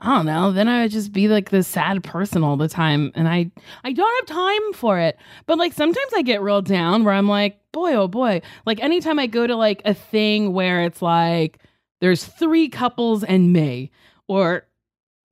I 0.00 0.16
don't 0.16 0.26
know, 0.26 0.52
then 0.52 0.68
I 0.68 0.82
would 0.82 0.90
just 0.90 1.12
be 1.12 1.28
like 1.28 1.50
this 1.50 1.66
sad 1.66 2.02
person 2.04 2.42
all 2.44 2.56
the 2.56 2.68
time 2.68 3.10
and 3.14 3.28
I 3.28 3.50
I 3.84 3.92
don't 3.92 4.28
have 4.28 4.36
time 4.36 4.72
for 4.74 4.98
it. 4.98 5.16
But 5.46 5.58
like 5.58 5.72
sometimes 5.72 6.12
I 6.14 6.22
get 6.22 6.42
real 6.42 6.60
down 6.62 7.04
where 7.04 7.14
I'm 7.14 7.28
like, 7.28 7.58
boy 7.72 7.94
oh 7.94 8.08
boy. 8.08 8.42
Like 8.66 8.82
anytime 8.82 9.18
I 9.18 9.26
go 9.26 9.46
to 9.46 9.56
like 9.56 9.82
a 9.84 9.94
thing 9.94 10.52
where 10.52 10.82
it's 10.82 11.00
like 11.00 11.58
there's 12.00 12.24
three 12.24 12.68
couples 12.68 13.24
and 13.24 13.52
me 13.52 13.90
or 14.28 14.66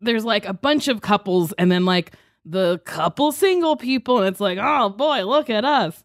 there's 0.01 0.25
like 0.25 0.47
a 0.47 0.55
bunch 0.55 0.89
of 0.89 1.01
couples 1.03 1.53
and 1.59 1.71
then 1.71 1.85
like 1.85 2.13
the 2.45 2.79
couple 2.85 3.31
single 3.33 3.77
people 3.77 4.19
and 4.19 4.29
it's 4.29 4.41
like, 4.41 4.59
"Oh 4.61 4.89
boy, 4.89 5.25
look 5.25 5.51
at 5.51 5.65
us." 5.65 6.03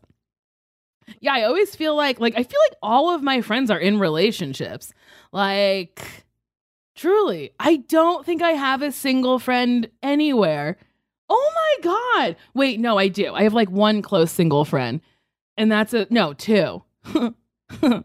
Yeah, 1.20 1.34
I 1.34 1.44
always 1.44 1.76
feel 1.76 1.96
like 1.96 2.20
like 2.20 2.34
I 2.36 2.44
feel 2.44 2.60
like 2.70 2.78
all 2.84 3.10
of 3.14 3.24
my 3.24 3.42
friends 3.42 3.72
are 3.72 3.80
in 3.80 3.98
relationships. 4.00 4.94
Like 5.32 6.26
truly, 6.98 7.52
I 7.60 7.78
don't 7.78 8.26
think 8.26 8.42
I 8.42 8.52
have 8.52 8.82
a 8.82 8.92
single 8.92 9.40
friend 9.40 9.90
anywhere. 10.04 10.78
Oh 11.30 11.52
my 11.56 11.84
god. 11.84 12.36
Wait, 12.54 12.80
no, 12.80 12.98
I 12.98 13.08
do. 13.08 13.34
I 13.34 13.44
have 13.44 13.54
like 13.54 13.70
one 13.70 14.02
close 14.02 14.32
single 14.32 14.66
friend. 14.66 15.00
And 15.56 15.72
that's 15.72 15.94
a 15.94 16.08
no, 16.10 16.34
two. 16.34 16.84
I'm 17.06 18.04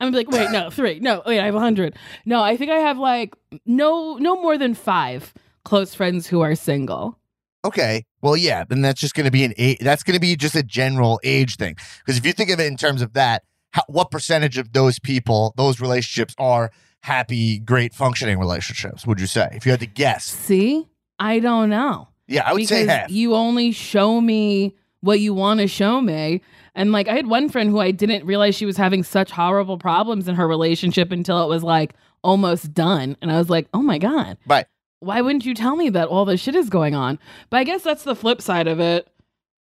like, 0.00 0.30
wait, 0.30 0.50
no, 0.50 0.70
three. 0.70 1.00
No, 1.00 1.22
wait, 1.26 1.40
I 1.40 1.46
have 1.46 1.54
a 1.54 1.60
hundred. 1.60 1.96
No, 2.24 2.42
I 2.42 2.56
think 2.56 2.70
I 2.70 2.78
have 2.78 2.98
like 2.98 3.34
no 3.66 4.16
no 4.16 4.40
more 4.40 4.56
than 4.56 4.74
five 4.74 5.34
close 5.64 5.94
friends 5.94 6.26
who 6.26 6.40
are 6.40 6.54
single. 6.54 7.18
Okay. 7.64 8.04
Well, 8.20 8.36
yeah, 8.36 8.64
then 8.64 8.82
that's 8.82 9.00
just 9.00 9.14
going 9.14 9.24
to 9.24 9.30
be 9.30 9.44
an 9.44 9.54
age. 9.56 9.78
That's 9.80 10.02
going 10.02 10.14
to 10.14 10.20
be 10.20 10.36
just 10.36 10.56
a 10.56 10.62
general 10.62 11.20
age 11.22 11.56
thing. 11.56 11.76
Because 12.04 12.18
if 12.18 12.26
you 12.26 12.32
think 12.32 12.50
of 12.50 12.58
it 12.58 12.66
in 12.66 12.76
terms 12.76 13.02
of 13.02 13.12
that, 13.12 13.44
how, 13.70 13.82
what 13.86 14.10
percentage 14.10 14.58
of 14.58 14.72
those 14.72 14.98
people, 14.98 15.54
those 15.56 15.80
relationships, 15.80 16.34
are 16.38 16.72
happy, 17.02 17.58
great, 17.58 17.94
functioning 17.94 18.38
relationships? 18.38 19.06
Would 19.06 19.20
you 19.20 19.26
say, 19.26 19.48
if 19.52 19.66
you 19.66 19.72
had 19.72 19.80
to 19.80 19.86
guess? 19.86 20.24
See? 20.24 20.88
I 21.18 21.38
don't 21.38 21.70
know. 21.70 22.08
Yeah, 22.26 22.42
I 22.46 22.52
would 22.52 22.66
say 22.66 22.86
half. 22.86 23.10
you 23.10 23.34
only 23.34 23.72
show 23.72 24.20
me 24.20 24.74
what 25.00 25.20
you 25.20 25.34
want 25.34 25.60
to 25.60 25.68
show 25.68 26.00
me. 26.00 26.40
And 26.74 26.90
like 26.92 27.08
I 27.08 27.14
had 27.14 27.26
one 27.26 27.48
friend 27.48 27.68
who 27.68 27.80
I 27.80 27.90
didn't 27.90 28.24
realize 28.24 28.54
she 28.54 28.66
was 28.66 28.76
having 28.76 29.02
such 29.02 29.30
horrible 29.30 29.76
problems 29.76 30.26
in 30.26 30.36
her 30.36 30.48
relationship 30.48 31.12
until 31.12 31.44
it 31.44 31.48
was 31.48 31.62
like 31.62 31.94
almost 32.22 32.72
done. 32.72 33.16
And 33.20 33.30
I 33.30 33.38
was 33.38 33.50
like, 33.50 33.68
oh 33.74 33.82
my 33.82 33.98
God. 33.98 34.38
Right. 34.46 34.66
Why 35.00 35.20
wouldn't 35.20 35.44
you 35.44 35.54
tell 35.54 35.76
me 35.76 35.90
that 35.90 36.08
all 36.08 36.24
this 36.24 36.40
shit 36.40 36.54
is 36.54 36.70
going 36.70 36.94
on? 36.94 37.18
But 37.50 37.58
I 37.58 37.64
guess 37.64 37.82
that's 37.82 38.04
the 38.04 38.14
flip 38.14 38.40
side 38.40 38.68
of 38.68 38.78
it, 38.78 39.08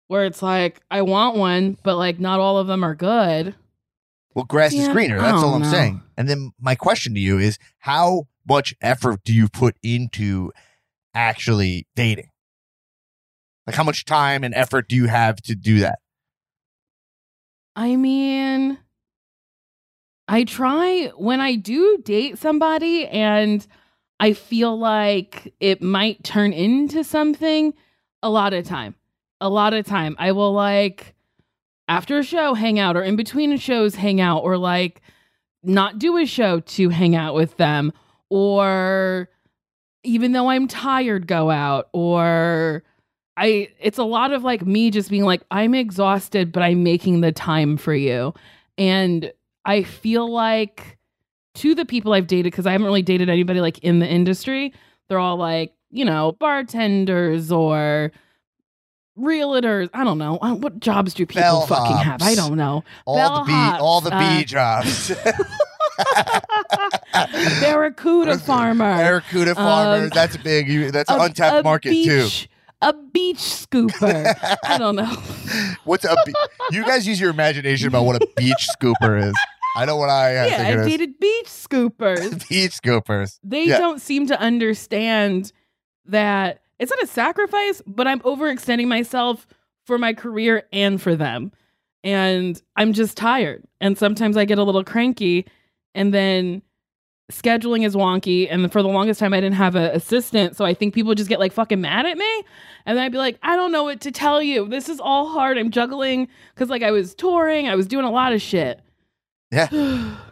where 0.08 0.26
it's 0.26 0.44
like, 0.44 0.82
I 0.92 1.02
want 1.02 1.36
one, 1.36 1.78
but 1.84 1.98
like 1.98 2.20
not 2.20 2.40
all 2.40 2.60
of 2.60 2.68
them 2.68 2.84
are 2.84 2.96
good. 2.96 3.56
Well, 4.34 4.46
grass 4.46 4.74
is 4.74 4.88
greener. 4.88 5.20
That's 5.20 5.44
oh, 5.44 5.48
all 5.48 5.54
I'm 5.56 5.62
know. 5.64 5.72
saying. 5.72 6.02
And 6.18 6.30
then 6.30 6.52
my 6.60 6.76
question 6.76 7.14
to 7.14 7.20
you 7.20 7.38
is 7.38 7.58
how 7.80 8.28
much 8.48 8.74
effort 8.82 9.24
do 9.24 9.34
you 9.34 9.50
put 9.50 9.76
into 9.84 10.52
actually 11.14 11.88
dating? 11.96 12.30
Like, 13.68 13.76
how 13.76 13.84
much 13.84 14.06
time 14.06 14.44
and 14.44 14.54
effort 14.54 14.88
do 14.88 14.96
you 14.96 15.08
have 15.08 15.38
to 15.44 15.56
do 15.56 15.80
that? 15.80 16.00
I 17.76 17.96
mean, 17.96 18.78
I 20.28 20.44
try 20.44 21.12
when 21.18 21.40
I 21.40 21.56
do 21.56 21.98
date 22.04 22.38
somebody 22.38 23.08
and 23.08 23.66
I 24.20 24.34
feel 24.34 24.78
like 24.78 25.54
it 25.60 25.82
might 25.82 26.24
turn 26.24 26.54
into 26.54 27.04
something 27.04 27.74
a 28.24 28.30
lot 28.30 28.54
of 28.54 28.66
time. 28.66 28.96
A 29.40 29.50
lot 29.50 29.74
of 29.74 29.86
time. 29.86 30.16
I 30.20 30.32
will 30.32 30.54
like 30.54 31.16
after 31.92 32.20
a 32.20 32.24
show 32.24 32.54
hang 32.54 32.80
out 32.80 32.96
or 32.96 33.04
in 33.04 33.18
between 33.18 33.58
shows 33.58 33.96
hang 33.96 34.22
out 34.22 34.40
or 34.40 34.58
like 34.58 35.02
not 35.62 36.00
do 36.00 36.16
a 36.16 36.26
show 36.26 36.62
to 36.62 36.88
hang 36.88 37.18
out 37.18 37.36
with 37.36 37.58
them 37.58 37.92
or 38.30 39.28
even 40.06 40.32
though 40.32 40.50
I'm 40.50 40.70
tired 40.70 41.28
go 41.28 41.52
out 41.52 41.90
or 41.92 42.84
I 43.36 43.68
it's 43.78 43.98
a 43.98 44.06
lot 44.06 44.32
of 44.32 44.42
like 44.42 44.66
me 44.66 44.90
just 44.90 45.10
being 45.10 45.26
like 45.26 45.42
I'm 45.52 45.76
exhausted 45.76 46.54
but 46.54 46.64
I'm 46.64 46.82
making 46.82 47.20
the 47.20 47.34
time 47.34 47.76
for 47.76 47.94
you. 47.94 48.34
And 48.78 49.34
I 49.66 49.84
feel 49.84 50.32
like 50.32 50.98
to 51.56 51.76
the 51.76 51.84
people 51.84 52.14
I've 52.14 52.28
dated 52.28 52.54
cuz 52.54 52.66
I 52.66 52.72
haven't 52.72 52.88
really 52.88 53.02
dated 53.02 53.28
anybody 53.28 53.60
like 53.60 53.80
in 53.80 54.00
the 54.00 54.08
industry, 54.08 54.74
they're 55.10 55.20
all 55.20 55.36
like, 55.36 55.74
you 55.90 56.06
know, 56.06 56.38
bartenders 56.40 57.52
or 57.52 58.14
realtors. 59.18 59.90
I 59.94 60.04
don't 60.04 60.18
know. 60.18 60.38
Uh, 60.42 60.56
What 60.56 60.80
jobs 60.80 61.14
do 61.14 61.26
people 61.26 61.44
Bellhops. 61.44 61.68
fucking 61.68 61.98
have? 61.98 62.22
I 62.22 62.36
don't 62.36 62.58
know. 62.58 62.84
all 63.06 63.40
the 63.40 63.46
bee, 63.46 63.78
all 63.80 64.02
the 64.02 64.10
bee 64.12 64.16
uh, 64.16 64.44
jobs. 64.44 65.12
Barracuda 67.62 68.38
farmer. 68.40 68.98
Barracuda 68.98 69.56
farmer. 69.56 70.04
Um, 70.06 70.10
that's 70.14 70.36
a 70.36 70.40
big. 70.40 70.68
You, 70.68 70.92
that's 70.92 71.10
an 71.10 71.20
untapped 71.22 71.58
a 71.60 71.64
market 71.64 71.92
too. 71.92 72.28
A 72.84 72.94
beach 72.94 73.38
scooper. 73.38 74.58
I 74.66 74.78
don't 74.78 74.96
know. 74.96 75.06
What's 75.84 76.04
a? 76.06 76.16
Be- 76.26 76.34
you 76.72 76.84
guys 76.86 77.06
use 77.08 77.20
your 77.20 77.30
imagination 77.30 77.88
about 77.88 78.06
what 78.06 78.22
a 78.22 78.28
beach 78.38 78.68
scooper 78.80 79.22
is. 79.30 79.34
I 79.76 79.86
know 79.86 79.96
what 79.98 80.10
I 80.10 80.36
uh, 80.38 80.46
yeah, 80.48 80.82
I 80.82 80.86
dated 80.90 81.20
beach 81.20 81.46
scoopers. 81.46 82.50
beach 82.50 82.72
scoopers. 82.82 83.40
They 83.44 83.66
Yeah. 83.66 83.78
don't 83.78 84.02
seem 84.02 84.28
to 84.28 84.40
understand 84.40 85.54
that 86.08 86.62
it's 86.82 86.90
not 86.90 87.04
a 87.04 87.08
sacrifice, 87.08 87.82
but 87.86 88.08
I'm 88.08 88.20
overextending 88.22 88.88
myself 88.88 89.46
for 89.86 90.00
my 90.00 90.14
career 90.14 90.64
and 90.74 91.00
for 91.00 91.16
them. 91.16 91.52
And 92.04 92.60
I'm 92.76 92.92
just 92.94 93.16
tired. 93.16 93.64
And 93.80 93.96
sometimes 93.96 94.36
I 94.36 94.46
get 94.46 94.58
a 94.58 94.64
little 94.64 94.84
cranky 94.84 95.46
and 95.94 96.12
then 96.12 96.64
scheduling 97.32 97.86
is 97.86 97.96
wonky 97.96 98.48
and 98.50 98.72
for 98.72 98.82
the 98.82 98.88
longest 98.90 99.20
time 99.20 99.32
I 99.32 99.40
didn't 99.40 99.56
have 99.56 99.76
an 99.76 99.96
assistant, 99.96 100.58
so 100.58 100.66
I 100.66 100.74
think 100.74 100.96
people 100.96 101.14
just 101.14 101.30
get 101.30 101.40
like 101.40 101.54
fucking 101.54 101.80
mad 101.80 102.08
at 102.08 102.18
me. 102.18 102.44
And 102.88 102.98
then 102.98 103.06
I'd 103.06 103.12
be 103.12 103.20
like, 103.20 103.38
I 103.44 103.56
don't 103.56 103.72
know 103.72 103.84
what 103.84 104.02
to 104.02 104.12
tell 104.12 104.42
you. 104.42 104.68
This 104.68 104.90
is 104.90 105.00
all 105.00 105.30
hard. 105.30 105.60
I'm 105.60 105.70
juggling 105.70 106.28
cuz 106.56 106.68
like 106.70 106.82
I 106.82 106.90
was 106.90 107.14
touring, 107.14 107.70
I 107.70 107.76
was 107.76 107.86
doing 107.86 108.06
a 108.06 108.12
lot 108.12 108.34
of 108.34 108.42
shit. 108.42 108.82
Yeah. 109.52 110.18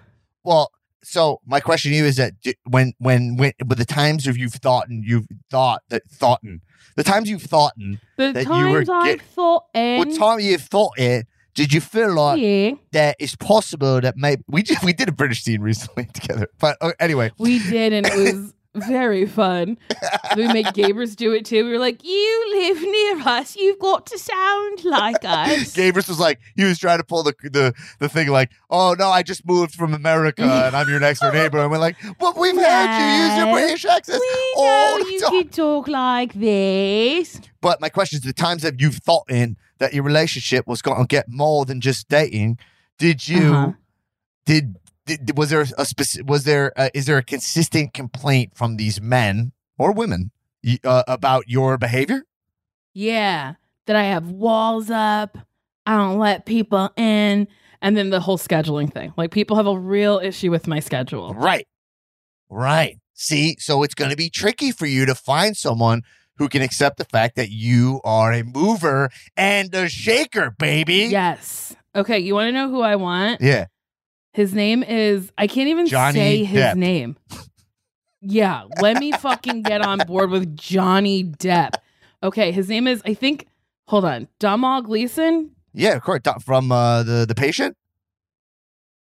Well, 0.46 0.72
so 1.04 1.40
my 1.46 1.60
question 1.60 1.92
to 1.92 1.98
you 1.98 2.06
is 2.06 2.16
that 2.18 2.34
when 2.66 2.94
when 3.00 3.38
when 3.38 3.54
with 3.68 3.78
the 3.78 3.86
times 3.86 4.28
of 4.28 4.38
you've 4.38 4.54
thought 4.54 4.88
and 4.90 5.04
you've 5.06 5.28
thought 5.50 5.82
that 5.90 6.04
thought 6.10 6.42
and 6.44 6.62
the 6.96 7.04
times 7.04 7.30
you've 7.30 7.42
thought 7.44 7.74
and 7.78 8.00
The 8.18 8.34
That 8.34 8.46
you 8.46 8.72
were 8.72 8.84
times 8.84 8.90
I 8.90 9.16
get- 9.16 9.22
thought 9.22 9.64
what 9.74 10.16
time 10.16 10.40
you've 10.40 10.62
thought 10.62 10.98
it, 10.98 11.28
did 11.56 11.74
you 11.74 11.82
feel 11.82 12.14
like 12.14 12.40
yeah. 12.42 12.72
that 12.92 13.16
it's 13.20 13.36
possible 13.36 14.02
that 14.02 14.16
maybe 14.18 14.44
we 14.48 14.64
just, 14.64 14.84
we 14.84 14.94
did 14.94 15.10
a 15.10 15.12
British 15.12 15.44
scene 15.44 15.62
recently 15.62 16.06
together. 16.14 16.48
But 16.60 16.78
uh, 16.82 16.92
anyway, 17.00 17.32
We 17.38 17.60
did, 17.60 17.94
and 17.94 18.06
it 18.06 18.16
was 18.16 18.54
very 18.88 19.26
fun. 19.26 19.78
we 20.36 20.48
made 20.48 20.68
Gabers 20.68 21.16
do 21.16 21.32
it 21.34 21.46
too. 21.46 21.66
We 21.66 21.72
were 21.72 21.80
like, 21.80 22.04
"You 22.04 22.46
live 22.56 22.82
near 22.82 23.28
us. 23.28 23.56
You've 23.56 23.80
got 23.80 24.06
to 24.08 24.18
sound 24.18 24.84
like 24.86 25.24
us." 25.24 25.74
Gabris 25.76 26.08
was 26.08 26.20
like 26.20 26.40
he 26.56 26.64
was 26.64 26.80
trying 26.80 26.98
to 27.00 27.04
pull 27.04 27.24
the 27.24 27.34
the 27.44 27.74
the 28.00 28.10
thing 28.10 28.28
like, 28.30 28.52
oh 28.70 28.96
no, 28.98 29.10
I 29.10 29.24
just 29.24 29.46
moved 29.48 29.74
from 29.76 29.94
America 29.94 30.44
and 30.44 30.76
I'm 30.76 30.88
your 30.90 31.00
next 31.00 31.20
door 31.22 31.32
neighbor. 31.32 31.60
And 31.60 31.72
we're 31.72 31.78
like, 31.78 31.96
well, 32.20 32.34
we've 32.38 32.56
heard 32.56 33.00
you 33.00 33.28
use 33.28 33.38
your 33.38 33.54
British 33.54 33.86
accent 33.86 34.22
we 34.22 34.54
all 34.58 35.00
know 35.00 35.06
you 35.08 35.20
can 35.30 35.48
talk 35.50 35.88
like 35.88 36.34
this. 36.34 37.40
But 37.62 37.82
my 37.82 37.90
question 37.90 38.18
is 38.18 38.24
the 38.24 38.34
times 38.34 38.62
that 38.64 38.80
you've 38.80 38.96
thought 38.98 39.30
in 39.30 39.58
that 39.80 39.94
your 39.94 40.04
relationship 40.04 40.68
was 40.68 40.82
going 40.82 41.00
to 41.02 41.08
get 41.08 41.26
more 41.30 41.66
than 41.66 41.82
just 41.82 42.08
dating, 42.10 42.58
did 42.98 43.28
you 43.28 43.54
Uh-huh. 43.54 43.72
did, 44.46 44.76
did 45.18 45.38
was 45.38 45.50
there 45.50 45.66
a 45.78 45.86
specific 45.86 46.30
was 46.30 46.44
there 46.44 46.72
uh, 46.78 46.90
is 46.94 47.06
there 47.06 47.18
a 47.18 47.24
consistent 47.24 47.94
complaint 47.94 48.52
from 48.56 48.78
these 48.78 49.02
men 49.02 49.52
or 49.78 49.92
women 49.92 50.32
uh, 50.84 51.04
about 51.08 51.48
your 51.48 51.78
behavior? 51.78 52.24
Yeah, 52.94 53.56
that 53.86 53.96
I 53.96 54.04
have 54.04 54.30
walls 54.30 54.90
up. 54.90 55.38
I 55.86 55.98
don't 55.98 56.20
let 56.20 56.46
people 56.46 56.92
in, 56.96 57.48
and 57.82 57.98
then 57.98 58.10
the 58.10 58.20
whole 58.20 58.38
scheduling 58.38 58.94
thing. 58.94 59.14
Like 59.18 59.32
people 59.32 59.58
have 59.58 59.68
a 59.68 59.78
real 59.78 60.20
issue 60.20 60.52
with 60.52 60.68
my 60.68 60.80
schedule. 60.80 61.34
Right. 61.34 61.68
Right. 62.50 62.98
See, 63.14 63.58
so 63.60 63.84
it's 63.84 63.96
going 63.96 64.12
to 64.12 64.18
be 64.18 64.30
tricky 64.30 64.72
for 64.72 64.86
you 64.86 65.06
to 65.06 65.16
find 65.16 65.56
someone 65.56 66.04
who 66.38 66.48
can 66.48 66.62
accept 66.62 66.98
the 66.98 67.06
fact 67.06 67.36
that 67.36 67.50
you 67.50 68.00
are 68.04 68.32
a 68.32 68.44
mover 68.44 69.10
and 69.36 69.74
a 69.76 69.90
shaker, 69.90 70.52
baby. 70.58 71.08
Yes. 71.10 71.76
Okay, 71.96 72.20
you 72.20 72.34
want 72.34 72.48
to 72.48 72.52
know 72.52 72.70
who 72.70 72.82
I 72.82 72.96
want? 72.96 73.42
Yeah. 73.42 73.66
His 74.34 74.54
name 74.54 74.84
is 74.84 75.32
I 75.38 75.48
can't 75.48 75.70
even 75.70 75.88
Johnny 75.88 76.14
say 76.20 76.44
his 76.44 76.62
Depp. 76.62 76.76
name. 76.76 77.18
Yeah, 78.22 78.64
let 78.82 78.98
me 78.98 79.12
fucking 79.14 79.62
get 79.64 79.82
on 79.82 80.00
board 80.00 80.30
with 80.30 80.56
Johnny 80.58 81.24
Depp. 81.24 81.76
Okay, 82.22 82.52
his 82.52 82.68
name 82.70 82.88
is 82.88 83.02
I 83.06 83.14
think 83.14 83.48
hold 83.88 84.06
on, 84.06 84.28
Damal 84.40 84.84
Gleeson. 84.84 85.52
Yeah, 85.74 85.96
of 85.96 86.04
course. 86.04 86.22
From 86.44 86.72
uh, 86.72 87.04
the 87.04 87.26
the 87.28 87.36
patient, 87.36 87.78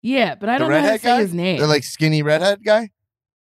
Yeah, 0.02 0.34
but 0.36 0.48
I 0.48 0.54
the 0.54 0.58
don't 0.60 0.70
know 0.70 0.76
how 0.76 0.80
to 0.82 0.86
redhead 0.92 1.00
say 1.00 1.08
guy, 1.08 1.20
his 1.22 1.34
name. 1.34 1.58
the 1.60 1.66
like 1.66 1.84
skinny 1.84 2.22
redhead 2.22 2.64
guy, 2.64 2.90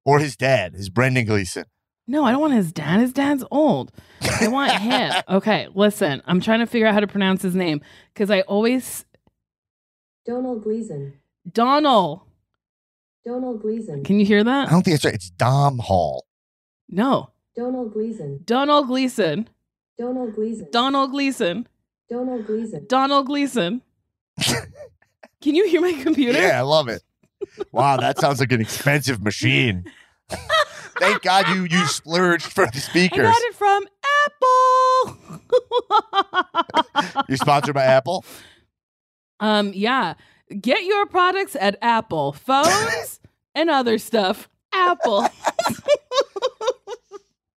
or 0.06 0.20
his 0.20 0.36
dad, 0.36 0.74
his 0.74 0.90
Brendan 0.90 1.26
Gleeson. 1.26 1.66
no, 2.08 2.24
I 2.26 2.32
don't 2.32 2.42
want 2.42 2.54
his 2.54 2.72
dad. 2.74 3.00
His 3.00 3.14
dad's 3.14 3.44
old. 3.50 3.92
I 4.42 4.48
want 4.50 4.72
him. 4.74 5.14
Okay, 5.30 5.68
listen, 5.74 6.22
I'm 6.26 6.42
trying 6.42 6.60
to 6.60 6.68
figure 6.68 6.88
out 6.88 6.94
how 6.94 7.00
to 7.00 7.08
pronounce 7.08 7.42
his 7.42 7.56
name 7.56 7.82
because 8.14 8.30
I 8.30 8.42
always 8.42 9.06
Donald 10.26 10.64
Gleeson. 10.64 11.14
Donald. 11.52 12.22
Donald 13.26 13.62
Gleeson. 13.62 14.04
Can 14.04 14.20
you 14.20 14.26
hear 14.26 14.44
that? 14.44 14.52
I 14.52 14.66
that? 14.66 14.72
don't 14.72 14.84
think 14.84 14.96
it's 14.96 15.06
right. 15.06 15.14
It's 15.14 15.30
Dom 15.30 15.80
Hall. 15.80 16.26
No, 16.90 17.30
Donald 17.56 17.94
Gleeson. 17.94 18.42
Donald 18.46 18.88
Gleeson. 18.88 19.50
Donald 19.98 20.36
Gleeson. 20.36 20.68
Donald 20.72 21.12
Gleeson. 21.12 21.68
Donald 22.10 22.46
Gleeson. 22.46 22.86
Donald 22.88 23.26
Gleeson. 23.28 23.82
Can 25.42 25.56
you 25.56 25.68
hear 25.68 25.82
my 25.82 25.94
computer? 25.94 26.40
Yeah, 26.40 26.60
I 26.60 26.62
love 26.62 26.88
it. 26.90 27.02
Wow, 27.72 27.98
that 27.98 28.20
sounds 28.20 28.40
like 28.40 28.52
an 28.52 28.62
expensive 28.62 29.24
machine. 29.24 29.86
Thank 31.00 31.22
God 31.24 31.48
you 31.50 31.64
you 31.66 31.86
splurged 31.88 32.46
for 32.46 32.66
the 32.66 32.72
I 32.76 32.80
speakers. 32.80 33.26
got 33.26 33.42
it 33.42 33.56
from 33.56 33.84
Apple. 35.06 35.42
You're 37.28 37.38
sponsored 37.38 37.76
by 37.76 37.84
Apple. 37.84 38.24
um, 39.40 39.72
yeah. 39.74 40.14
Get 40.62 40.84
your 40.84 41.06
products 41.06 41.56
at 41.60 41.78
Apple. 41.82 42.34
Phones 42.34 43.20
and 43.56 43.70
other 43.70 43.98
stuff. 43.98 44.50
Apple. 44.72 45.28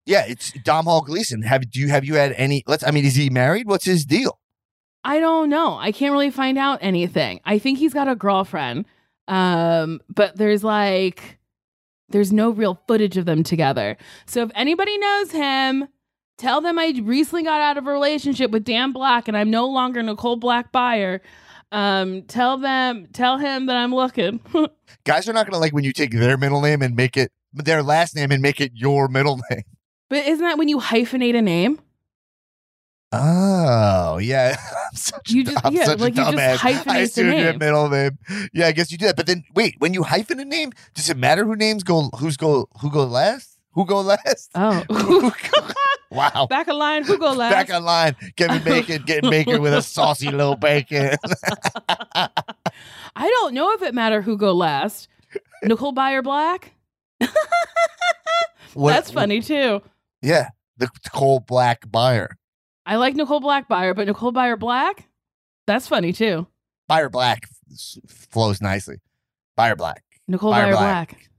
Yeah, 0.06 0.26
it's 0.28 0.52
Dom 0.64 0.84
Hall 0.84 1.00
Gleeson. 1.00 1.42
Have 1.42 1.70
do 1.70 1.80
you 1.80 1.88
have 1.88 2.04
you 2.04 2.16
had 2.16 2.32
any? 2.32 2.62
Let's. 2.66 2.84
I 2.84 2.90
mean, 2.90 3.04
is 3.04 3.14
he 3.14 3.30
married? 3.30 3.66
What's 3.66 3.86
his 3.86 4.04
deal? 4.04 4.38
I 5.02 5.18
don't 5.18 5.48
know. 5.48 5.76
I 5.78 5.92
can't 5.92 6.12
really 6.12 6.30
find 6.30 6.58
out 6.58 6.78
anything. 6.82 7.40
I 7.44 7.58
think 7.58 7.78
he's 7.78 7.94
got 7.94 8.08
a 8.08 8.14
girlfriend. 8.14 8.84
Um, 9.28 10.00
but 10.14 10.36
there's 10.36 10.62
like 10.62 11.38
there's 12.10 12.32
no 12.32 12.50
real 12.50 12.82
footage 12.86 13.16
of 13.16 13.24
them 13.24 13.42
together. 13.42 13.96
So 14.26 14.42
if 14.42 14.50
anybody 14.54 14.96
knows 14.98 15.30
him, 15.30 15.88
tell 16.36 16.60
them 16.60 16.78
I 16.78 16.92
recently 17.02 17.42
got 17.42 17.60
out 17.62 17.78
of 17.78 17.86
a 17.86 17.90
relationship 17.90 18.50
with 18.50 18.64
Dan 18.64 18.92
Black 18.92 19.26
and 19.26 19.36
I'm 19.36 19.50
no 19.50 19.66
longer 19.66 20.02
Nicole 20.02 20.36
Black 20.36 20.70
Byer. 20.70 21.20
Um, 21.74 22.22
tell 22.22 22.56
them 22.58 23.08
tell 23.12 23.38
him 23.38 23.66
that 23.66 23.76
I'm 23.76 23.92
looking. 23.94 24.38
Guys 25.04 25.28
are 25.28 25.32
not 25.32 25.44
going 25.46 25.54
to 25.54 25.58
like 25.58 25.72
when 25.72 25.82
you 25.84 25.92
take 25.92 26.12
their 26.12 26.36
middle 26.36 26.60
name 26.60 26.82
and 26.82 26.94
make 26.94 27.16
it 27.16 27.32
their 27.52 27.82
last 27.82 28.14
name 28.14 28.30
and 28.30 28.40
make 28.40 28.60
it 28.60 28.70
your 28.74 29.08
middle 29.08 29.40
name. 29.50 29.62
but 30.08 30.24
isn't 30.24 30.44
that 30.44 30.56
when 30.56 30.68
you 30.68 30.78
hyphenate 30.78 31.36
a 31.36 31.42
name? 31.42 31.80
Oh 33.12 34.18
yeah, 34.18 34.56
I'm 34.90 34.96
such, 34.96 35.30
You 35.30 35.44
just- 35.44 35.64
I'm 35.64 35.72
yeah, 35.74 35.84
such 35.84 36.00
like 36.00 36.14
a 36.14 36.16
you 36.16 36.32
just 36.32 36.36
dumbass. 36.36 36.56
hyphenate 36.56 36.86
I 36.88 36.98
the 36.98 37.02
assumed 37.04 37.38
your 37.38 37.52
middle 37.58 37.88
name. 37.88 38.18
Yeah, 38.52 38.66
I 38.68 38.72
guess 38.72 38.90
you 38.90 38.98
do 38.98 39.06
that. 39.06 39.16
But 39.16 39.26
then 39.26 39.44
wait, 39.54 39.74
when 39.78 39.94
you 39.94 40.02
hyphen 40.02 40.40
a 40.40 40.44
name, 40.44 40.72
does 40.94 41.08
it 41.10 41.16
matter 41.16 41.44
who 41.44 41.54
names 41.56 41.82
go? 41.84 42.10
Who's 42.18 42.36
go? 42.36 42.68
Who 42.80 42.90
go 42.90 43.04
last? 43.04 43.53
Who 43.74 43.84
go 43.86 44.00
last? 44.00 44.50
Oh. 44.54 44.72
Who 44.90 45.30
go- 45.30 45.68
wow. 46.10 46.46
Back 46.48 46.68
of 46.68 46.76
line, 46.76 47.04
who 47.04 47.18
go 47.18 47.32
last? 47.32 47.52
Back 47.52 47.70
online, 47.76 48.14
Kevin 48.36 48.56
oh. 48.62 48.64
Bacon 48.64 49.02
getting 49.04 49.30
bacon 49.30 49.60
with 49.62 49.74
a 49.74 49.82
saucy 49.82 50.30
little 50.30 50.56
bacon. 50.56 51.16
I 52.14 52.28
don't 53.16 53.54
know 53.54 53.72
if 53.72 53.82
it 53.82 53.94
matter 53.94 54.22
who 54.22 54.36
go 54.36 54.52
last. 54.52 55.08
Nicole 55.62 55.92
Byer 55.94 56.22
Black? 56.22 56.72
What- 58.74 58.90
That's 58.92 59.10
funny 59.10 59.40
too. 59.40 59.82
Yeah, 60.22 60.48
the 60.78 60.88
coal 61.12 61.40
black 61.40 61.86
Byer. 61.88 62.28
I 62.86 62.96
like 62.96 63.14
Nicole 63.14 63.40
Black 63.40 63.68
Byer, 63.68 63.94
but 63.94 64.06
Nicole 64.06 64.32
Byer 64.32 64.58
Black? 64.58 65.08
That's 65.66 65.86
funny 65.86 66.12
too. 66.12 66.46
Byer 66.90 67.10
black 67.10 67.48
s- 67.72 67.98
flows 68.06 68.60
nicely. 68.60 68.96
Byer 69.58 69.76
Black. 69.76 70.02
Nicole 70.28 70.52
Byer 70.52 70.66
Byer 70.68 70.72
Black. 70.72 71.08
Black. 71.10 71.30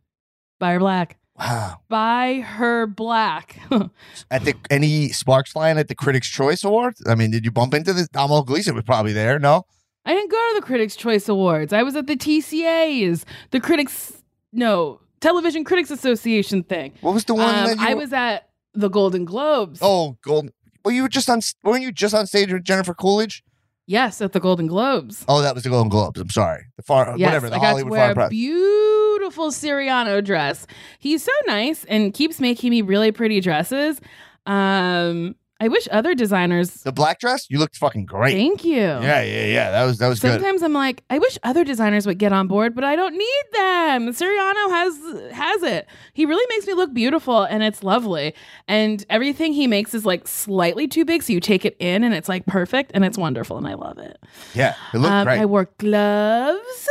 Byer 0.62 0.80
Black. 0.80 1.18
Wow. 1.38 1.78
Buy 1.90 2.36
her 2.46 2.88
black. 2.88 3.60
At 4.32 4.46
the 4.46 4.54
any 4.70 5.10
Sparks 5.10 5.56
line 5.56 5.78
at 5.78 5.88
the 5.90 5.96
Critics' 5.96 6.30
Choice 6.30 6.64
Awards? 6.64 7.04
I 7.08 7.16
mean, 7.16 7.32
did 7.32 7.44
you 7.44 7.52
bump 7.52 7.74
into 7.74 7.92
the 7.94 8.08
Domhnall 8.14 8.44
Gleeson 8.44 8.74
was 8.74 8.84
probably 8.86 9.12
there? 9.14 9.38
No. 9.38 9.66
I 10.06 10.14
didn't 10.14 10.32
go 10.32 10.38
to 10.38 10.60
the 10.62 10.66
Critics' 10.66 10.96
Choice 10.96 11.28
Awards. 11.28 11.74
I 11.74 11.84
was 11.84 11.96
at 11.96 12.08
the 12.08 12.16
TCAs, 12.16 13.24
the 13.52 13.60
Critics, 13.60 14.22
no, 14.54 15.02
Television 15.20 15.64
Critics 15.64 15.92
Association 15.92 16.64
thing. 16.64 16.94
What 17.02 17.14
was 17.14 17.26
the 17.26 17.34
one 17.36 17.54
Um, 17.54 17.66
that 17.66 17.80
you? 17.80 17.86
I 17.88 17.94
was 17.96 18.14
at 18.14 18.48
the 18.74 18.88
Golden 18.90 19.26
Globes. 19.26 19.80
Oh, 19.82 20.18
Golden. 20.22 20.52
Well, 20.86 20.94
you 20.94 21.02
were 21.02 21.10
just 21.10 21.30
on. 21.30 21.42
Weren't 21.64 21.82
you 21.82 21.92
just 21.92 22.14
on 22.14 22.28
stage 22.28 22.54
with 22.54 22.64
Jennifer 22.64 22.94
Coolidge? 22.94 23.44
Yes, 23.88 24.20
at 24.22 24.34
the 24.34 24.40
Golden 24.40 24.66
Globes. 24.68 25.24
Oh, 25.28 25.42
that 25.42 25.54
was 25.54 25.64
the 25.64 25.70
Golden 25.70 25.90
Globes. 25.90 26.20
I'm 26.20 26.30
sorry. 26.30 26.64
The 26.76 26.84
far 26.84 27.14
Yes, 27.18 27.28
whatever. 27.28 27.50
The 27.50 27.56
I 27.56 27.60
got 27.60 27.66
Hollywood 27.68 27.90
to 27.92 27.92
wear 27.92 28.12
a 28.12 28.14
Press. 28.16 28.30
beautiful 28.30 29.52
Siriano 29.52 30.24
dress. 30.24 30.66
He's 31.00 31.24
so 31.24 31.32
nice 31.46 31.84
and 31.86 32.14
keeps 32.14 32.40
making 32.40 32.72
me 32.72 32.82
really 32.82 33.12
pretty 33.12 33.42
dresses. 33.42 34.02
Um, 34.48 35.36
I 35.62 35.70
wish 35.70 35.88
other 35.90 36.14
designers. 36.14 36.70
the 36.84 36.92
black 36.92 37.20
dress. 37.20 37.46
You 37.50 37.60
looked 37.60 37.78
fucking 37.78 38.06
great. 38.06 38.34
Thank 38.34 38.66
you. 38.66 38.76
Yeah, 38.76 39.22
yeah, 39.22 39.46
yeah. 39.46 39.72
That 39.72 39.86
was 39.86 40.00
that 40.00 40.10
was 40.10 40.20
good. 40.20 40.34
Sometimes 40.34 40.62
I'm 40.62 40.74
like, 40.74 41.02
I 41.10 41.18
wish 41.18 41.38
other 41.44 41.64
designers 41.64 42.06
would 42.06 42.18
get 42.20 42.34
on 42.34 42.48
board, 42.48 42.76
but 42.76 42.84
I 42.84 42.98
don't 42.98 43.14
need 43.14 43.44
them. 43.54 44.10
Siriano 44.10 44.70
has 44.70 45.32
has 45.34 45.64
it. 45.64 45.88
He 46.14 46.26
really 46.26 46.46
makes 46.50 46.68
me 46.68 46.74
look 46.74 46.94
beautiful, 46.94 47.44
and 47.44 47.64
it's 47.64 47.84
lovely. 47.84 48.34
And 48.68 49.06
everything 49.10 49.54
he 49.54 49.66
makes 49.66 49.94
is 49.94 50.06
like 50.06 50.28
slightly 50.28 50.90
too 50.90 51.06
big, 51.06 51.24
so 51.24 51.32
you 51.32 51.40
take 51.40 51.64
it 51.64 51.78
in, 51.80 52.04
and 52.04 52.14
it's 52.14 52.28
like 52.28 52.46
perfect, 52.48 52.92
and 52.94 53.06
it's 53.06 53.18
wonderful, 53.18 53.58
and 53.58 53.66
I 53.66 53.76
love 53.76 53.98
it. 53.98 54.18
Yeah, 54.54 54.76
it 54.94 54.98
looked 54.98 55.14
Um, 55.14 55.24
great. 55.26 55.40
I 55.40 55.46
wore 55.46 55.70
gloves. 55.78 56.90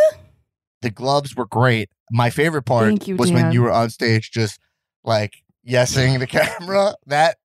the 0.81 0.91
gloves 0.91 1.37
were 1.37 1.47
great. 1.47 1.91
My 2.11 2.31
favorite 2.31 2.63
part 2.63 3.07
you, 3.07 3.17
was 3.17 3.31
when 3.31 3.53
you 3.53 3.63
were 3.63 3.71
on 3.73 3.91
stage, 3.91 4.31
just 4.31 4.59
like 5.05 5.35
yesing 5.69 6.19
the 6.19 6.27
camera. 6.61 6.95
That 7.07 7.37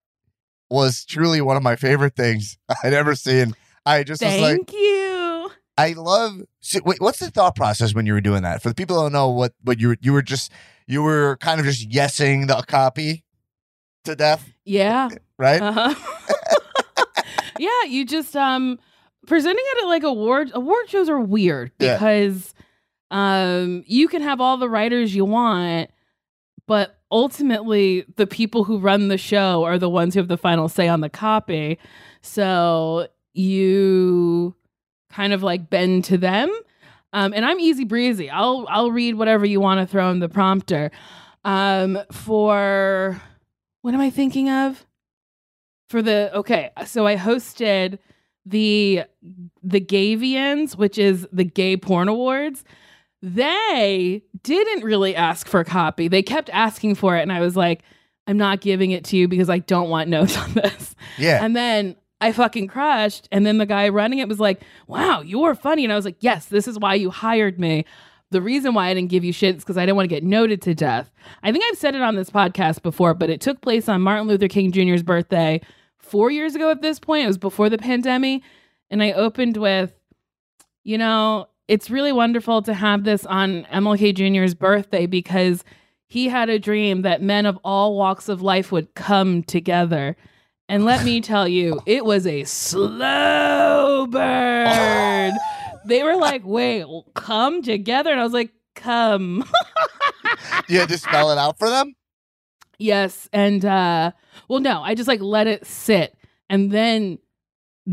was 0.69 1.05
truly 1.05 1.41
one 1.41 1.57
of 1.57 1.63
my 1.63 1.75
favorite 1.75 2.15
things 2.15 2.57
I'd 2.83 2.93
ever 2.93 3.15
seen. 3.15 3.55
I 3.85 4.03
just 4.03 4.23
was 4.23 4.37
like, 4.39 4.55
Thank 4.57 4.73
you. 4.73 5.51
I 5.77 5.93
love. 5.93 6.41
So, 6.59 6.79
wait, 6.85 6.99
what's 7.01 7.19
the 7.19 7.31
thought 7.31 7.55
process 7.55 7.93
when 7.95 8.05
you 8.05 8.13
were 8.13 8.19
doing 8.21 8.43
that? 8.43 8.61
For 8.61 8.69
the 8.69 8.75
people 8.75 8.97
who 8.97 9.03
don't 9.03 9.13
know 9.13 9.29
what, 9.29 9.53
what 9.63 9.79
you 9.79 9.89
were, 9.89 9.97
you 10.01 10.11
were 10.13 10.21
just, 10.21 10.51
you 10.87 11.01
were 11.01 11.37
kind 11.39 11.59
of 11.59 11.65
just 11.65 11.89
yesing 11.89 12.47
the 12.47 12.61
copy 12.67 13.23
to 14.03 14.15
death, 14.15 14.47
Yeah. 14.65 15.07
right? 15.37 15.61
Uh-huh. 15.61 15.95
yeah, 17.59 17.83
you 17.87 18.05
just 18.05 18.35
um 18.35 18.77
presenting 19.27 19.63
it 19.67 19.83
at 19.83 19.87
like 19.87 20.03
award 20.03 20.51
award 20.53 20.89
shows 20.89 21.09
are 21.09 21.19
weird 21.19 21.71
Yeah. 21.79 21.95
because 21.95 22.53
um 23.11 23.83
you 23.87 24.07
can 24.07 24.21
have 24.21 24.41
all 24.41 24.57
the 24.57 24.69
writers 24.69 25.13
you 25.15 25.25
want, 25.25 25.89
but 26.67 26.98
ultimately 27.11 28.05
the 28.15 28.27
people 28.27 28.63
who 28.63 28.77
run 28.77 29.07
the 29.07 29.17
show 29.17 29.63
are 29.63 29.77
the 29.77 29.89
ones 29.89 30.13
who 30.13 30.19
have 30.19 30.27
the 30.27 30.37
final 30.37 30.69
say 30.69 30.87
on 30.87 31.01
the 31.01 31.09
copy. 31.09 31.79
So 32.21 33.07
you 33.33 34.55
kind 35.09 35.33
of 35.33 35.43
like 35.43 35.69
bend 35.69 36.05
to 36.05 36.17
them. 36.17 36.49
Um, 37.11 37.33
and 37.33 37.43
I'm 37.43 37.59
easy 37.59 37.85
breezy. 37.85 38.29
I'll 38.29 38.65
I'll 38.69 38.91
read 38.91 39.15
whatever 39.15 39.45
you 39.45 39.59
want 39.59 39.79
to 39.79 39.87
throw 39.87 40.11
in 40.11 40.19
the 40.19 40.29
prompter. 40.29 40.91
Um, 41.43 41.99
for 42.11 43.19
what 43.81 43.93
am 43.93 44.01
I 44.01 44.09
thinking 44.11 44.49
of? 44.49 44.85
For 45.89 46.03
the 46.03 46.29
okay, 46.35 46.69
so 46.85 47.07
I 47.07 47.15
hosted 47.15 47.97
the 48.45 49.03
the 49.63 49.81
GayVNs, 49.81 50.75
which 50.75 50.99
is 50.99 51.27
the 51.31 51.43
Gay 51.43 51.77
Porn 51.77 52.07
Awards. 52.07 52.63
They 53.21 54.23
didn't 54.43 54.83
really 54.83 55.15
ask 55.15 55.47
for 55.47 55.59
a 55.59 55.65
copy. 55.65 56.07
They 56.07 56.23
kept 56.23 56.49
asking 56.51 56.95
for 56.95 57.17
it, 57.17 57.21
and 57.21 57.31
I 57.31 57.41
was 57.41 57.55
like, 57.55 57.83
I'm 58.27 58.37
not 58.37 58.61
giving 58.61 58.91
it 58.91 59.03
to 59.05 59.17
you 59.17 59.27
because 59.27 59.49
I 59.49 59.59
don't 59.59 59.89
want 59.89 60.07
notes 60.07 60.37
on 60.37 60.53
this. 60.53 60.95
yeah. 61.17 61.43
And 61.43 61.55
then 61.55 61.95
I 62.21 62.31
fucking 62.31 62.67
crushed. 62.67 63.27
And 63.31 63.45
then 63.45 63.57
the 63.57 63.65
guy 63.65 63.89
running 63.89 64.19
it 64.19 64.27
was 64.27 64.39
like, 64.39 64.61
wow, 64.87 65.21
you're 65.21 65.55
funny. 65.55 65.83
And 65.83 65.91
I 65.91 65.95
was 65.95 66.05
like, 66.05 66.17
yes, 66.19 66.45
this 66.45 66.67
is 66.67 66.77
why 66.77 66.93
you 66.93 67.09
hired 67.09 67.59
me. 67.59 67.85
The 68.31 68.41
reason 68.41 68.75
why 68.75 68.89
I 68.89 68.93
didn't 68.93 69.09
give 69.09 69.23
you 69.23 69.33
shit 69.33 69.55
is 69.55 69.63
because 69.63 69.77
I 69.77 69.81
didn't 69.85 69.95
want 69.95 70.07
to 70.07 70.15
get 70.15 70.23
noted 70.23 70.61
to 70.63 70.75
death. 70.75 71.11
I 71.41 71.51
think 71.51 71.63
I've 71.65 71.77
said 71.77 71.95
it 71.95 72.01
on 72.03 72.15
this 72.15 72.29
podcast 72.29 72.83
before, 72.83 73.15
but 73.15 73.31
it 73.31 73.41
took 73.41 73.61
place 73.61 73.89
on 73.89 74.01
Martin 74.01 74.27
Luther 74.27 74.47
King 74.47 74.71
Jr.'s 74.71 75.01
birthday 75.01 75.59
four 75.97 76.29
years 76.29 76.53
ago 76.53 76.69
at 76.69 76.83
this 76.83 76.99
point. 76.99 77.23
It 77.23 77.27
was 77.27 77.39
before 77.39 77.69
the 77.69 77.79
pandemic. 77.79 78.43
And 78.91 79.01
I 79.01 79.13
opened 79.13 79.57
with, 79.57 79.93
you 80.83 80.99
know, 80.99 81.48
it's 81.69 81.91
really 81.91 82.11
wonderful 82.11 82.63
to 82.63 82.73
have 82.73 83.03
this 83.03 83.27
on 83.27 83.63
MLK 83.65 84.15
Jr.'s 84.15 84.55
birthday 84.55 85.05
because 85.05 85.63
he 86.07 86.27
had 86.27 86.49
a 86.49 86.57
dream 86.57 87.03
that 87.03 87.21
men 87.21 87.45
of 87.45 87.59
all 87.63 87.95
walks 87.95 88.27
of 88.27 88.41
life 88.41 88.71
would 88.71 88.95
come 88.95 89.43
together. 89.43 90.17
And 90.67 90.83
let 90.83 91.05
me 91.05 91.21
tell 91.21 91.47
you, 91.47 91.79
it 91.85 92.05
was 92.05 92.25
a 92.25 92.43
slow 92.45 94.07
burn. 94.09 95.33
They 95.85 96.01
were 96.01 96.15
like, 96.15 96.41
wait, 96.43 96.85
come 97.13 97.61
together. 97.61 98.11
And 98.11 98.19
I 98.19 98.23
was 98.23 98.33
like, 98.33 98.51
come. 98.73 99.47
you 100.67 100.79
had 100.79 100.89
to 100.89 100.97
spell 100.97 101.29
it 101.29 101.37
out 101.37 101.59
for 101.59 101.69
them. 101.69 101.93
yes. 102.79 103.29
And, 103.31 103.63
uh, 103.63 104.11
well, 104.47 104.59
no, 104.59 104.81
I 104.81 104.95
just 104.95 105.07
like 105.07 105.21
let 105.21 105.45
it 105.45 105.67
sit. 105.67 106.15
And 106.49 106.71
then 106.71 107.19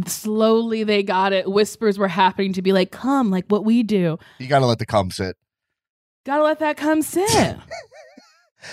slowly 0.06 0.84
they 0.84 1.02
got 1.02 1.32
it. 1.32 1.50
Whispers 1.50 1.98
were 1.98 2.08
happening 2.08 2.52
to 2.54 2.62
be 2.62 2.72
like, 2.72 2.90
come, 2.90 3.30
like 3.30 3.46
what 3.48 3.64
we 3.64 3.82
do. 3.82 4.18
You 4.38 4.46
got 4.46 4.60
to 4.60 4.66
let 4.66 4.78
the 4.78 4.86
cum 4.86 5.10
sit. 5.10 5.36
Gotta 6.26 6.42
let 6.42 6.58
that 6.58 6.76
come 6.76 7.02
sit. 7.02 7.56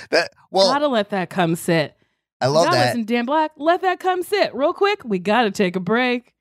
That 0.09 0.31
well, 0.49 0.71
gotta 0.73 0.87
let 0.87 1.11
that 1.11 1.29
come 1.29 1.55
sit. 1.55 1.95
I 2.41 2.47
love 2.47 2.65
gotta 2.65 2.77
that. 2.77 2.85
listen, 2.87 3.05
Dan 3.05 3.25
Black. 3.25 3.51
Let 3.57 3.83
that 3.83 3.99
come 3.99 4.23
sit 4.23 4.55
real 4.55 4.73
quick. 4.73 5.03
We 5.05 5.19
gotta 5.19 5.51
take 5.51 5.75
a 5.75 5.79
break. 5.79 6.33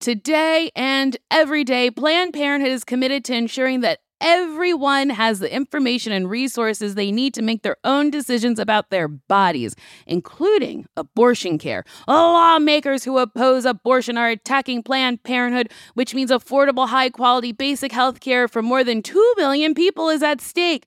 Today 0.00 0.70
and 0.76 1.16
every 1.32 1.64
day, 1.64 1.90
Planned 1.90 2.32
Parenthood 2.32 2.70
is 2.70 2.84
committed 2.84 3.24
to 3.24 3.34
ensuring 3.34 3.80
that 3.80 3.98
everyone 4.20 5.10
has 5.10 5.40
the 5.40 5.54
information 5.54 6.12
and 6.12 6.30
resources 6.30 6.94
they 6.94 7.10
need 7.10 7.34
to 7.34 7.42
make 7.42 7.62
their 7.62 7.76
own 7.84 8.10
decisions 8.10 8.58
about 8.58 8.90
their 8.90 9.08
bodies, 9.08 9.74
including 10.06 10.86
abortion 10.96 11.58
care. 11.58 11.84
Lawmakers 12.08 13.04
who 13.04 13.18
oppose 13.18 13.64
abortion 13.64 14.16
are 14.16 14.30
attacking 14.30 14.82
Planned 14.82 15.22
Parenthood, 15.22 15.70
which 15.94 16.14
means 16.14 16.30
affordable, 16.30 16.88
high 16.88 17.10
quality, 17.10 17.52
basic 17.52 17.92
health 17.92 18.20
care 18.20 18.48
for 18.48 18.62
more 18.62 18.82
than 18.84 19.02
2 19.02 19.34
million 19.36 19.74
people 19.74 20.08
is 20.08 20.22
at 20.22 20.40
stake. 20.40 20.86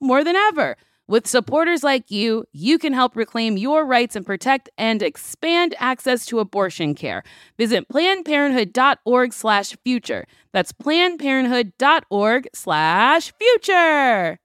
more 0.00 0.24
than 0.24 0.36
ever. 0.36 0.76
With 1.08 1.28
supporters 1.28 1.84
like 1.84 2.10
you, 2.10 2.46
you 2.52 2.78
can 2.78 2.92
help 2.92 3.14
reclaim 3.14 3.56
your 3.56 3.86
rights 3.86 4.16
and 4.16 4.26
protect 4.26 4.68
and 4.76 5.02
expand 5.02 5.76
access 5.78 6.26
to 6.26 6.40
abortion 6.40 6.96
care. 6.96 7.22
Visit 7.56 7.88
plannedparenthood.org 7.88 9.32
slash 9.32 9.76
future. 9.84 10.26
That's 10.52 10.72
plannedparenthood.org 10.72 12.48
slash 12.54 13.32
future. 13.38 14.38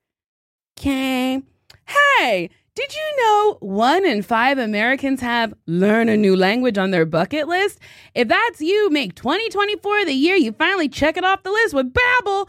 Okay. 0.78 1.42
Hey, 1.86 2.50
did 2.74 2.94
you 2.94 3.16
know 3.18 3.56
one 3.60 4.06
in 4.06 4.22
five 4.22 4.56
Americans 4.56 5.20
have 5.20 5.52
learn 5.66 6.08
a 6.08 6.16
new 6.16 6.34
language 6.34 6.78
on 6.78 6.90
their 6.90 7.04
bucket 7.04 7.46
list? 7.46 7.78
If 8.14 8.28
that's 8.28 8.62
you, 8.62 8.88
make 8.88 9.14
2024 9.14 10.06
the 10.06 10.14
year 10.14 10.36
you 10.36 10.52
finally 10.52 10.88
check 10.88 11.18
it 11.18 11.24
off 11.24 11.42
the 11.42 11.50
list 11.50 11.74
with 11.74 11.92
Babbel. 11.92 12.48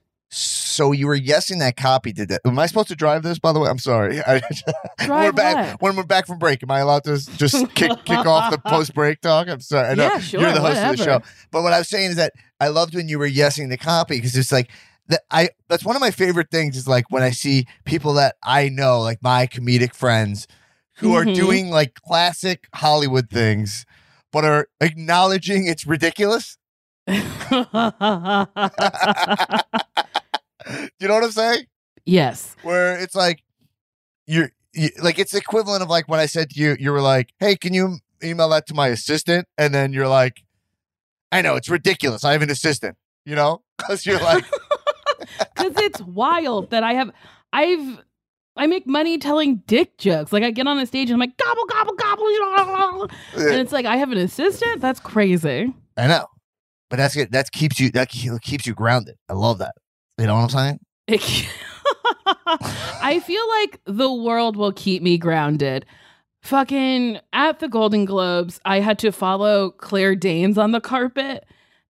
So 0.33 0.93
you 0.93 1.07
were 1.07 1.17
guessing 1.17 1.59
that 1.59 1.75
copy 1.75 2.13
did 2.13 2.29
that. 2.29 2.39
Am 2.45 2.57
I 2.57 2.65
supposed 2.65 2.87
to 2.87 2.95
drive 2.95 3.21
this? 3.23 3.37
By 3.37 3.51
the 3.51 3.59
way, 3.59 3.69
I'm 3.69 3.77
sorry. 3.77 4.21
I, 4.25 4.41
we're 5.01 5.05
Drive 5.05 5.35
back 5.35 5.55
what? 5.71 5.81
when 5.81 5.95
we're 5.97 6.03
back 6.03 6.25
from 6.25 6.39
break. 6.39 6.63
Am 6.63 6.71
I 6.71 6.79
allowed 6.79 7.03
to 7.03 7.17
just 7.37 7.67
kick 7.75 7.91
kick 8.05 8.25
off 8.25 8.49
the 8.51 8.57
post 8.65 8.93
break 8.93 9.19
talk? 9.19 9.49
I'm 9.49 9.59
sorry. 9.59 9.89
I 9.89 9.95
know 9.95 10.03
Yeah, 10.05 10.19
sure, 10.19 10.39
you're 10.39 10.53
the 10.53 10.61
host 10.61 10.81
of 10.81 10.97
the 10.97 11.03
show. 11.03 11.19
But 11.51 11.63
what 11.63 11.73
I 11.73 11.79
was 11.79 11.89
saying 11.89 12.11
is 12.11 12.15
that 12.15 12.31
I 12.61 12.69
loved 12.69 12.95
when 12.95 13.09
you 13.09 13.19
were 13.19 13.27
guessing 13.29 13.67
the 13.67 13.77
copy 13.77 14.15
because 14.15 14.35
it's 14.37 14.51
like 14.53 14.69
that. 15.07 15.21
I 15.31 15.49
that's 15.67 15.83
one 15.83 15.97
of 15.97 16.01
my 16.01 16.11
favorite 16.11 16.49
things 16.49 16.77
is 16.77 16.87
like 16.87 17.11
when 17.11 17.23
I 17.23 17.31
see 17.31 17.67
people 17.83 18.13
that 18.13 18.35
I 18.41 18.69
know, 18.69 19.01
like 19.01 19.21
my 19.21 19.47
comedic 19.47 19.93
friends, 19.93 20.47
who 20.97 21.13
are 21.13 21.25
Mhm. 21.25 21.35
doing 21.35 21.69
like 21.71 21.95
classic 21.95 22.67
Hollywood 22.73 23.29
things, 23.29 23.85
but 24.31 24.45
are 24.45 24.67
acknowledging 24.79 25.67
it's 25.67 25.85
ridiculous. 25.85 26.57
you 30.99 31.07
know 31.07 31.15
what 31.15 31.23
I'm 31.23 31.31
saying? 31.31 31.65
yes. 32.05 32.55
where 32.63 32.97
it's 32.97 33.15
like 33.15 33.43
you're 34.25 34.51
you, 34.73 34.89
like 35.01 35.19
it's 35.19 35.33
equivalent 35.33 35.83
of 35.83 35.89
like 35.89 36.07
when 36.07 36.19
I 36.19 36.25
said 36.25 36.49
to 36.51 36.59
you, 36.59 36.75
you 36.79 36.91
were 36.91 37.01
like, 37.01 37.33
"Hey, 37.39 37.55
can 37.55 37.73
you 37.73 37.99
email 38.23 38.49
that 38.49 38.67
to 38.67 38.73
my 38.73 38.87
assistant?" 38.87 39.47
And 39.57 39.73
then 39.73 39.93
you're 39.93 40.07
like, 40.07 40.43
"I 41.31 41.41
know 41.41 41.55
it's 41.55 41.69
ridiculous. 41.69 42.23
I 42.23 42.31
have 42.33 42.41
an 42.41 42.49
assistant." 42.49 42.97
You 43.25 43.35
know, 43.35 43.61
because 43.77 44.05
you're 44.05 44.19
like, 44.19 44.45
because 45.55 45.73
it's 45.77 46.01
wild 46.01 46.69
that 46.71 46.83
I 46.83 46.93
have 46.93 47.11
I've 47.51 48.01
I 48.55 48.67
make 48.67 48.87
money 48.87 49.17
telling 49.17 49.57
dick 49.67 49.97
jokes. 49.97 50.31
Like 50.31 50.43
I 50.43 50.51
get 50.51 50.67
on 50.67 50.79
a 50.79 50.85
stage 50.85 51.09
and 51.09 51.15
I'm 51.15 51.19
like 51.19 51.37
gobble 51.37 51.65
gobble 51.65 51.95
gobble, 51.97 53.09
and 53.35 53.55
it's 53.55 53.71
like 53.71 53.85
I 53.85 53.97
have 53.97 54.11
an 54.11 54.17
assistant. 54.17 54.81
That's 54.81 54.99
crazy. 54.99 55.73
I 55.97 56.07
know, 56.07 56.27
but 56.89 56.97
that's 56.97 57.15
it. 57.17 57.31
That 57.31 57.51
keeps 57.51 57.79
you 57.79 57.91
that 57.91 58.09
keeps 58.09 58.65
you 58.65 58.73
grounded. 58.73 59.15
I 59.27 59.33
love 59.33 59.57
that. 59.59 59.73
You 60.21 60.27
know 60.27 60.35
what 60.35 60.55
I'm 60.55 60.77
saying? 60.77 60.79
I 63.01 63.19
feel 63.25 63.41
like 63.49 63.81
the 63.85 64.13
world 64.13 64.55
will 64.55 64.71
keep 64.71 65.01
me 65.01 65.17
grounded. 65.17 65.83
Fucking 66.43 67.19
at 67.33 67.57
the 67.57 67.67
Golden 67.67 68.05
Globes, 68.05 68.59
I 68.63 68.81
had 68.81 68.99
to 68.99 69.11
follow 69.11 69.71
Claire 69.71 70.15
Danes 70.15 70.59
on 70.59 70.73
the 70.73 70.79
carpet, 70.79 71.43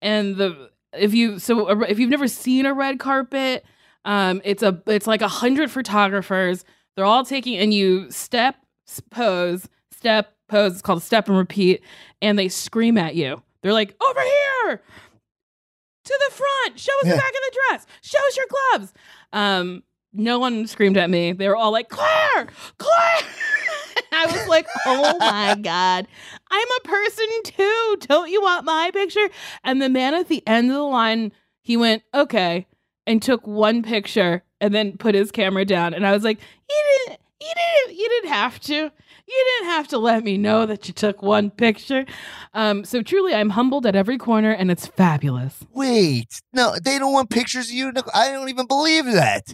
and 0.01 0.35
the 0.35 0.71
if 0.91 1.13
you 1.13 1.39
so 1.39 1.69
if 1.83 1.99
you've 1.99 2.09
never 2.09 2.27
seen 2.27 2.65
a 2.65 2.73
red 2.73 2.99
carpet, 2.99 3.63
um, 4.03 4.41
it's 4.43 4.61
a 4.61 4.81
it's 4.87 5.07
like 5.07 5.21
a 5.21 5.29
hundred 5.29 5.71
photographers. 5.71 6.65
They're 6.97 7.05
all 7.05 7.23
taking 7.23 7.55
and 7.57 7.73
you 7.73 8.11
step 8.11 8.57
pose 9.09 9.69
step 9.91 10.33
pose. 10.49 10.73
It's 10.73 10.81
called 10.81 11.01
step 11.01 11.29
and 11.29 11.37
repeat, 11.37 11.81
and 12.21 12.37
they 12.37 12.49
scream 12.49 12.97
at 12.97 13.15
you. 13.15 13.41
They're 13.61 13.73
like 13.73 13.95
over 14.01 14.21
here 14.21 14.81
to 16.07 16.19
the 16.29 16.33
front. 16.35 16.79
Show 16.79 16.91
us 17.01 17.05
Yeah. 17.05 17.11
the 17.11 17.17
back 17.17 17.29
of 17.29 17.33
the 17.33 17.57
dress. 17.69 17.85
Show 18.01 18.19
us 18.27 18.37
your 18.37 18.45
gloves. 18.49 18.93
Um, 19.33 19.83
no 20.13 20.39
one 20.39 20.65
screamed 20.67 20.97
at 20.97 21.09
me. 21.09 21.31
They 21.33 21.47
were 21.47 21.55
all 21.55 21.71
like, 21.71 21.89
Claire, 21.89 22.47
Claire. 22.77 23.23
I 24.13 24.25
was 24.25 24.47
like, 24.47 24.65
oh 24.85 25.17
my 25.19 25.55
God. 25.61 26.07
I'm 26.49 26.67
a 26.83 26.87
person 26.87 27.25
too. 27.43 27.97
Don't 28.01 28.29
you 28.29 28.41
want 28.41 28.65
my 28.65 28.89
picture? 28.93 29.29
And 29.63 29.81
the 29.81 29.89
man 29.89 30.13
at 30.13 30.27
the 30.27 30.41
end 30.47 30.69
of 30.69 30.75
the 30.75 30.81
line, 30.83 31.31
he 31.61 31.77
went, 31.77 32.03
okay, 32.13 32.65
and 33.05 33.21
took 33.21 33.45
one 33.45 33.83
picture 33.83 34.43
and 34.61 34.73
then 34.73 34.97
put 34.97 35.13
his 35.13 35.31
camera 35.31 35.65
down. 35.65 35.93
And 35.93 36.05
I 36.07 36.13
was 36.13 36.23
like, 36.23 36.39
you 36.69 36.83
didn't, 37.05 37.19
you 37.41 37.47
didn't, 37.53 37.97
you 37.99 38.09
didn't 38.09 38.29
have 38.31 38.59
to. 38.61 38.91
You 39.27 39.45
didn't 39.59 39.71
have 39.71 39.87
to 39.89 39.97
let 39.97 40.23
me 40.23 40.37
know 40.37 40.65
that 40.65 40.87
you 40.87 40.93
took 40.93 41.21
one 41.21 41.49
picture. 41.49 42.05
Um, 42.53 42.85
so 42.85 43.01
truly, 43.01 43.35
I'm 43.35 43.49
humbled 43.49 43.85
at 43.85 43.95
every 43.95 44.17
corner, 44.17 44.51
and 44.51 44.71
it's 44.71 44.87
fabulous. 44.87 45.65
Wait, 45.73 46.41
no, 46.53 46.75
they 46.81 46.97
don't 46.97 47.11
want 47.11 47.29
pictures 47.29 47.67
of 47.67 47.73
you. 47.73 47.91
I 48.13 48.31
don't 48.31 48.47
even 48.49 48.67
believe 48.67 49.05
that. 49.05 49.53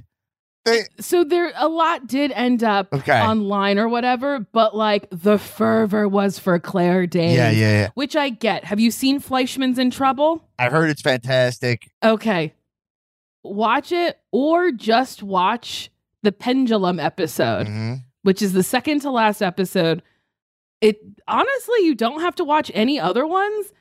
They 0.66 0.84
So 1.00 1.24
there, 1.26 1.52
a 1.56 1.68
lot 1.68 2.08
did 2.08 2.32
end 2.32 2.64
up 2.64 2.88
okay. 2.94 3.20
online 3.20 3.78
or 3.80 3.90
whatever, 3.90 4.40
but 4.54 4.76
like 4.76 5.08
the 5.12 5.38
fervor 5.38 6.08
was 6.08 6.40
for 6.40 6.58
Claire 6.60 7.06
Danes. 7.08 7.36
yeah, 7.36 7.50
yeah, 7.50 7.72
yeah. 7.72 7.90
Which 7.96 8.16
I 8.16 8.30
get. 8.30 8.64
Have 8.66 8.80
you 8.80 8.90
seen 8.92 9.20
Fleishman's 9.20 9.78
in 9.80 9.92
Trouble? 9.92 10.48
i've 10.60 10.72
heard 10.72 10.90
it's 10.90 11.02
fantastic. 11.02 11.90
Okay. 12.02 12.54
Watch 13.44 13.92
it 13.92 14.20
or 14.32 14.72
just 14.72 15.22
watch 15.22 15.90
the 16.22 16.32
Pendulum 16.32 16.98
episode, 17.00 17.68
Mhm. 17.68 18.04
Which 18.24 18.42
is 18.42 18.54
the 18.54 18.64
second 18.64 19.02
to 19.02 19.12
last 19.12 19.42
episode. 19.42 20.02
It 20.82 20.98
honestly, 21.28 21.80
you 21.86 21.96
don't 21.96 22.20
have 22.22 22.36
to 22.36 22.44
watch 22.44 22.72
any 22.74 23.00
other 23.00 23.26
ones. 23.26 23.72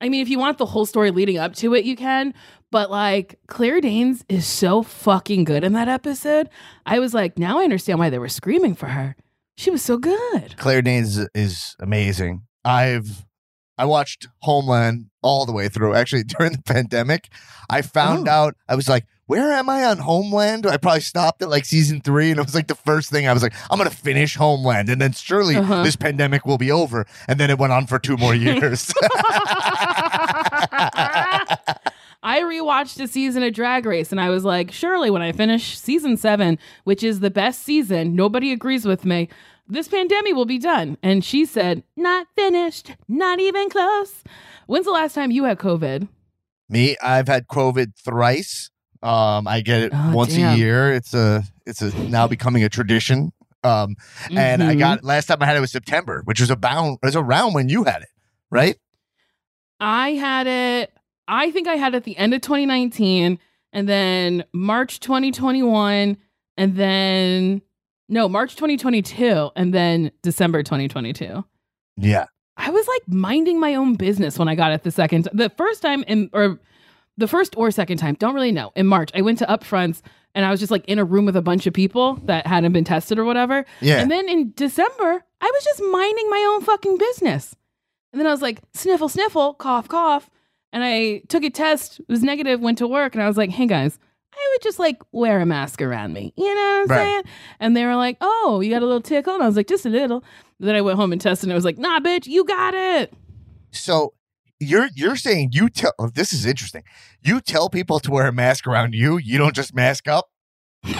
I 0.00 0.08
mean, 0.08 0.20
if 0.22 0.28
you 0.28 0.38
want 0.38 0.58
the 0.58 0.66
whole 0.66 0.86
story 0.86 1.10
leading 1.10 1.38
up 1.38 1.54
to 1.56 1.74
it, 1.74 1.84
you 1.84 1.96
can. 1.96 2.34
But 2.70 2.90
like 2.90 3.38
Claire 3.48 3.80
Danes 3.80 4.24
is 4.28 4.46
so 4.46 4.82
fucking 4.82 5.44
good 5.44 5.64
in 5.64 5.72
that 5.74 5.88
episode. 5.88 6.48
I 6.86 6.98
was 6.98 7.14
like, 7.14 7.38
now 7.38 7.58
I 7.60 7.64
understand 7.64 7.98
why 7.98 8.10
they 8.10 8.18
were 8.18 8.28
screaming 8.28 8.74
for 8.74 8.86
her. 8.86 9.16
She 9.56 9.70
was 9.70 9.82
so 9.82 9.98
good. 9.98 10.56
Claire 10.56 10.82
Danes 10.82 11.18
is, 11.34 11.76
amazing. 11.80 12.42
I've 12.64 13.26
I 13.78 13.84
watched 13.84 14.28
Homeland 14.40 15.06
all 15.22 15.44
the 15.46 15.52
way 15.52 15.68
through. 15.68 15.94
Actually, 15.94 16.24
during 16.38 16.52
the 16.52 16.62
pandemic, 16.62 17.28
I 17.68 17.82
found 17.82 18.28
Oh. 18.28 18.32
out 18.32 18.56
I 18.68 18.74
was 18.76 18.88
like, 18.88 19.06
"Where 19.32 19.52
am 19.52 19.68
I 19.70 19.84
on 19.84 19.98
Homeland?" 19.98 20.66
I 20.66 20.76
probably 20.76 21.00
stopped 21.00 21.42
at 21.42 21.48
like 21.48 21.64
season 21.64 22.00
three, 22.00 22.30
and 22.30 22.38
it 22.38 22.44
was 22.44 22.54
like 22.54 22.66
the 22.68 22.74
first 22.74 23.10
thing 23.10 23.26
I 23.26 23.32
was 23.32 23.42
like, 23.42 23.54
"I'm 23.70 23.78
gonna 23.78 23.90
finish 23.90 24.36
Homeland," 24.36 24.88
and 24.90 25.00
then 25.00 25.12
surely 25.12 25.56
Uh-huh. 25.56 25.82
this 25.82 25.96
pandemic 25.96 26.44
will 26.44 26.58
be 26.58 26.70
over. 26.70 27.06
And 27.28 27.40
then 27.40 27.48
it 27.50 27.58
went 27.58 27.72
on 27.72 27.86
for 27.86 27.98
two 27.98 28.16
more 28.16 28.34
years. 28.46 28.92
I 32.24 32.40
rewatched 32.42 33.02
a 33.02 33.08
season 33.08 33.42
of 33.42 33.52
Drag 33.52 33.84
Race 33.84 34.12
and 34.12 34.20
I 34.20 34.30
was 34.30 34.44
like, 34.44 34.70
surely 34.70 35.10
when 35.10 35.22
I 35.22 35.32
finish 35.32 35.76
season 35.76 36.16
seven, 36.16 36.58
which 36.84 37.02
is 37.02 37.18
the 37.20 37.30
best 37.30 37.62
season, 37.64 38.14
nobody 38.14 38.52
agrees 38.52 38.84
with 38.84 39.04
me. 39.04 39.28
This 39.68 39.88
pandemic 39.88 40.34
will 40.34 40.44
be 40.44 40.58
done. 40.58 40.98
And 41.02 41.24
she 41.24 41.44
said, 41.44 41.82
not 41.96 42.28
finished, 42.36 42.92
not 43.08 43.40
even 43.40 43.68
close. 43.70 44.22
When's 44.66 44.86
the 44.86 44.92
last 44.92 45.14
time 45.14 45.30
you 45.32 45.44
had 45.44 45.58
COVID? 45.58 46.06
Me, 46.68 46.96
I've 47.02 47.26
had 47.28 47.48
COVID 47.48 47.94
thrice. 47.96 48.70
Um, 49.02 49.48
I 49.48 49.60
get 49.60 49.80
it 49.82 49.92
Oh, 49.94 50.12
once 50.14 50.34
damn. 50.34 50.54
a 50.54 50.56
year. 50.56 50.92
It's 50.92 51.12
a 51.14 51.42
it's 51.66 51.82
a 51.82 51.96
now 52.08 52.26
becoming 52.28 52.62
a 52.64 52.68
tradition. 52.68 53.32
Um, 53.64 53.94
and 54.30 54.62
I 54.62 54.74
Mhm. 54.74 54.78
got 54.78 55.04
last 55.04 55.26
time 55.26 55.38
I 55.40 55.46
had 55.46 55.56
it 55.56 55.60
was 55.60 55.70
September, 55.72 56.22
which 56.24 56.40
was 56.40 56.50
about 56.50 56.98
was 57.02 57.14
around 57.16 57.54
when 57.54 57.68
you 57.68 57.84
had 57.84 58.02
it, 58.02 58.08
right? 58.50 58.76
I 59.80 60.10
had 60.10 60.46
it, 60.46 60.92
I 61.28 61.50
think 61.50 61.66
I 61.68 61.74
had 61.74 61.94
it 61.94 61.98
at 61.98 62.04
the 62.04 62.16
end 62.16 62.34
of 62.34 62.40
2019 62.40 63.38
and 63.72 63.88
then 63.88 64.44
March 64.52 65.00
2021 65.00 66.16
and 66.56 66.76
then, 66.76 67.62
no, 68.08 68.28
March 68.28 68.54
2022 68.56 69.50
and 69.56 69.72
then 69.74 70.10
December 70.22 70.62
2022. 70.62 71.44
Yeah. 71.96 72.26
I 72.56 72.70
was 72.70 72.86
like 72.86 73.02
minding 73.08 73.58
my 73.58 73.74
own 73.74 73.94
business 73.94 74.38
when 74.38 74.46
I 74.48 74.54
got 74.54 74.72
it 74.72 74.82
the 74.82 74.90
second 74.90 75.26
the 75.32 75.50
first 75.50 75.82
time 75.82 76.04
in 76.06 76.30
or 76.32 76.60
the 77.22 77.28
first 77.28 77.54
or 77.56 77.70
second 77.70 77.96
time, 77.98 78.14
don't 78.18 78.34
really 78.34 78.52
know. 78.52 78.72
In 78.76 78.86
March, 78.86 79.10
I 79.14 79.22
went 79.22 79.38
to 79.38 79.46
Upfronts 79.46 80.02
and 80.34 80.44
I 80.44 80.50
was 80.50 80.60
just 80.60 80.70
like 80.70 80.84
in 80.86 80.98
a 80.98 81.04
room 81.04 81.24
with 81.24 81.36
a 81.36 81.42
bunch 81.42 81.66
of 81.66 81.72
people 81.72 82.16
that 82.24 82.46
hadn't 82.46 82.72
been 82.72 82.84
tested 82.84 83.18
or 83.18 83.24
whatever. 83.24 83.64
Yeah. 83.80 84.00
And 84.00 84.10
then 84.10 84.28
in 84.28 84.52
December, 84.56 85.24
I 85.40 85.50
was 85.54 85.64
just 85.64 85.82
minding 85.90 86.28
my 86.30 86.44
own 86.52 86.62
fucking 86.62 86.98
business. 86.98 87.54
And 88.12 88.20
then 88.20 88.26
I 88.26 88.30
was 88.30 88.42
like, 88.42 88.60
sniffle, 88.74 89.08
sniffle, 89.08 89.54
cough, 89.54 89.88
cough. 89.88 90.28
and 90.72 90.82
I 90.84 91.22
took 91.28 91.44
a 91.44 91.50
test, 91.50 92.00
it 92.00 92.08
was 92.08 92.22
negative, 92.22 92.60
went 92.60 92.78
to 92.78 92.86
work, 92.88 93.14
and 93.14 93.22
I 93.22 93.26
was 93.28 93.36
like, 93.36 93.50
hey 93.50 93.66
guys, 93.66 93.98
I 94.34 94.48
would 94.54 94.62
just 94.62 94.78
like 94.78 95.02
wear 95.12 95.40
a 95.40 95.46
mask 95.46 95.80
around 95.82 96.12
me. 96.14 96.32
You 96.36 96.44
know 96.44 96.50
what 96.54 96.82
I'm 96.82 96.86
Right. 96.88 96.98
saying? 97.06 97.22
And 97.60 97.76
they 97.76 97.84
were 97.84 97.96
like, 97.96 98.16
oh, 98.20 98.60
you 98.62 98.70
got 98.70 98.82
a 98.82 98.86
little 98.86 99.00
tickle? 99.02 99.34
And 99.34 99.42
I 99.42 99.46
was 99.46 99.56
like, 99.56 99.68
just 99.68 99.84
a 99.86 99.90
little. 99.90 100.24
Then 100.60 100.74
I 100.74 100.80
went 100.80 100.96
home 100.98 101.12
and 101.12 101.20
tested, 101.20 101.46
and 101.48 101.52
it 101.52 101.54
was 101.54 101.64
like, 101.64 101.78
nah, 101.78 102.00
bitch, 102.00 102.26
you 102.26 102.44
got 102.44 102.72
it. 102.74 103.12
So 103.70 104.14
you're 104.62 104.88
you're 104.94 105.16
saying 105.16 105.50
you 105.52 105.68
tell 105.68 105.92
oh, 105.98 106.08
this 106.08 106.32
is 106.32 106.46
interesting. 106.46 106.82
You 107.22 107.40
tell 107.40 107.68
people 107.68 108.00
to 108.00 108.10
wear 108.10 108.26
a 108.28 108.32
mask 108.32 108.66
around 108.66 108.94
you. 108.94 109.18
You 109.18 109.38
don't 109.38 109.54
just 109.54 109.74
mask 109.74 110.08
up. 110.08 110.28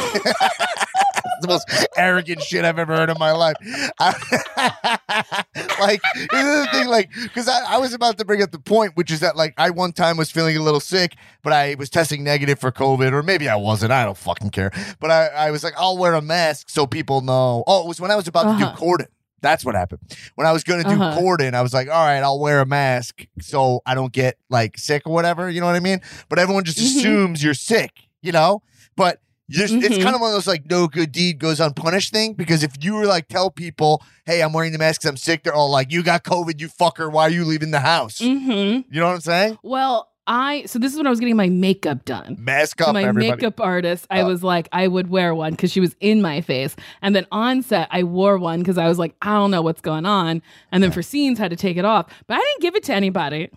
The 1.41 1.49
most 1.49 1.89
arrogant 1.97 2.41
shit 2.41 2.65
I've 2.65 2.79
ever 2.79 2.95
heard 2.95 3.11
in 3.11 3.17
my 3.19 3.33
life. 3.33 3.57
I- 3.99 5.37
like 5.81 6.01
this 6.15 6.45
is 6.45 6.65
the 6.65 6.69
thing, 6.71 6.87
like 6.87 7.11
because 7.21 7.49
I, 7.49 7.75
I 7.75 7.79
was 7.79 7.93
about 7.95 8.17
to 8.19 8.25
bring 8.25 8.43
up 8.43 8.53
the 8.53 8.61
point, 8.61 8.93
which 8.95 9.11
is 9.11 9.19
that 9.21 9.35
like 9.37 9.53
I 9.59 9.71
one 9.71 9.91
time 9.93 10.17
was 10.17 10.31
feeling 10.31 10.57
a 10.57 10.63
little 10.63 10.79
sick, 10.79 11.17
but 11.43 11.53
I 11.53 11.75
was 11.75 11.91
testing 11.91 12.23
negative 12.23 12.61
for 12.61 12.71
COVID, 12.71 13.11
or 13.13 13.25
maybe 13.25 13.49
I 13.49 13.57
wasn't. 13.57 13.91
I 13.91 14.05
don't 14.05 14.17
fucking 14.17 14.51
care. 14.51 14.71
But 15.01 15.11
I, 15.11 15.27
I 15.27 15.51
was 15.51 15.65
like, 15.65 15.75
I'll 15.77 15.99
wear 15.99 16.15
a 16.15 16.23
mask 16.23 16.71
so 16.71 16.87
people 16.87 17.23
know. 17.23 17.65
Oh, 17.67 17.83
it 17.83 17.89
was 17.89 18.01
when 18.01 18.13
I 18.13 18.17
was 18.17 18.29
about 18.29 18.43
to 18.45 18.49
Uh-huh. 18.65 18.77
do 18.77 18.81
Corden. 18.81 19.07
That's 19.43 19.65
what 19.65 19.75
happened. 19.75 20.01
When 20.37 20.47
I 20.47 20.53
was 20.53 20.65
going 20.65 20.83
to 20.83 20.89
do 20.89 20.95
Uh-huh. 21.03 21.19
Corden, 21.21 21.53
I 21.55 21.61
was 21.63 21.75
like, 21.75 21.89
all 21.89 22.05
right, 22.07 22.21
I'll 22.23 22.41
wear 22.41 22.61
a 22.61 22.67
mask 22.67 23.27
so 23.41 23.83
I 23.85 23.95
don't 23.95 24.13
get 24.13 24.39
like 24.49 24.79
sick 24.79 25.03
or 25.05 25.13
whatever. 25.13 25.51
You 25.51 25.61
know 25.61 25.67
what 25.67 25.75
I 25.77 25.81
mean? 25.81 26.01
But 26.29 26.39
everyone 26.39 26.65
just 26.65 26.79
Mhm. 26.79 26.97
assumes 26.99 27.43
you're 27.45 27.53
sick, 27.55 28.09
you 28.23 28.33
know? 28.33 28.63
But 28.97 29.21
just, 29.51 29.75
it's 29.75 29.99
kind 29.99 30.15
of 30.15 30.21
one 30.21 30.31
of 30.31 30.35
those 30.35 30.47
like 30.47 30.71
no 30.71 30.87
good 30.87 31.13
deed 31.13 31.39
goes 31.39 31.61
unpunished 31.61 32.13
thing 32.13 32.35
because 32.35 32.63
if 32.63 32.73
you 32.83 32.95
were 32.95 33.05
like 33.07 33.27
tell 33.29 33.51
people, 33.51 34.03
hey, 34.25 34.41
I'm 34.43 34.53
wearing 34.53 34.73
the 34.73 34.79
mask 34.79 35.03
'cause 35.03 35.11
I'm 35.11 35.17
sick, 35.17 35.43
they're 35.43 35.53
all 35.55 35.71
like, 35.71 35.91
you 35.93 36.03
got 36.03 36.23
COVID, 36.25 36.61
you 36.61 36.69
fucker. 36.69 37.11
Why 37.11 37.25
are 37.25 37.31
you 37.31 37.45
leaving 37.45 37.71
the 37.73 37.81
house? 37.81 38.21
Mm-hmm. 38.21 38.93
You 38.95 39.01
know 39.01 39.07
what 39.09 39.15
I'm 39.15 39.21
saying? 39.21 39.59
Well, 39.63 40.09
I 40.27 40.65
so 40.67 40.79
this 40.79 40.93
is 40.93 40.99
when 40.99 41.07
I 41.07 41.11
was 41.11 41.19
getting 41.21 41.37
my 41.37 41.49
makeup 41.49 42.05
done. 42.05 42.37
Mask 42.39 42.79
So 42.79 42.87
up, 42.87 42.95
my 42.95 43.03
everybody. 43.05 43.31
makeup 43.43 43.61
artist, 43.61 44.07
I 44.11 44.21
Uh. 44.21 44.27
was 44.29 44.45
like, 44.45 44.69
I 44.73 44.87
would 44.87 45.09
wear 45.11 45.35
one 45.35 45.51
because 45.53 45.73
she 45.73 45.81
was 45.81 45.97
in 46.01 46.23
my 46.23 46.41
face. 46.41 46.77
And 47.03 47.15
then 47.17 47.27
on 47.33 47.63
set, 47.63 47.89
I 47.91 48.05
wore 48.05 48.39
one 48.39 48.61
because 48.61 48.79
I 48.79 48.87
was 48.87 48.99
like, 48.99 49.15
I 49.23 49.35
don't 49.35 49.51
know 49.51 49.63
what's 49.63 49.81
going 49.81 50.07
on. 50.07 50.41
And 50.71 50.83
then 50.83 50.93
for 50.93 51.03
scenes, 51.03 51.39
had 51.39 51.51
to 51.51 51.57
take 51.57 51.77
it 51.77 51.85
off. 51.85 52.07
But 52.29 52.35
I 52.35 52.39
didn't 52.39 52.61
give 52.63 52.77
it 52.77 52.85
to 52.85 52.95
anybody. 52.95 53.51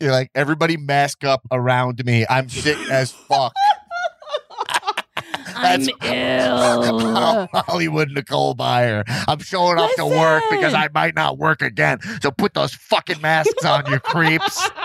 You're 0.00 0.12
like, 0.12 0.30
everybody 0.34 0.76
mask 0.76 1.24
up 1.24 1.42
around 1.50 2.04
me. 2.04 2.26
I'm 2.28 2.48
sick 2.48 2.78
as 2.90 3.12
fuck. 3.12 3.52
I'm 5.62 5.82
ill. 6.02 7.48
Hollywood 7.54 8.10
Nicole 8.12 8.54
Byer. 8.54 9.02
I'm 9.28 9.40
showing 9.40 9.78
up 9.78 9.90
to 9.96 10.06
work 10.06 10.42
because 10.50 10.72
I 10.72 10.88
might 10.94 11.14
not 11.14 11.36
work 11.38 11.60
again. 11.60 11.98
So 12.22 12.30
put 12.30 12.54
those 12.54 12.72
fucking 12.72 13.20
masks 13.20 13.62
on, 13.64 13.84
you 13.90 13.98
creeps. 14.00 14.70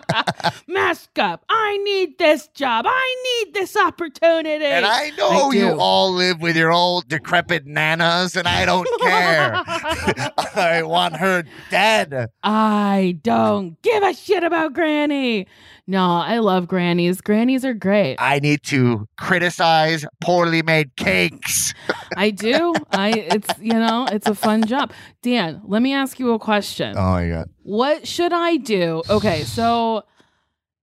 Mask 0.68 1.18
up. 1.18 1.44
I 1.48 1.78
need 1.78 2.18
this 2.18 2.48
job. 2.48 2.84
I 2.88 3.42
need 3.44 3.54
this 3.54 3.76
opportunity. 3.76 4.64
And 4.64 4.86
I 4.86 5.10
know 5.10 5.50
I 5.50 5.54
you 5.54 5.80
all 5.80 6.12
live 6.12 6.40
with 6.40 6.56
your 6.56 6.72
old 6.72 7.08
decrepit 7.08 7.66
nanas, 7.66 8.36
and 8.36 8.48
I 8.48 8.64
don't 8.64 8.88
care. 9.00 9.52
I 10.54 10.82
want 10.84 11.16
her 11.16 11.44
dead. 11.70 12.28
I 12.42 13.18
don't 13.22 13.80
give 13.82 14.02
a 14.02 14.14
shit 14.14 14.44
about 14.44 14.72
Granny. 14.72 15.46
No, 15.88 16.18
I 16.18 16.38
love 16.38 16.68
grannies. 16.68 17.20
Grannies 17.20 17.64
are 17.64 17.74
great. 17.74 18.16
I 18.18 18.38
need 18.38 18.62
to 18.64 19.08
criticize 19.18 20.06
poorly 20.20 20.62
made 20.62 20.94
cakes. 20.94 21.74
I 22.16 22.30
do. 22.30 22.72
I 22.92 23.10
it's 23.10 23.50
you 23.60 23.74
know, 23.74 24.06
it's 24.10 24.28
a 24.28 24.34
fun 24.34 24.64
job. 24.64 24.92
Dan, 25.22 25.62
let 25.64 25.82
me 25.82 25.92
ask 25.92 26.18
you 26.18 26.32
a 26.32 26.38
question. 26.38 26.94
Oh 26.96 27.28
god. 27.28 27.48
What 27.62 28.06
should 28.08 28.32
I 28.32 28.56
do? 28.56 29.02
Okay, 29.08 29.42
so 29.44 30.02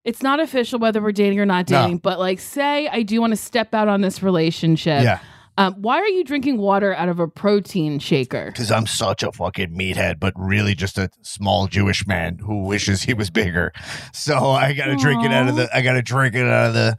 it's 0.05 0.23
not 0.23 0.39
official 0.39 0.79
whether 0.79 1.01
we're 1.01 1.11
dating 1.11 1.39
or 1.39 1.45
not 1.45 1.69
No. 1.69 1.81
dating, 1.83 1.97
but 1.97 2.19
like 2.19 2.39
say 2.39 2.87
I 2.87 3.01
do 3.03 3.19
want 3.21 3.31
to 3.31 3.37
step 3.37 3.73
out 3.73 3.87
on 3.87 4.01
this 4.01 4.23
relationship. 4.23 5.03
Yeah. 5.03 5.19
Um, 5.57 5.73
why 5.81 5.97
are 5.97 6.07
you 6.07 6.23
drinking 6.23 6.57
water 6.57 6.93
out 6.95 7.09
of 7.09 7.19
a 7.19 7.27
protein 7.27 7.99
shaker? 7.99 8.45
Because 8.45 8.71
I'm 8.71 8.87
such 8.87 9.23
a 9.23 9.31
fucking 9.33 9.75
meathead, 9.77 10.17
but 10.17 10.33
really 10.37 10.73
just 10.73 10.97
a 10.97 11.09
small 11.21 11.67
Jewish 11.67 12.07
man 12.07 12.37
who 12.37 12.63
wishes 12.63 13.01
he 13.01 13.13
was 13.13 13.29
bigger. 13.29 13.73
So 14.13 14.51
I 14.51 14.71
gotta 14.71 14.95
drink 14.95 15.25
it 15.25 15.33
out 15.33 15.49
of 15.49 15.55
Aw. 15.55 15.57
the 15.63 15.75
I 15.77 15.81
gotta 15.81 16.01
drink 16.01 16.33
it 16.35 16.45
out 16.47 16.67
of 16.67 16.73
the 16.75 16.97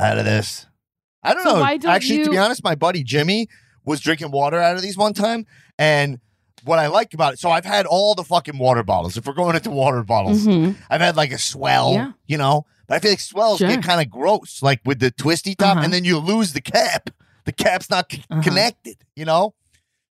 out 0.00 0.18
of 0.18 0.24
this. 0.24 0.66
I 1.22 1.32
don't 1.32 1.44
So 1.44 1.54
know. 1.54 1.60
why 1.60 1.76
don't 1.76 1.92
Actually, 1.92 2.24
to 2.24 2.30
be 2.30 2.34
you- 2.36 2.42
honest, 2.42 2.64
my 2.64 2.74
buddy 2.74 3.04
Jimmy 3.04 3.46
was 3.84 4.00
drinking 4.00 4.32
water 4.32 4.58
out 4.60 4.74
of 4.74 4.82
these 4.82 4.96
one 4.98 5.12
time. 5.14 5.46
And 5.78 6.18
what 6.64 6.78
I 6.78 6.86
like 6.88 7.14
about 7.14 7.34
it, 7.34 7.38
so 7.38 7.50
I've 7.50 7.64
had 7.64 7.86
all 7.86 8.14
the 8.14 8.24
fucking 8.24 8.58
water 8.58 8.82
bottles. 8.82 9.16
If 9.16 9.26
we're 9.26 9.32
going 9.34 9.56
into 9.56 9.70
water 9.70 10.02
bottles, 10.02 10.46
Mhm. 10.46 10.76
I've 10.90 11.00
had 11.00 11.16
like 11.16 11.32
a 11.32 11.38
swell, 11.38 11.92
Yeah. 11.94 12.12
you 12.26 12.38
know, 12.38 12.66
but 12.88 12.96
I 12.96 12.98
feel 13.00 13.12
like 13.12 13.20
swells 13.20 13.58
Sure. 13.58 13.68
get 13.68 13.82
kind 13.82 14.00
of 14.00 14.10
gross, 14.10 14.62
like 14.62 14.80
with 14.84 14.98
the 15.00 15.10
twisty 15.10 15.54
top, 15.54 15.76
Uh-huh. 15.76 15.84
and 15.84 15.92
then 15.92 16.04
you 16.04 16.18
lose 16.18 16.52
the 16.52 16.60
cap. 16.60 17.10
The 17.44 17.52
cap's 17.52 17.90
not 17.90 18.10
c- 18.12 18.24
Uh-huh. 18.30 18.42
connected, 18.42 18.96
you 19.16 19.24
know. 19.24 19.54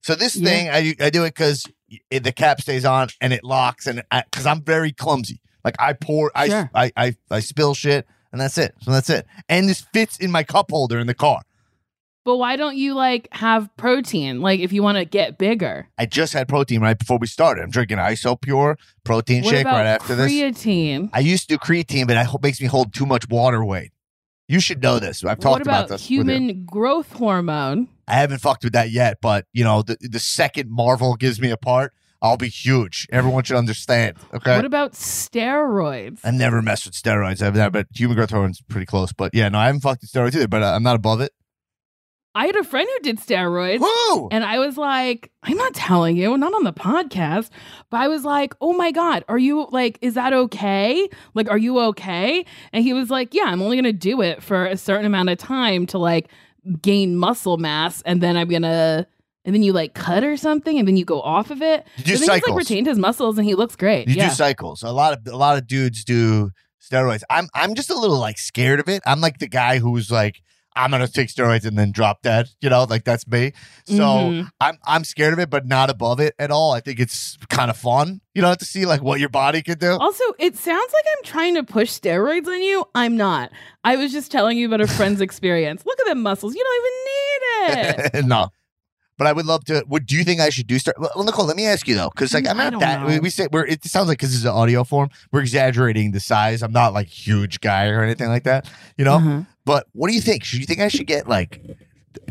So 0.04 0.16
this 0.16 0.36
Yeah. 0.36 0.50
thing, 0.50 0.70
I 0.70 0.96
I 1.06 1.10
do 1.10 1.24
it 1.24 1.34
because 1.36 1.66
the 2.10 2.32
cap 2.32 2.62
stays 2.62 2.86
on 2.86 3.10
and 3.20 3.34
it 3.34 3.44
locks, 3.44 3.88
and 3.88 4.04
because 4.32 4.46
I'm 4.46 4.62
very 4.64 4.92
clumsy. 4.92 5.42
Like 5.64 5.76
I 5.80 5.94
pour, 5.94 6.32
I, 6.36 6.48
Sure. 6.50 6.70
I 6.74 6.92
I 6.98 7.16
I 7.30 7.40
spill 7.40 7.74
shit, 7.76 8.08
and 8.32 8.42
that's 8.42 8.58
it. 8.58 8.74
So 8.82 8.92
that's 8.92 9.10
it. 9.10 9.28
And 9.48 9.70
this 9.70 9.82
fits 9.94 10.18
in 10.18 10.32
my 10.32 10.44
cup 10.44 10.72
holder 10.72 10.98
in 11.00 11.08
the 11.08 11.14
car. 11.14 11.42
But 12.24 12.38
why 12.38 12.56
don't 12.56 12.78
you 12.78 12.94
like 12.94 13.28
have 13.32 13.70
protein? 13.78 14.42
Like 14.42 14.60
if 14.60 14.72
you 14.72 14.84
want 14.84 14.98
to 14.98 15.06
get 15.06 15.38
bigger. 15.38 15.88
I 15.98 16.06
just 16.06 16.34
had 16.34 16.48
protein 16.48 16.82
right 16.82 16.98
before 16.98 17.18
we 17.18 17.28
started. 17.28 17.64
I'm 17.64 17.72
drinking 17.72 17.98
Isopure 17.98 18.76
protein 19.04 19.44
What 19.44 19.52
shake 19.52 19.62
about 19.62 19.74
right 19.78 19.86
after 19.88 20.16
this. 20.16 20.32
creatine? 20.32 21.10
I 21.14 21.20
used 21.20 21.50
to 21.50 21.56
do 21.56 21.58
creatine, 21.58 22.08
but 22.08 22.18
it 22.18 22.44
makes 22.44 22.62
me 22.62 22.68
hold 22.68 22.94
too 22.94 23.06
much 23.06 23.28
water 23.30 23.66
weight. 23.66 23.92
You 24.48 24.60
should 24.60 24.84
know 24.84 25.00
this. 25.00 25.24
I've 25.24 25.40
talked 25.40 25.54
What 25.54 25.62
about, 25.62 25.88
this. 25.88 26.06
human 26.06 26.66
growth 26.66 27.14
hormone? 27.14 27.88
I 28.08 28.16
haven't 28.16 28.40
fucked 28.40 28.66
with 28.66 28.74
that 28.74 28.92
yet, 28.92 29.20
but 29.22 29.46
you 29.54 29.64
know, 29.64 29.82
the 29.82 29.98
the 30.02 30.20
second 30.20 30.70
Marvel 30.70 31.16
gives 31.16 31.40
me 31.40 31.50
a 31.52 31.58
part, 31.58 31.94
I'll 32.22 32.38
be 32.38 32.50
huge. 32.50 33.08
Everyone 33.12 33.44
should 33.44 33.56
understand. 33.58 34.18
Okay. 34.34 34.56
What 34.58 34.66
about 34.66 34.94
steroids? 34.94 36.20
I've 36.24 36.34
never 36.34 36.62
messed 36.62 36.86
with 36.86 36.94
steroids. 36.96 37.42
I've 37.42 37.56
never, 37.56 37.72
but 37.72 37.88
human 37.94 38.16
growth 38.16 38.30
hormone's 38.32 38.62
pretty 38.62 38.86
close. 38.86 39.12
But 39.14 39.34
yeah, 39.34 39.50
no, 39.50 39.58
I 39.58 39.68
haven't 39.68 39.82
fucked 39.82 40.02
with 40.02 40.12
steroids 40.12 40.36
either. 40.36 40.48
But 40.48 40.64
uh, 40.64 40.74
I'm 40.74 40.84
not 40.84 40.96
above 40.96 41.22
it. 41.22 41.32
I 42.34 42.46
had 42.46 42.56
a 42.56 42.64
friend 42.64 42.88
who 42.94 43.00
did 43.04 43.20
steroids. 43.20 43.82
Woo! 43.82 44.30
And 44.32 44.46
I 44.46 44.60
was 44.60 44.78
like, 44.78 45.32
I'm 45.44 45.58
not 45.58 45.74
telling 45.74 46.16
you, 46.16 46.38
not 46.38 46.54
on 46.54 46.64
the 46.64 46.72
podcast. 46.72 47.50
But 47.90 47.98
I 47.98 48.08
was 48.08 48.24
like, 48.24 48.56
oh 48.62 48.74
my 48.74 48.92
God, 48.92 49.26
are 49.28 49.38
you 49.38 49.68
like, 49.72 49.98
is 50.02 50.14
that 50.14 50.32
okay? 50.32 51.10
Like, 51.34 51.50
are 51.50 51.58
you 51.58 51.80
okay? 51.80 52.46
And 52.72 52.84
he 52.84 52.94
was 52.94 53.10
like, 53.10 53.34
yeah, 53.34 53.46
I'm 53.46 53.62
only 53.62 53.76
going 53.76 53.84
to 53.84 53.94
do 53.94 54.22
it 54.22 54.42
for 54.42 54.66
a 54.66 54.78
certain 54.78 55.06
amount 55.06 55.30
of 55.30 55.40
time 55.40 55.86
to 55.88 55.98
like 55.98 56.30
gain 56.82 57.18
muscle 57.18 57.58
mass. 57.58 58.02
And 58.04 58.22
then 58.22 58.38
I'm 58.38 58.48
going 58.48 58.62
to, 58.62 59.06
and 59.44 59.54
then 59.54 59.64
you 59.64 59.74
like 59.74 59.94
cut 59.94 60.24
or 60.24 60.38
something 60.38 60.78
and 60.78 60.88
then 60.88 60.96
you 60.96 61.04
go 61.04 61.22
off 61.22 61.52
of 61.52 61.62
it. 61.62 61.86
You 61.98 62.04
do 62.04 62.12
think 62.18 62.32
he's 62.32 62.44
like 62.48 62.56
retained 62.56 62.88
his 62.88 62.98
muscles 62.98 63.38
and 63.38 63.46
he 63.46 63.56
looks 63.56 63.76
great. 63.76 64.08
You 64.08 64.16
yeah. 64.16 64.30
do 64.30 64.36
cycles. 64.36 64.84
A 64.84 64.92
lot 64.92 65.14
of 65.14 65.34
a 65.34 65.36
lot 65.36 65.58
of 65.58 65.68
dudes 65.68 66.06
do 66.06 66.52
steroids. 66.80 67.24
I'm 67.30 67.50
I'm 67.54 67.74
just 67.74 67.90
a 67.90 67.98
little 67.98 68.20
like 68.20 68.38
scared 68.38 68.80
of 68.80 68.88
it. 68.88 69.02
I'm 69.06 69.20
like 69.20 69.40
the 69.40 69.48
guy 69.50 69.80
who's 69.80 70.12
like, 70.12 70.42
I'm 70.76 70.92
gonna 70.92 71.08
take 71.08 71.28
steroids 71.28 71.66
and 71.66 71.78
then 71.78 71.92
drop 71.92 72.22
dead. 72.22 72.50
You 72.62 72.70
know, 72.70 72.86
like 72.86 73.04
that's 73.04 73.28
me. 73.28 73.52
So 73.86 73.94
Mhm. 73.96 74.50
I'm 74.62 74.78
I'm 74.86 75.04
scared 75.04 75.34
of 75.34 75.40
it, 75.40 75.50
but 75.50 75.66
not 75.68 75.90
above 75.90 76.20
it 76.20 76.34
at 76.40 76.50
all. 76.52 76.72
I 76.74 76.80
think 76.80 77.00
it's 77.00 77.38
kind 77.50 77.70
of 77.70 77.78
fun. 77.78 78.22
You 78.34 78.42
know, 78.42 78.56
to 78.56 78.66
see 78.66 78.86
like 78.86 79.02
what 79.02 79.20
your 79.20 79.30
body 79.30 79.62
can 79.62 79.78
do. 79.78 79.92
Also, 80.00 80.24
it 80.40 80.56
sounds 80.58 80.94
like 80.94 81.06
I'm 81.18 81.24
trying 81.26 81.56
to 81.56 81.64
push 81.64 81.90
steroids 81.92 82.48
on 82.48 82.62
you. 82.62 82.86
I'm 82.96 83.18
not. 83.18 83.52
I 83.84 83.98
was 83.98 84.12
just 84.14 84.32
telling 84.32 84.58
you 84.58 84.68
about 84.68 84.82
a 84.82 84.88
friend's 84.88 85.20
experience. 85.30 85.86
Look 85.86 86.00
at 86.00 86.06
them 86.08 86.22
muscles. 86.22 86.56
You 86.56 86.64
don't 86.64 87.76
even 87.76 88.06
need 88.14 88.16
it. 88.22 88.26
no. 88.26 88.50
But 89.22 89.28
I 89.28 89.34
would 89.34 89.46
love 89.46 89.64
to. 89.66 89.86
Would 89.88 90.08
do 90.08 90.16
you 90.16 90.24
think 90.24 90.42
I 90.42 90.50
should 90.50 90.66
do 90.66 90.80
start? 90.80 90.98
Well, 91.00 91.24
Nicole, 91.24 91.46
let 91.46 91.56
me 91.56 91.68
ask 91.68 91.88
you 91.88 91.94
though, 91.94 92.10
because 92.10 92.34
like 92.34 92.48
I'm 92.48 92.60
I 92.60 92.72
not 92.72 92.80
that. 92.80 93.06
We, 93.06 93.20
we 93.20 93.30
say 93.30 93.48
we're. 93.52 93.68
It 93.68 93.86
sounds 93.86 94.08
like 94.08 94.18
because 94.18 94.32
this 94.32 94.40
is 94.40 94.46
an 94.46 94.52
audio 94.52 94.84
form. 94.84 95.12
We're 95.32 95.42
exaggerating 95.42 96.12
the 96.12 96.20
size. 96.20 96.64
I'm 96.64 96.72
not 96.72 96.92
like 96.94 97.06
huge 97.06 97.62
guy 97.62 97.90
or 97.90 98.02
anything 98.02 98.30
like 98.30 98.46
that. 98.46 98.68
You 98.98 99.06
know. 99.06 99.18
Uh-huh. 99.18 99.42
But 99.64 99.86
what 99.92 100.08
do 100.08 100.16
you 100.16 100.22
think? 100.22 100.44
Should 100.44 100.58
you 100.58 100.66
think 100.66 100.80
I 100.80 100.88
should 100.88 101.06
get 101.06 101.28
like 101.28 101.62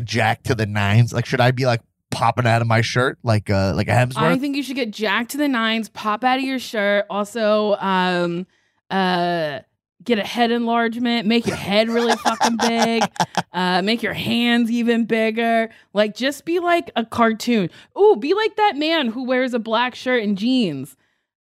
jacked 0.03 0.47
to 0.47 0.53
the 0.53 0.65
nines? 0.65 1.13
Like, 1.13 1.25
should 1.25 1.39
I 1.39 1.51
be 1.51 1.65
like 1.65 1.79
popping 2.09 2.45
out 2.45 2.61
of 2.61 2.67
my 2.67 2.81
shirt 2.81 3.17
like 3.23 3.49
uh 3.49 3.71
like 3.73 3.87
a 3.87 3.91
Hemsworth? 3.91 4.17
I 4.17 4.37
think 4.37 4.57
you 4.57 4.61
should 4.61 4.75
get 4.75 4.91
jacked 4.91 5.31
to 5.31 5.37
the 5.37 5.47
nines, 5.47 5.87
pop 5.87 6.25
out 6.25 6.39
of 6.39 6.43
your 6.43 6.59
shirt. 6.59 7.05
Also, 7.09 7.75
um, 7.75 8.45
uh, 8.89 9.59
get 10.03 10.19
a 10.19 10.23
head 10.23 10.51
enlargement, 10.51 11.27
make 11.27 11.45
your 11.45 11.55
head 11.55 11.89
really 11.89 12.15
fucking 12.15 12.57
big, 12.57 13.03
uh, 13.53 13.81
make 13.81 14.01
your 14.03 14.13
hands 14.13 14.71
even 14.71 15.05
bigger. 15.05 15.69
Like, 15.93 16.15
just 16.15 16.45
be 16.45 16.59
like 16.59 16.91
a 16.95 17.05
cartoon. 17.05 17.69
Ooh, 17.99 18.15
be 18.17 18.33
like 18.33 18.55
that 18.55 18.77
man 18.77 19.07
who 19.07 19.23
wears 19.23 19.53
a 19.53 19.59
black 19.59 19.95
shirt 19.95 20.23
and 20.23 20.37
jeans. 20.37 20.95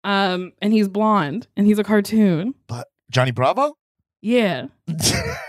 Um, 0.03 0.53
and 0.61 0.71
he's 0.71 0.87
blonde 0.87 1.47
and 1.57 1.67
he's 1.67 1.79
a 1.79 1.83
cartoon. 1.83 2.53
But 2.67 2.87
Johnny 3.11 3.31
Bravo. 3.31 3.75
Yeah. 4.21 4.67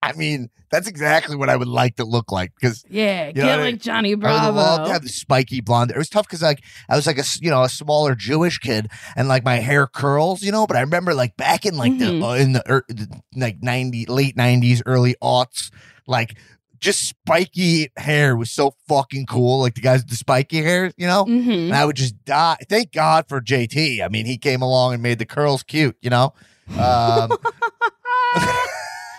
I 0.00 0.12
mean, 0.12 0.50
that's 0.70 0.86
exactly 0.86 1.34
what 1.34 1.48
I 1.48 1.56
would 1.56 1.66
like 1.68 1.96
to 1.96 2.04
look 2.04 2.30
like 2.30 2.52
because 2.54 2.84
Yeah, 2.88 3.32
get 3.32 3.44
what 3.46 3.58
I- 3.58 3.62
like 3.62 3.80
Johnny 3.80 4.10
I 4.10 4.14
would 4.14 4.20
Bravo. 4.20 4.52
love 4.56 4.86
to 4.86 4.92
have 4.92 5.02
the 5.02 5.08
spiky 5.08 5.60
blonde. 5.60 5.90
It 5.90 5.96
was 5.96 6.08
tough 6.08 6.26
because 6.26 6.42
like 6.42 6.62
I 6.88 6.94
was 6.96 7.06
like 7.06 7.18
a 7.18 7.24
you 7.40 7.50
know 7.50 7.62
a 7.64 7.68
smaller 7.68 8.14
Jewish 8.14 8.58
kid 8.58 8.88
and 9.16 9.26
like 9.28 9.44
my 9.44 9.56
hair 9.56 9.86
curls, 9.86 10.42
you 10.42 10.52
know. 10.52 10.66
But 10.66 10.76
I 10.76 10.80
remember 10.80 11.14
like 11.14 11.36
back 11.36 11.66
in 11.66 11.76
like 11.76 11.92
Mhm. 11.92 11.98
the 12.20 12.24
uh, 12.26 12.34
in 12.34 12.52
the, 12.52 12.70
er, 12.72 12.84
the 12.88 13.08
like 13.34 13.56
ninety 13.62 14.06
late 14.06 14.36
nineties, 14.36 14.82
early 14.86 15.16
aughts, 15.22 15.70
like 16.06 16.36
just 16.78 17.08
spiky 17.08 17.90
hair 17.96 18.36
was 18.36 18.52
so 18.52 18.74
fucking 18.86 19.26
cool. 19.26 19.58
Like 19.60 19.74
the 19.74 19.80
guys 19.80 20.02
with 20.02 20.10
the 20.10 20.16
spiky 20.16 20.58
hair, 20.62 20.92
you 20.96 21.08
know. 21.08 21.24
hmm 21.24 21.50
And 21.50 21.74
I 21.74 21.84
would 21.84 21.96
just 21.96 22.24
die. 22.24 22.56
Thank 22.68 22.92
God 22.92 23.24
for 23.28 23.40
JT. 23.40 24.00
I 24.04 24.08
mean, 24.08 24.26
he 24.26 24.38
came 24.38 24.62
along 24.62 24.94
and 24.94 25.02
made 25.02 25.18
the 25.18 25.26
curls 25.26 25.64
cute, 25.64 25.96
you 26.02 26.10
know. 26.10 26.34
Um, 26.78 27.32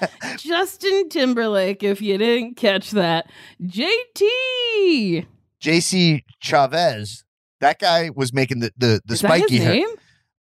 Justin 0.38 1.10
Timberlake, 1.10 1.84
if 1.84 2.02
you 2.02 2.18
didn't 2.18 2.56
catch 2.56 2.92
that. 2.92 3.30
JT. 3.62 5.26
JC 5.62 6.24
Chavez, 6.40 7.24
that 7.60 7.80
guy 7.80 8.10
was 8.16 8.34
making 8.34 8.60
the 8.60 8.72
the, 8.78 9.02
the 9.06 9.14
Is 9.14 9.22
that 9.22 9.28
spiky 9.28 9.56
his 9.58 9.64
hair. 9.64 9.74
name? 9.74 9.90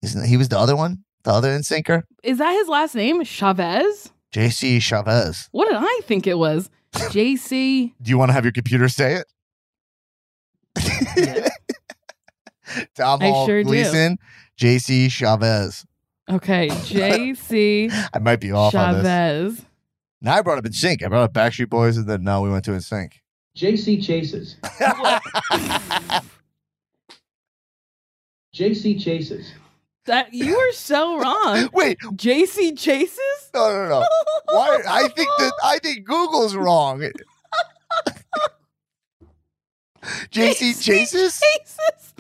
Isn't 0.03 0.27
he 0.27 0.37
was 0.37 0.49
the 0.49 0.59
other 0.59 0.77
one, 0.77 1.05
the 1.25 1.33
other 1.33 1.51
in 1.51 1.63
sinker? 1.65 2.05
Is 2.23 2.39
that 2.39 2.53
his 2.53 2.69
last 2.69 2.95
name? 2.95 3.25
Chavez? 3.25 4.11
JC 4.33 4.81
Chavez. 4.81 5.49
What 5.53 5.67
did 5.69 5.77
I 5.79 6.01
think 6.05 6.27
it 6.27 6.39
was? 6.39 6.71
JC. 6.93 7.93
Do 8.01 8.11
you 8.11 8.19
want 8.19 8.29
to 8.29 8.33
have 8.35 8.45
your 8.45 8.53
computer 8.53 8.89
say 8.89 9.15
it? 9.15 9.27
Tom 12.95 13.21
I 13.23 13.33
sure 13.47 13.63
do. 13.63 13.69
Gleeson, 13.71 14.19
JC 14.61 15.11
Chavez. 15.11 15.85
Okay, 16.31 16.69
JC 16.69 17.91
I 18.15 18.19
might 18.19 18.41
be 18.41 18.53
off 18.53 18.75
on 18.75 18.95
this. 18.95 19.03
Chavez. 19.03 19.65
Now 20.21 20.37
I 20.37 20.43
brought 20.43 20.59
up 20.59 20.65
NSYNC. 20.65 21.03
I 21.05 21.09
brought 21.09 21.23
up 21.23 21.33
Backstreet 21.33 21.71
Boys, 21.71 21.97
and 21.97 22.07
then 22.07 22.23
now 22.25 22.43
we 22.43 22.51
went 22.51 22.65
to 22.67 22.73
NSYNC. 22.73 23.13
JC 23.57 24.03
Chases. 24.05 24.57
JC 28.55 29.01
Chases. 29.01 29.53
That 30.07 30.33
you 30.33 30.57
are 30.57 30.73
so 30.73 31.19
wrong. 31.19 31.69
Wait, 31.75 31.99
JC 32.01 32.79
Chases? 32.79 33.19
no, 33.55 33.71
no, 33.71 33.89
no. 33.89 34.07
Why? 34.47 34.83
I 34.89 35.09
think 35.09 35.29
that 35.39 35.53
I 35.63 35.79
think 35.79 36.07
Google's 36.07 36.55
wrong. 36.57 37.01
JC 40.31 40.83
Chases. 40.83 41.41
Chases? 41.41 42.15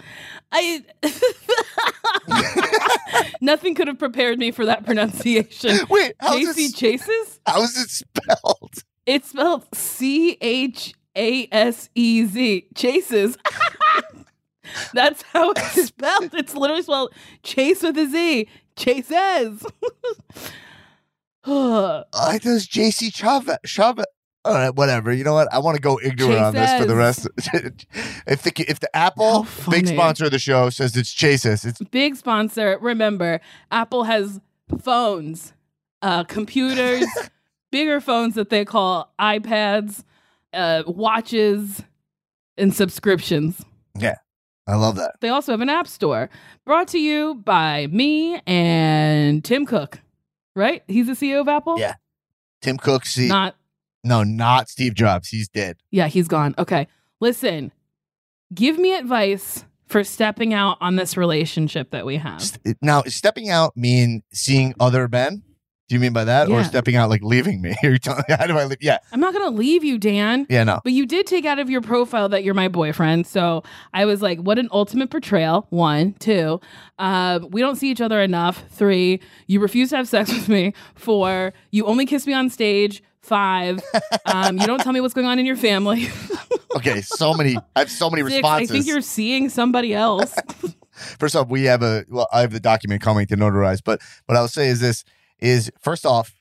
I 0.51 0.83
nothing 3.41 3.75
could 3.75 3.89
have 3.89 3.99
prepared 3.99 4.39
me 4.39 4.51
for 4.51 4.65
that 4.67 4.85
pronunciation. 4.85 5.79
Wait, 5.91 6.15
how's 6.21 6.41
JC 6.57 6.69
it, 6.71 6.75
Chases? 6.75 7.41
how's 7.47 7.77
it 7.77 7.91
spelled? 7.91 8.75
It's 9.07 9.31
spelled 9.31 9.67
C 9.75 10.37
H 10.41 10.95
A 11.17 11.49
S 11.53 11.89
E 11.95 12.25
Z. 12.25 12.67
Chases. 12.75 13.37
That's 14.95 15.23
how 15.33 15.51
it's 15.53 15.85
spelled. 15.87 16.35
It's 16.35 16.55
literally 16.55 16.83
spelled 16.83 17.15
Chase 17.43 17.83
with 17.83 17.97
a 17.99 18.07
Z. 18.07 18.49
Chases. 18.77 19.67
I 21.45 22.39
does 22.43 22.69
JC 22.69 23.13
Chavez. 23.15 23.57
Chavez. 23.65 24.05
All 24.45 24.55
right, 24.55 24.71
whatever. 24.71 25.13
You 25.13 25.25
know 25.25 25.35
what? 25.35 25.53
I 25.53 25.59
want 25.59 25.77
to 25.77 25.81
go 25.81 25.99
ignorant 26.03 26.39
on 26.39 26.55
this 26.55 26.81
for 26.81 26.87
the 26.87 26.97
rest. 26.97 27.29
if 28.27 28.43
the 28.43 28.53
if 28.69 28.81
the 28.81 28.95
Apple 28.97 29.47
big 29.69 29.87
sponsor 29.89 30.27
of 30.27 30.31
the 30.31 30.39
show 30.39 30.71
says 30.71 30.97
it's 30.97 31.13
Chases, 31.13 31.65
it's 31.65 31.81
Big 31.91 32.17
sponsor. 32.17 32.79
Remember, 32.81 33.41
Apple 33.71 34.05
has 34.05 34.41
phones, 34.81 35.53
uh, 36.03 36.25
computers, 36.25 37.05
bigger 37.71 38.01
phones 38.01 38.35
that 38.37 38.49
they 38.49 38.65
call 38.65 39.13
iPads, 39.21 40.05
uh, 40.53 40.85
watches, 40.87 41.83
and 42.57 42.73
subscriptions. 42.73 43.65
Yeah, 43.99 44.17
I 44.67 44.77
love 44.77 44.97
that. 44.97 45.17
They 45.21 45.31
also 45.31 45.53
have 45.53 45.61
an 45.61 45.69
app 45.69 45.89
store 45.89 46.31
brought 46.65 46.89
to 46.89 46.99
you 46.99 47.35
by 47.35 47.89
me 47.89 48.41
and 48.47 49.45
Tim 49.45 49.67
Cook, 49.67 50.01
right? 50.55 50.83
He's 50.87 51.07
the 51.07 51.15
CEO 51.15 51.41
of 51.41 51.49
Apple? 51.49 51.79
Yeah. 51.79 51.95
Tim 52.61 52.77
Cook, 52.77 53.07
see, 53.07 53.29
Not, 53.29 53.57
no, 54.05 54.23
not 54.23 54.69
Steve 54.69 54.95
Jobs. 54.95 55.29
He's 55.29 55.49
dead. 55.49 55.79
yeah, 55.91 56.07
he's 56.09 56.29
gone. 56.29 56.55
Okay. 56.59 56.87
Listen, 57.21 57.73
give 58.55 58.79
me 58.79 58.95
advice 58.95 59.65
for 59.87 60.05
stepping 60.05 60.55
out 60.55 60.77
on 60.81 60.97
this 60.97 61.17
relationship 61.17 61.91
that 61.91 62.07
we 62.07 62.17
have. 62.17 62.59
Now, 62.83 63.03
stepping 63.03 63.49
out 63.49 63.77
mean 63.77 64.23
seeing 64.33 64.75
other 64.79 65.09
men? 65.09 65.43
Do 65.89 65.95
you 65.95 66.01
mean 66.01 66.13
by 66.13 66.25
that, 66.25 66.51
or 66.51 66.63
stepping 66.65 66.97
out 66.97 67.09
like 67.09 67.23
leaving 67.23 67.63
me? 67.63 67.75
Are 67.83 67.89
you 67.89 67.99
telling 67.99 68.23
how 68.29 68.47
do 68.47 68.59
I 68.59 68.65
live? 68.65 68.77
Yeah, 68.83 68.99
I'm 69.11 69.21
not 69.21 69.33
going 69.33 69.51
to 69.51 69.57
leave 69.57 69.85
you, 69.85 69.97
Dan. 69.97 70.47
yeah, 70.51 70.63
no. 70.63 70.81
But 70.85 70.93
you 70.93 71.07
did 71.07 71.27
take 71.27 71.47
out 71.47 71.59
of 71.59 71.71
your 71.71 71.81
profile 71.81 72.29
that 72.29 72.45
you're 72.45 72.53
my 72.53 72.69
boyfriend. 72.69 73.27
So 73.27 73.63
I 73.95 74.05
was 74.05 74.21
like, 74.21 74.39
what 74.39 74.59
an 74.59 74.69
ultimate 74.71 75.11
portrayal. 75.11 75.67
One, 75.71 76.13
two, 76.15 76.61
uh, 76.99 77.41
we 77.51 77.63
don't 77.63 77.77
see 77.77 77.91
each 77.91 78.03
other 78.03 78.21
enough. 78.21 78.65
Three, 78.71 79.21
you 79.47 79.61
refuse 79.61 79.89
to 79.91 79.97
have 79.97 80.09
sex 80.09 80.31
with 80.33 80.49
me. 80.51 80.75
Four, 80.95 81.55
you 81.71 81.87
only 81.87 82.05
kiss 82.05 82.27
me 82.27 82.35
on 82.35 82.51
stage. 82.51 83.03
Five, 83.23 83.81
um, 84.27 84.59
you 84.59 84.67
don't 84.67 84.81
tell 84.81 84.93
me 84.93 85.01
what's 85.01 85.13
going 85.13 85.27
on 85.27 85.39
in 85.39 85.45
your 85.45 85.57
family. 85.57 86.09
Okay, 86.77 87.01
so 87.01 87.35
many. 87.35 87.57
I 87.77 87.81
have 87.81 87.91
so 87.91 88.09
many 88.09 88.29
Six, 88.29 88.47
I 88.47 88.65
think 88.67 88.87
you're 88.87 89.01
seeing 89.01 89.49
somebody 89.49 89.93
else. 89.95 90.35
first 91.19 91.35
off, 91.35 91.49
we 91.49 91.65
have 91.65 91.83
a 91.83 92.05
well, 92.09 92.29
I 92.33 92.41
have 92.41 92.53
the 92.53 92.61
document 92.61 93.03
coming 93.03 93.27
to 93.27 93.37
notarize, 93.37 93.81
but 93.85 94.01
what 94.27 94.37
I'll 94.37 94.49
say 94.49 94.69
is 94.69 94.81
this: 94.81 95.05
is 95.41 95.71
first 95.81 96.05
off, 96.07 96.35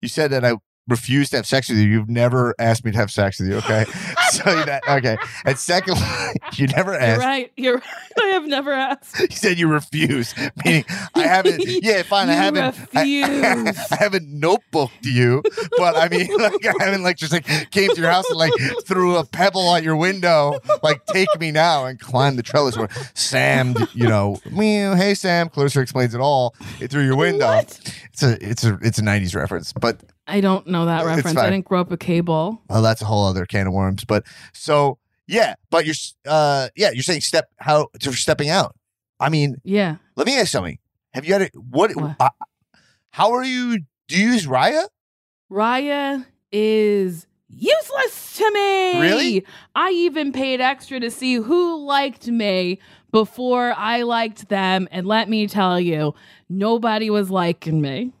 you 0.00 0.08
said 0.08 0.30
that 0.30 0.44
I 0.44 0.54
refused 0.88 1.30
to 1.30 1.36
have 1.36 1.46
sex 1.46 1.68
with 1.68 1.78
you. 1.78 1.84
You've 1.84 2.08
never 2.08 2.54
asked 2.58 2.84
me 2.84 2.90
to 2.92 2.98
have 2.98 3.10
sex 3.10 3.38
with 3.38 3.48
you, 3.48 3.56
okay? 3.56 3.84
so 4.30 4.44
that 4.64 4.82
okay. 4.88 5.16
And 5.44 5.58
second, 5.58 5.98
you 6.54 6.66
never 6.68 6.94
asked. 6.94 7.20
You're 7.20 7.28
right. 7.28 7.52
You're 7.56 7.74
right. 7.74 7.84
I 8.18 8.26
have 8.28 8.46
never 8.46 8.72
asked. 8.72 9.20
You 9.20 9.36
said 9.36 9.58
you 9.58 9.68
refuse, 9.68 10.34
meaning 10.64 10.84
I 11.14 11.20
haven't. 11.20 11.62
Yeah, 11.64 12.02
fine. 12.02 12.28
I 12.28 12.32
haven't. 12.32 12.76
I, 12.94 13.00
refuse. 13.00 13.78
I 13.92 13.96
haven't 13.96 14.40
notebooked 14.40 15.04
you, 15.04 15.42
but 15.76 15.96
I 15.96 16.08
mean, 16.08 16.28
like, 16.36 16.66
I 16.66 16.84
haven't 16.84 17.02
like 17.02 17.16
just 17.16 17.32
like 17.32 17.46
came 17.70 17.94
to 17.94 18.00
your 18.00 18.10
house 18.10 18.28
and 18.28 18.38
like 18.38 18.52
threw 18.84 19.16
a 19.16 19.24
pebble 19.24 19.74
at 19.74 19.82
your 19.82 19.96
window, 19.96 20.58
like 20.82 21.04
take 21.06 21.28
me 21.38 21.50
now 21.50 21.86
and 21.86 22.00
climb 22.00 22.36
the 22.36 22.42
trellis 22.42 22.76
or 22.76 22.88
Sam, 23.14 23.74
you 23.94 24.08
know, 24.08 24.40
meow, 24.50 24.94
hey 24.94 25.14
Sam, 25.14 25.48
Clarissa 25.48 25.80
explains 25.80 26.14
it 26.14 26.20
all 26.20 26.54
it 26.80 26.90
through 26.90 27.04
your 27.04 27.16
window. 27.16 27.46
What? 27.46 27.94
It's 28.12 28.22
a 28.22 28.50
it's 28.50 28.64
a 28.64 28.78
it's 28.82 28.98
a 28.98 29.02
'90s 29.02 29.34
reference, 29.34 29.72
but 29.72 30.00
I 30.28 30.40
don't 30.40 30.66
know 30.66 30.84
that 30.86 31.04
reference. 31.06 31.36
I 31.38 31.50
didn't 31.50 31.64
grow 31.64 31.80
up 31.80 31.90
with 31.90 32.00
cable. 32.00 32.62
well, 32.68 32.82
that's 32.82 33.02
a 33.02 33.06
whole 33.06 33.26
other 33.26 33.46
can 33.46 33.66
of 33.66 33.72
worms. 33.72 34.04
But 34.04 34.24
so 34.52 34.98
yeah, 35.26 35.54
but 35.70 35.86
you're 35.86 35.94
uh 36.26 36.68
yeah, 36.76 36.90
you're 36.92 37.02
saying 37.02 37.22
step 37.22 37.50
how 37.58 37.88
to 38.00 38.12
stepping 38.12 38.50
out. 38.50 38.76
I 39.18 39.30
mean, 39.30 39.56
Yeah. 39.64 39.96
let 40.16 40.26
me 40.26 40.38
ask 40.38 40.52
something. 40.52 40.78
Have 41.14 41.24
you 41.24 41.32
had 41.32 41.42
it? 41.42 41.52
What? 41.56 41.90
What? 41.96 42.16
Uh, 42.20 42.28
how 43.10 43.32
are 43.32 43.42
you? 43.44 43.80
Do 44.06 44.16
you 44.20 44.28
use 44.32 44.46
Raya? 44.46 44.84
Raya 45.50 46.24
is 46.52 47.26
useless 47.48 48.36
to 48.36 48.50
me. 48.52 49.00
Really? 49.00 49.44
I 49.74 49.90
even 49.90 50.32
paid 50.32 50.60
extra 50.60 51.00
to 51.00 51.10
see 51.10 51.34
who 51.36 51.84
liked 51.84 52.28
me 52.28 52.78
before 53.10 53.72
I 53.76 54.02
liked 54.02 54.48
them. 54.50 54.86
And 54.90 55.06
let 55.06 55.28
me 55.28 55.46
tell 55.46 55.80
you, 55.80 56.14
nobody 56.48 57.08
was 57.10 57.30
liking 57.30 57.80
me. 57.80 58.12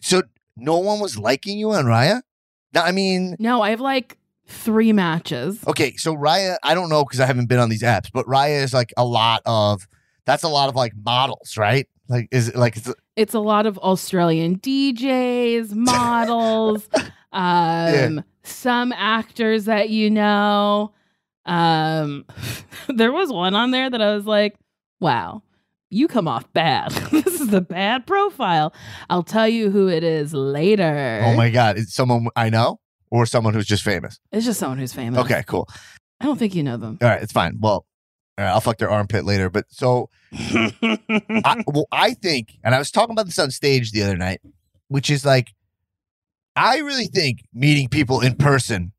So 0.00 0.22
no 0.56 0.78
one 0.78 1.00
was 1.00 1.18
liking 1.18 1.58
you 1.58 1.70
on 1.72 1.84
Raya? 1.84 2.22
No, 2.74 2.82
I 2.82 2.92
mean, 2.92 3.36
No, 3.38 3.62
I 3.62 3.70
have 3.70 3.80
like 3.80 4.18
three 4.48 4.92
matches. 4.92 5.58
okay, 5.66 5.96
so 5.96 6.14
Raya, 6.14 6.56
I 6.62 6.74
don't 6.74 6.88
know 6.88 7.04
because 7.04 7.20
I 7.20 7.26
haven't 7.26 7.48
been 7.48 7.58
on 7.58 7.68
these 7.68 7.82
apps, 7.82 8.10
but 8.12 8.26
Raya 8.26 8.62
is 8.62 8.72
like 8.72 8.92
a 8.96 9.04
lot 9.04 9.42
of 9.46 9.86
that's 10.24 10.42
a 10.42 10.48
lot 10.48 10.68
of 10.68 10.74
like 10.74 10.92
models, 11.04 11.56
right? 11.56 11.86
Like 12.08 12.28
is 12.30 12.48
it 12.48 12.56
like 12.56 12.76
it's 12.76 12.92
It's 13.16 13.34
a 13.34 13.40
lot 13.40 13.66
of 13.66 13.78
Australian 13.78 14.58
DJs, 14.58 15.72
models, 15.74 16.88
um, 17.32 18.24
some 18.42 18.92
actors 18.92 19.64
that 19.66 19.90
you 19.90 20.10
know. 20.10 20.92
Um, 21.44 22.24
there 22.88 23.12
was 23.12 23.30
one 23.32 23.54
on 23.54 23.70
there 23.70 23.88
that 23.88 24.02
I 24.02 24.14
was 24.14 24.26
like, 24.26 24.56
wow, 25.00 25.42
you 25.90 26.08
come 26.08 26.26
off 26.28 26.50
bad. 26.52 26.90
this 27.12 27.40
is 27.40 27.52
a 27.52 27.60
bad 27.60 28.06
profile. 28.06 28.72
I'll 29.10 29.22
tell 29.22 29.48
you 29.48 29.70
who 29.70 29.88
it 29.88 30.02
is 30.04 30.32
later. 30.34 31.22
oh 31.24 31.34
my 31.34 31.50
god, 31.50 31.78
is 31.78 31.94
someone 31.94 32.28
I 32.36 32.50
know 32.50 32.80
or 33.10 33.26
someone 33.26 33.54
who's 33.54 33.66
just 33.66 33.82
famous? 33.82 34.18
It's 34.32 34.44
just 34.46 34.58
someone 34.58 34.78
who's 34.78 34.92
famous. 34.92 35.20
Okay, 35.20 35.42
cool. 35.46 35.68
I 36.20 36.24
don't 36.24 36.38
think 36.38 36.54
you 36.54 36.62
know 36.62 36.76
them. 36.76 36.98
All 37.02 37.08
right, 37.08 37.22
it's 37.22 37.32
fine. 37.32 37.58
Well, 37.60 37.86
right, 38.38 38.46
I'll 38.48 38.60
fuck 38.60 38.78
their 38.78 38.90
armpit 38.90 39.24
later. 39.24 39.50
But 39.50 39.66
so 39.68 40.08
I, 40.32 41.62
well, 41.66 41.86
I 41.92 42.14
think, 42.14 42.54
and 42.64 42.74
I 42.74 42.78
was 42.78 42.90
talking 42.90 43.12
about 43.12 43.26
this 43.26 43.38
on 43.38 43.50
stage 43.50 43.92
the 43.92 44.02
other 44.02 44.16
night, 44.16 44.40
which 44.88 45.10
is 45.10 45.24
like, 45.24 45.52
I 46.56 46.78
really 46.78 47.06
think 47.06 47.40
meeting 47.52 47.88
people 47.88 48.20
in 48.20 48.34
person 48.34 48.92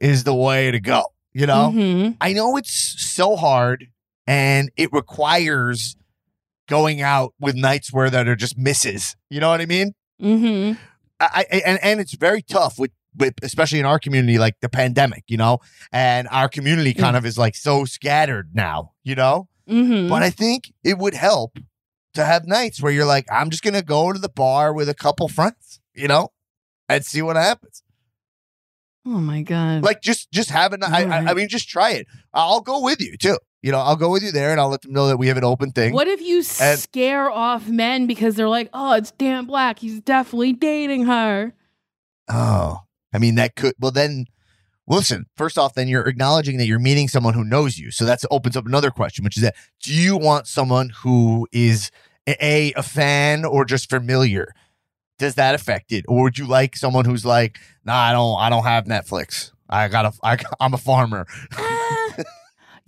is 0.00 0.24
the 0.24 0.34
way 0.34 0.70
to 0.70 0.80
go. 0.80 1.04
You 1.32 1.46
know, 1.46 1.72
Mhm. 1.74 2.16
I 2.20 2.32
know 2.34 2.56
it's 2.56 2.72
so 2.72 3.36
hard 3.36 3.86
and 4.26 4.70
it 4.76 4.92
requires 4.92 5.96
going 6.70 7.02
out 7.02 7.34
with 7.38 7.54
nights 7.54 7.92
where 7.92 8.08
that 8.08 8.26
are 8.28 8.36
just 8.36 8.56
misses. 8.56 9.16
You 9.28 9.40
know 9.40 9.50
what 9.50 9.60
I 9.60 9.66
mean? 9.66 9.92
Mhm. 10.22 10.78
I, 11.20 11.44
I 11.52 11.56
and 11.66 11.78
and 11.82 12.00
it's 12.00 12.14
very 12.14 12.40
tough 12.40 12.78
with 12.78 12.92
with 13.18 13.34
especially 13.42 13.80
in 13.80 13.84
our 13.84 13.98
community, 13.98 14.38
like 14.38 14.54
the 14.60 14.68
pandemic, 14.70 15.24
you 15.26 15.36
know, 15.36 15.58
and 15.92 16.28
our 16.30 16.48
community 16.48 16.94
kind 16.94 17.16
of 17.16 17.26
is 17.26 17.36
like 17.36 17.56
so 17.56 17.84
scattered 17.84 18.50
now, 18.54 18.92
you 19.04 19.14
know. 19.16 19.48
Mm-hmm. 19.68 20.08
But 20.08 20.22
I 20.22 20.30
think 20.30 20.72
it 20.84 20.96
would 20.96 21.14
help 21.14 21.58
to 22.14 22.24
have 22.24 22.46
nights 22.46 22.80
where 22.80 22.92
you're 22.92 23.04
like, 23.04 23.26
I'm 23.30 23.50
just 23.50 23.62
gonna 23.62 23.82
go 23.82 24.12
to 24.12 24.18
the 24.18 24.28
bar 24.30 24.72
with 24.72 24.88
a 24.88 24.94
couple 24.94 25.28
friends, 25.28 25.80
you 25.94 26.08
know, 26.08 26.30
and 26.88 27.04
see 27.04 27.20
what 27.22 27.36
happens. 27.36 27.82
oh 29.06 29.20
my 29.20 29.42
god. 29.42 29.82
Like 29.82 30.00
just 30.02 30.30
just 30.30 30.50
having. 30.50 30.82
I, 30.84 31.04
I, 31.04 31.30
I 31.30 31.34
mean, 31.34 31.48
just 31.48 31.68
try 31.68 31.90
it. 31.92 32.06
I'll 32.32 32.60
go 32.60 32.80
with 32.82 33.00
you 33.00 33.16
too. 33.16 33.38
You 33.62 33.72
know, 33.72 33.78
I'll 33.78 33.96
go 33.96 34.10
with 34.10 34.22
you 34.22 34.32
there, 34.32 34.50
and 34.52 34.60
I'll 34.60 34.70
let 34.70 34.80
them 34.82 34.92
know 34.92 35.08
that 35.08 35.18
we 35.18 35.26
have 35.28 35.36
an 35.36 35.44
open 35.44 35.70
thing. 35.72 35.92
What 35.92 36.08
if 36.08 36.20
you 36.22 36.38
And- 36.60 36.78
scare 36.78 37.30
off 37.30 37.68
men 37.68 38.06
because 38.06 38.34
they're 38.34 38.48
like, 38.48 38.70
"Oh, 38.72 38.92
it's 38.94 39.10
Dan 39.12 39.44
Black. 39.44 39.78
He's 39.80 40.00
definitely 40.00 40.52
dating 40.54 41.04
her." 41.06 41.52
Oh, 42.28 42.78
I 43.12 43.18
mean 43.18 43.34
that 43.34 43.56
could. 43.56 43.74
Well, 43.78 43.90
then, 43.90 44.26
listen. 44.88 45.26
First 45.36 45.58
off, 45.58 45.74
then 45.74 45.88
you're 45.88 46.06
acknowledging 46.08 46.56
that 46.58 46.66
you're 46.66 46.78
meeting 46.78 47.06
someone 47.08 47.34
who 47.34 47.44
knows 47.44 47.78
you. 47.78 47.90
So 47.90 48.04
that 48.06 48.22
opens 48.30 48.56
up 48.56 48.66
another 48.66 48.90
question, 48.90 49.24
which 49.24 49.36
is 49.36 49.42
that: 49.42 49.54
Do 49.82 49.92
you 49.92 50.16
want 50.16 50.46
someone 50.46 50.90
who 51.02 51.46
is 51.52 51.90
a 52.26 52.72
a 52.74 52.82
fan 52.82 53.44
or 53.44 53.64
just 53.66 53.90
familiar? 53.90 54.54
Does 55.18 55.34
that 55.34 55.54
affect 55.54 55.92
it, 55.92 56.06
or 56.08 56.22
would 56.22 56.38
you 56.38 56.46
like 56.46 56.76
someone 56.76 57.04
who's 57.04 57.26
like, 57.26 57.58
Nah, 57.84 57.94
I 57.94 58.12
don't. 58.12 58.38
I 58.40 58.48
don't 58.48 58.64
have 58.64 58.84
Netflix. 58.86 59.50
I 59.68 59.88
got 59.88 60.06
a. 60.06 60.12
I, 60.22 60.38
I'm 60.60 60.72
a 60.72 60.78
farmer. 60.78 61.26
Uh, 61.56 62.22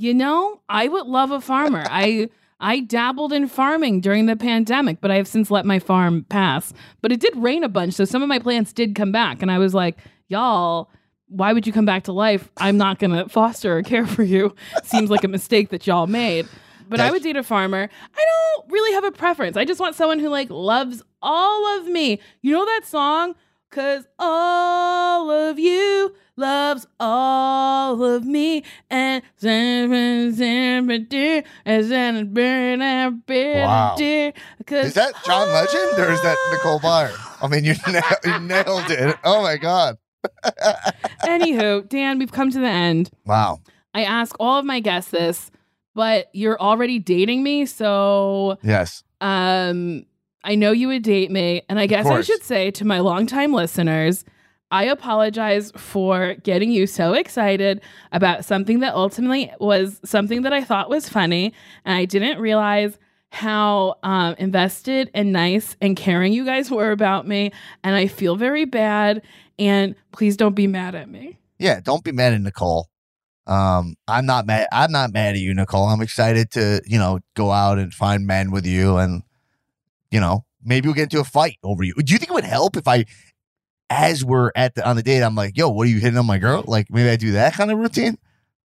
You 0.03 0.15
know, 0.15 0.61
I 0.69 0.89
would 0.89 1.07
love 1.07 1.31
a 1.31 1.41
farmer. 1.41 1.85
I 1.89 2.29
I 2.59 2.81
dabbled 2.81 3.33
in 3.33 3.47
farming 3.47 4.01
during 4.01 4.27
the 4.27 4.35
pandemic, 4.35 5.01
but 5.01 5.13
I 5.13 5.15
have 5.15 5.29
since 5.29 5.49
let 5.49 5.65
my 5.65 5.79
farm 5.79 6.27
pass. 6.29 6.73
But 7.03 7.13
it 7.13 7.21
did 7.21 7.37
rain 7.37 7.63
a 7.63 7.69
bunch, 7.69 7.95
so 7.95 8.05
some 8.05 8.21
of 8.21 8.29
my 8.29 8.41
plants 8.41 8.73
did 8.73 8.97
come 8.97 9.13
back, 9.13 9.43
and 9.43 9.51
I 9.53 9.59
was 9.59 9.75
like, 9.75 9.99
"Y'all, 10.27 10.91
why 11.29 11.53
would 11.53 11.69
you 11.69 11.73
come 11.73 11.85
back 11.85 12.03
to 12.05 12.13
life? 12.13 12.51
I'm 12.57 12.77
not 12.77 12.99
gonna 12.99 13.29
foster 13.29 13.79
or 13.79 13.85
care 13.85 14.05
for 14.05 14.25
you." 14.25 14.57
Seems 14.83 15.09
like 15.09 15.23
a 15.23 15.29
mistake 15.29 15.69
that 15.69 15.87
y'all 15.87 16.09
made. 16.09 16.49
But 16.89 16.99
I 16.99 17.13
would 17.13 17.23
date 17.23 17.37
a 17.37 17.45
farmer. 17.45 17.89
I 17.89 18.25
don't 18.59 18.73
really 18.73 18.93
have 18.95 19.05
a 19.05 19.13
preference. 19.13 19.57
I 19.57 19.65
just 19.65 19.79
want 19.79 19.95
someone 19.95 20.19
who 20.19 20.31
like 20.31 20.51
loves 20.51 21.01
all 21.23 21.79
of 21.79 21.87
me. 21.87 22.19
You 22.41 22.55
know 22.55 22.67
that 22.67 22.83
song? 22.87 23.37
Cause 23.73 24.05
all 24.19 25.31
of 25.31 25.59
you 25.59 26.15
loves 26.37 26.87
all 27.01 28.05
of 28.05 28.27
me 28.27 28.65
and 28.91 29.23
Wow. 29.41 29.49
Is 33.99 34.95
that 34.95 35.13
John 35.25 35.49
Legend 35.49 35.99
or 35.99 36.13
is 36.13 36.21
that 36.21 36.37
Nicole 36.53 36.81
Byer? 36.81 37.15
I 37.43 37.49
mean, 37.49 37.65
you, 37.65 37.75
na- 37.89 38.03
you 38.25 38.39
nailed 38.41 38.91
it. 38.91 39.17
Oh 39.25 39.41
my 39.43 39.57
god! 39.57 39.97
Anywho, 41.25 41.89
Dan, 41.89 42.19
we've 42.19 42.31
come 42.33 42.51
to 42.51 42.59
the 42.61 42.69
end. 42.69 43.09
Wow. 43.25 43.61
I 43.95 44.05
ask 44.05 44.37
all 44.39 44.59
of 44.59 44.67
my 44.67 44.81
guests 44.81 45.11
this, 45.13 45.51
but 45.95 46.29
you're 46.35 46.61
already 46.61 46.99
dating 46.99 47.43
me, 47.43 47.65
so 47.67 48.59
Yes. 48.63 49.03
um 49.23 50.05
I 50.45 50.55
know 50.55 50.73
you 50.73 50.89
would 50.89 51.03
date 51.03 51.31
me, 51.31 51.63
and 51.69 51.79
I 51.79 51.87
guess 51.87 52.07
I 52.07 52.21
should 52.23 52.43
say 52.43 52.71
to 52.73 52.85
my 52.85 53.01
longtime 53.01 53.53
listeners, 53.53 54.25
I 54.71 54.85
apologize 54.85 55.71
for 55.77 56.35
getting 56.43 56.73
you 56.73 56.87
so 56.87 57.13
excited 57.13 57.83
about 58.11 58.45
something 58.45 58.81
that 58.81 58.95
ultimately 58.95 59.53
was 59.61 60.01
something 60.05 60.43
that 60.43 60.53
I 60.53 60.65
thought 60.65 60.89
was 60.89 61.09
funny, 61.09 61.53
and 61.85 61.95
I 61.97 62.07
didn't 62.07 62.41
realize 62.41 62.99
how 63.31 63.97
um, 64.03 64.35
invested 64.39 65.11
and 65.15 65.33
nice 65.33 65.77
and 65.81 65.97
caring 65.97 66.33
you 66.33 66.45
guys 66.45 66.71
were 66.71 66.91
about 66.91 67.27
me, 67.27 67.53
and 67.85 67.95
I 67.95 68.07
feel 68.07 68.37
very 68.37 68.65
bad. 68.65 69.23
And 69.59 69.95
please 70.13 70.37
don't 70.37 70.55
be 70.55 70.67
mad 70.67 70.95
at 70.95 71.09
me. 71.09 71.39
Yeah. 71.59 71.81
Don't 71.81 72.03
be 72.03 72.13
mad 72.13 72.33
at 72.33 72.41
Nicole. 72.41 72.89
Um, 73.47 73.95
I'm 74.09 74.27
not 74.27 74.47
mad. 74.47 74.69
I'm 74.73 74.93
not 74.93 75.13
mad 75.13 75.35
at 75.35 75.41
you, 75.41 75.55
Nicole. 75.55 75.87
I'm 75.87 76.01
excited 76.01 76.51
to 76.53 76.81
you 76.87 76.99
know 76.99 77.21
go 77.35 77.51
out 77.51 77.79
and 77.79 77.93
find 77.93 78.27
men 78.27 78.51
with 78.51 78.67
you, 78.67 78.99
and 78.99 79.23
you 80.13 80.21
know 80.21 80.45
maybe 80.65 80.87
we'll 80.87 80.95
get 80.95 81.05
into 81.05 81.19
a 81.21 81.25
fight 81.25 81.59
over 81.65 81.83
you. 81.83 81.95
Do 81.95 82.13
you 82.13 82.19
think 82.19 82.31
it 82.31 82.35
would 82.35 82.45
help 82.45 82.77
if 82.77 82.87
I, 82.87 83.05
as 83.91 84.25
we're 84.25 84.53
at 84.55 84.75
the 84.77 84.89
on 84.89 84.95
the 84.97 85.03
date, 85.03 85.23
I'm 85.23 85.35
like, 85.35 85.57
yo, 85.57 85.69
what 85.71 85.89
are 85.89 85.91
you 85.91 85.99
hitting 85.99 86.19
on 86.19 86.27
my 86.27 86.39
girl? 86.39 86.63
Like 86.67 86.87
maybe 86.91 87.11
I 87.11 87.17
do 87.17 87.33
that 87.33 87.55
kind 87.55 87.71
of 87.73 87.79
routine, 87.79 88.17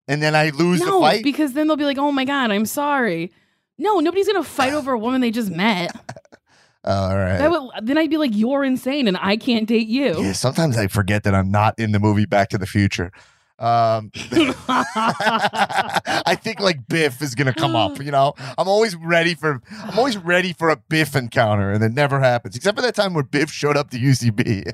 and 0.07 0.21
then 0.21 0.35
I 0.35 0.49
lose 0.51 0.79
the 0.79 0.91
fight. 0.91 1.23
because 1.23 1.53
then 1.53 1.67
they'll 1.67 1.75
be 1.77 1.85
like, 1.85 1.97
"Oh 1.97 2.11
my 2.11 2.25
god, 2.25 2.51
I'm 2.51 2.65
sorry." 2.65 3.31
No, 3.79 3.99
nobody's 3.99 4.27
gonna 4.27 4.43
fight 4.43 4.73
over 4.73 4.91
a 4.93 4.99
woman 4.99 5.21
they 5.21 5.31
just 5.31 5.51
met. 5.51 5.95
All 6.83 7.15
right. 7.17 7.37
That 7.37 7.51
would 7.51 7.69
then 7.81 7.97
I'd 7.97 8.09
be 8.09 8.17
like, 8.17 8.31
"You're 8.33 8.63
insane, 8.63 9.07
and 9.07 9.17
I 9.19 9.35
can't 9.37 9.67
date 9.67 9.87
you." 9.87 10.21
Yeah, 10.21 10.31
sometimes 10.33 10.77
I 10.77 10.87
forget 10.87 11.23
that 11.23 11.35
I'm 11.35 11.51
not 11.51 11.77
in 11.77 11.91
the 11.91 11.99
movie 11.99 12.25
Back 12.25 12.49
to 12.49 12.57
the 12.57 12.65
Future. 12.67 13.11
Um, 13.59 14.11
I 14.69 16.37
think 16.41 16.59
like 16.59 16.87
Biff 16.87 17.21
is 17.21 17.35
gonna 17.35 17.53
come 17.53 17.75
up. 17.75 17.99
You 17.99 18.11
know, 18.11 18.33
I'm 18.57 18.67
always 18.67 18.95
ready 18.95 19.33
for 19.33 19.61
I'm 19.83 19.97
always 19.97 20.17
ready 20.17 20.53
for 20.53 20.69
a 20.69 20.75
Biff 20.75 21.15
encounter, 21.15 21.71
and 21.71 21.83
it 21.83 21.93
never 21.93 22.19
happens. 22.19 22.55
Except 22.55 22.77
for 22.77 22.81
that 22.81 22.95
time 22.95 23.13
where 23.13 23.23
Biff 23.23 23.51
showed 23.51 23.77
up 23.77 23.89
to 23.91 23.97
UCB. 23.97 24.71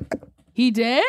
he 0.53 0.71
did. 0.71 1.05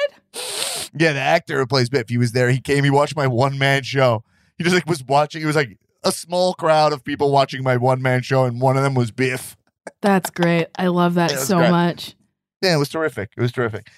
yeah, 0.99 1.13
the 1.13 1.21
actor 1.21 1.59
who 1.59 1.67
plays 1.67 1.89
Biff, 1.89 2.09
he 2.09 2.19
was 2.19 2.33
there. 2.33 2.51
He 2.51 2.61
came. 2.61 2.85
He 2.85 2.91
watched 2.91 3.17
my 3.17 3.27
one 3.27 3.59
man 3.59 3.83
show. 3.83 4.23
He 4.57 4.65
just 4.65 4.75
like 4.75 4.87
was 4.87 5.03
watching. 5.05 5.41
He 5.41 5.47
was 5.47 5.57
like 5.57 5.77
a 6.05 6.13
small 6.13 6.55
crowd 6.55 6.93
of 6.93 7.03
people 7.05 7.33
watching 7.33 7.63
my 7.63 7.77
one 7.77 8.01
man 8.03 8.23
show, 8.23 8.45
and 8.45 8.61
one 8.61 8.77
of 8.77 8.83
them 8.83 8.95
was 8.95 9.11
Biff. 9.11 9.57
That's 10.01 10.31
great. 10.31 10.69
I 10.79 10.87
love 10.89 11.15
that 11.15 11.33
It 11.33 11.37
was 11.37 11.47
so 11.47 11.59
great. 11.59 11.71
much. 11.71 12.15
Yeah, 12.63 12.75
it 12.75 12.79
was 12.79 12.89
terrific. 12.89 13.33
It 13.37 13.41
was 13.41 13.53
terrific. 13.53 13.91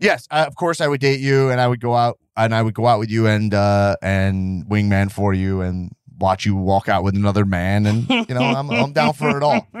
Yes, 0.00 0.26
I, 0.30 0.44
of 0.44 0.54
course 0.56 0.80
I 0.80 0.88
would 0.88 1.00
date 1.00 1.20
you, 1.20 1.50
and 1.50 1.60
I 1.60 1.66
would 1.66 1.80
go 1.80 1.94
out, 1.94 2.18
and 2.36 2.54
I 2.54 2.62
would 2.62 2.74
go 2.74 2.86
out 2.86 2.98
with 2.98 3.10
you, 3.10 3.26
and 3.26 3.52
uh, 3.52 3.96
and 4.02 4.64
wingman 4.66 5.10
for 5.10 5.32
you, 5.34 5.60
and 5.60 5.92
watch 6.18 6.44
you 6.44 6.56
walk 6.56 6.88
out 6.88 7.02
with 7.02 7.14
another 7.14 7.44
man, 7.44 7.86
and 7.86 8.08
you 8.08 8.34
know 8.34 8.42
I'm 8.42 8.70
I'm 8.70 8.92
down 8.92 9.14
for 9.14 9.36
it 9.36 9.42
all. 9.42 9.66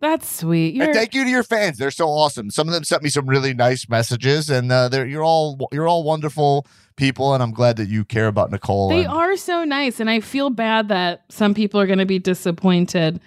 That's 0.00 0.28
sweet. 0.28 0.74
You're, 0.74 0.86
And 0.86 0.94
thank 0.94 1.14
you 1.14 1.22
to 1.22 1.30
your 1.30 1.44
fans; 1.44 1.78
they're 1.78 1.92
so 1.92 2.08
awesome. 2.08 2.50
Some 2.50 2.66
of 2.66 2.74
them 2.74 2.82
sent 2.82 3.04
me 3.04 3.08
some 3.08 3.26
really 3.26 3.54
nice 3.54 3.88
messages, 3.88 4.50
and 4.50 4.70
uh, 4.72 4.88
they're 4.88 5.06
you're 5.06 5.24
all 5.24 5.68
you're 5.70 5.86
all 5.86 6.02
wonderful 6.02 6.66
people, 6.96 7.34
and 7.34 7.42
I'm 7.42 7.52
glad 7.52 7.76
that 7.76 7.88
you 7.88 8.04
care 8.04 8.26
about 8.26 8.50
Nicole. 8.50 8.88
they 8.88 9.04
and- 9.04 9.12
are 9.12 9.36
so 9.36 9.64
nice, 9.64 10.00
and 10.00 10.10
I 10.10 10.20
feel 10.20 10.50
bad 10.50 10.88
that 10.88 11.24
some 11.30 11.54
people 11.54 11.80
are 11.80 11.86
going 11.86 12.00
to 12.00 12.06
be 12.06 12.18
disappointed. 12.18 13.20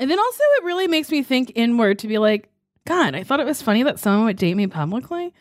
And 0.00 0.10
then 0.10 0.18
also, 0.18 0.42
it 0.58 0.64
really 0.64 0.86
makes 0.86 1.10
me 1.10 1.22
think 1.24 1.52
inward 1.56 1.98
to 2.00 2.08
be 2.08 2.18
like, 2.18 2.48
God, 2.88 3.14
I 3.14 3.22
thought 3.22 3.38
it 3.38 3.44
was 3.44 3.60
funny 3.60 3.82
that 3.82 3.98
someone 3.98 4.24
would 4.24 4.38
date 4.38 4.54
me 4.54 4.66
publicly. 4.66 5.34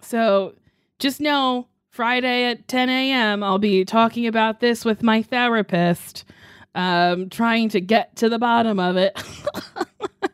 So 0.00 0.56
just 0.98 1.20
know 1.20 1.68
Friday 1.90 2.46
at 2.46 2.66
10 2.66 2.88
a.m., 2.88 3.44
I'll 3.44 3.58
be 3.60 3.84
talking 3.84 4.26
about 4.26 4.58
this 4.58 4.84
with 4.84 5.00
my 5.04 5.22
therapist, 5.22 6.24
um, 6.74 7.30
trying 7.30 7.68
to 7.68 7.80
get 7.80 8.16
to 8.16 8.28
the 8.28 8.40
bottom 8.40 8.80
of 8.80 8.96
it. 8.96 9.16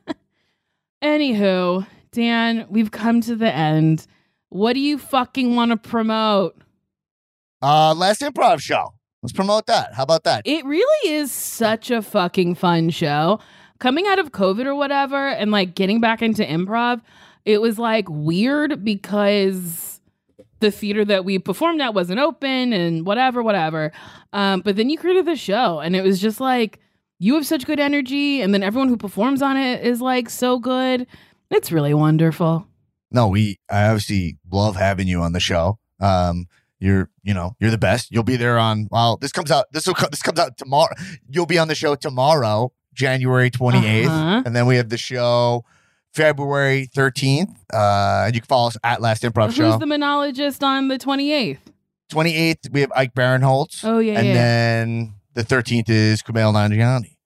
Anywho, 1.03 1.87
Dan, 2.13 2.65
we've 2.71 2.91
come 2.91 3.21
to 3.21 3.37
the 3.37 3.55
end. 3.55 4.07
What 4.49 4.73
do 4.73 4.81
you 4.81 4.97
fucking 4.97 5.55
want 5.55 5.71
to 5.71 5.77
promote? 5.77 6.57
uh, 7.61 7.93
last 7.95 8.23
improv 8.23 8.61
show. 8.61 8.95
Let's 9.23 9.35
promote 9.35 9.67
that. 9.67 9.93
How 9.93 10.03
about 10.05 10.25
that? 10.25 10.43
It 10.47 10.65
really 10.65 11.11
is 11.11 11.31
such 11.31 11.91
a 11.91 12.01
fucking 12.01 12.55
fun 12.55 12.89
show. 12.89 13.41
Coming 13.85 14.07
out 14.07 14.19
of 14.19 14.33
COVID 14.33 14.65
or 14.65 14.75
whatever 14.75 15.29
and 15.29 15.51
like 15.51 15.75
getting 15.75 16.01
back 16.01 16.23
into 16.23 16.43
improv, 16.43 17.03
it 17.45 17.61
was 17.61 17.79
like 17.79 18.07
weird 18.09 18.83
because 18.83 20.01
the 20.61 20.71
theater 20.71 21.05
that 21.05 21.27
we 21.27 21.39
performed 21.39 21.83
at 21.83 21.93
wasn't 21.93 22.19
open 22.19 22.73
and 22.73 23.05
whatever, 23.05 23.43
whatever. 23.43 23.93
Um, 24.33 24.63
but 24.63 24.77
then 24.77 24.89
you 24.89 24.97
created 24.97 25.27
the 25.27 25.37
show 25.37 25.81
and 25.81 25.95
it 25.95 26.03
was 26.03 26.19
just 26.19 26.41
like 26.41 26.81
you 27.19 27.35
have 27.35 27.47
such 27.47 27.67
good 27.67 27.79
energy, 27.79 28.41
and 28.41 28.55
then 28.55 28.63
everyone 28.63 28.89
who 28.89 28.97
performs 28.97 29.43
on 29.43 29.59
it 29.59 29.85
is 29.85 30.01
like 30.01 30.31
so 30.31 30.59
good. 30.59 31.07
It's 31.51 31.71
really 31.71 31.93
wonderful. 31.93 32.67
No, 33.11 33.29
we 33.29 33.59
I 33.71 33.89
obviously 33.89 34.39
love 34.51 34.77
having 34.77 35.09
you 35.09 35.21
on 35.21 35.35
the 35.35 35.41
show. 35.41 35.79
Um, 36.01 36.47
you're 36.81 37.11
you 37.23 37.35
know 37.35 37.55
you're 37.61 37.71
the 37.71 37.77
best. 37.77 38.11
You'll 38.11 38.23
be 38.23 38.37
there 38.37 38.59
on 38.59 38.89
well. 38.91 39.19
This 39.19 39.31
comes 39.31 39.51
out. 39.51 39.67
This 39.73 39.87
will 39.87 39.95
this 40.11 40.23
comes 40.23 40.39
out 40.41 40.57
tomorrow. 40.57 40.95
You'll 41.29 41.45
be 41.45 41.59
on 41.59 41.69
the 41.69 41.75
show 41.75 41.97
tomorrow, 41.97 42.73
January 42.95 43.51
28th, 43.51 44.07
Uh-huh. 44.07 44.43
and 44.47 44.55
then 44.57 44.67
we 44.67 44.77
have 44.77 44.89
the 44.89 44.99
show 44.99 45.65
February 46.13 46.89
13th. 46.95 47.55
Uh, 47.73 48.25
and 48.27 48.35
you 48.35 48.41
can 48.41 48.47
follow 48.47 48.69
us 48.69 48.77
at 48.85 49.01
Last 49.01 49.23
Improv 49.23 49.47
Who's 49.47 49.55
Show. 49.57 49.71
Who's 49.73 49.81
the 49.81 49.87
monologist 49.87 50.63
on 50.63 50.89
the 50.89 50.99
28th? 50.99 51.59
28th 52.13 52.71
we 52.71 52.81
have 52.83 52.93
Ike 52.95 53.15
Barinholtz, 53.15 53.85
Oh, 53.85 53.99
yeah, 53.99 54.19
and 54.19 54.27
yeah. 54.29 54.35
then 54.35 55.15
the 55.35 55.43
13th 55.43 55.89
is 55.89 56.23
Kumail 56.23 56.53
Nanjiani. 56.53 57.17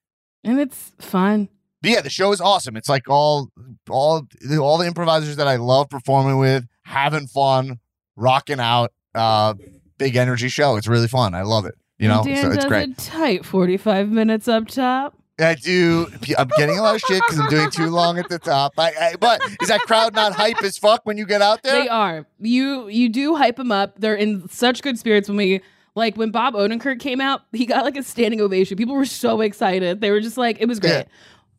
and 0.43 0.59
it's 0.59 0.91
fun. 0.99 1.49
But 1.81 1.91
yeah, 1.91 2.01
the 2.01 2.09
show 2.09 2.31
is 2.31 2.41
awesome. 2.41 2.75
It's 2.75 2.89
like 2.89 3.09
all 3.09 3.49
all 3.89 4.27
all 4.59 4.77
the 4.77 4.85
improvisers 4.87 5.35
that 5.37 5.47
I 5.47 5.55
love 5.57 5.89
performing 5.89 6.37
with, 6.37 6.65
having 6.83 7.27
fun, 7.27 7.79
rocking 8.17 8.59
out. 8.59 8.91
Uh, 9.15 9.53
big 9.97 10.15
energy 10.15 10.49
show. 10.49 10.75
It's 10.77 10.87
really 10.87 11.07
fun. 11.07 11.33
I 11.35 11.41
love 11.43 11.65
it. 11.65 11.75
You 11.97 12.07
know, 12.07 12.23
Dan 12.23 12.41
so 12.43 12.47
it's 12.49 12.55
does 12.57 12.65
great. 12.65 12.89
a 12.89 12.93
tight 12.95 13.45
45 13.45 14.09
minutes 14.09 14.47
up 14.47 14.67
top. 14.67 15.17
I 15.39 15.55
do. 15.55 16.07
I'm 16.37 16.49
getting 16.57 16.77
a 16.77 16.81
lot 16.81 16.95
of 16.95 17.01
shit 17.01 17.21
because 17.21 17.39
I'm 17.39 17.49
doing 17.49 17.69
too 17.71 17.87
long 17.89 18.17
at 18.19 18.27
the 18.29 18.39
top. 18.39 18.73
I, 18.77 18.91
I, 18.99 19.15
but 19.19 19.41
is 19.61 19.69
that 19.69 19.81
crowd 19.81 20.13
not 20.13 20.33
hype 20.33 20.61
as 20.63 20.77
fuck 20.77 21.01
when 21.05 21.17
you 21.17 21.25
get 21.25 21.41
out 21.41 21.63
there? 21.63 21.73
They 21.73 21.87
are. 21.87 22.25
You 22.39 22.87
you 22.89 23.09
do 23.09 23.35
hype 23.35 23.55
them 23.55 23.71
up. 23.71 23.99
They're 23.99 24.15
in 24.15 24.47
such 24.49 24.81
good 24.81 24.99
spirits 24.99 25.27
when 25.29 25.37
we 25.37 25.61
like 25.95 26.15
when 26.17 26.31
Bob 26.31 26.53
Odenkirk 26.55 26.99
came 26.99 27.21
out, 27.21 27.41
he 27.51 27.65
got 27.65 27.85
like 27.85 27.97
a 27.97 28.03
standing 28.03 28.41
ovation. 28.41 28.77
People 28.77 28.95
were 28.95 29.05
so 29.05 29.41
excited. 29.41 30.01
They 30.01 30.11
were 30.11 30.21
just 30.21 30.37
like, 30.37 30.57
it 30.59 30.67
was 30.67 30.79
great. 30.79 30.91
Yeah. 30.91 31.03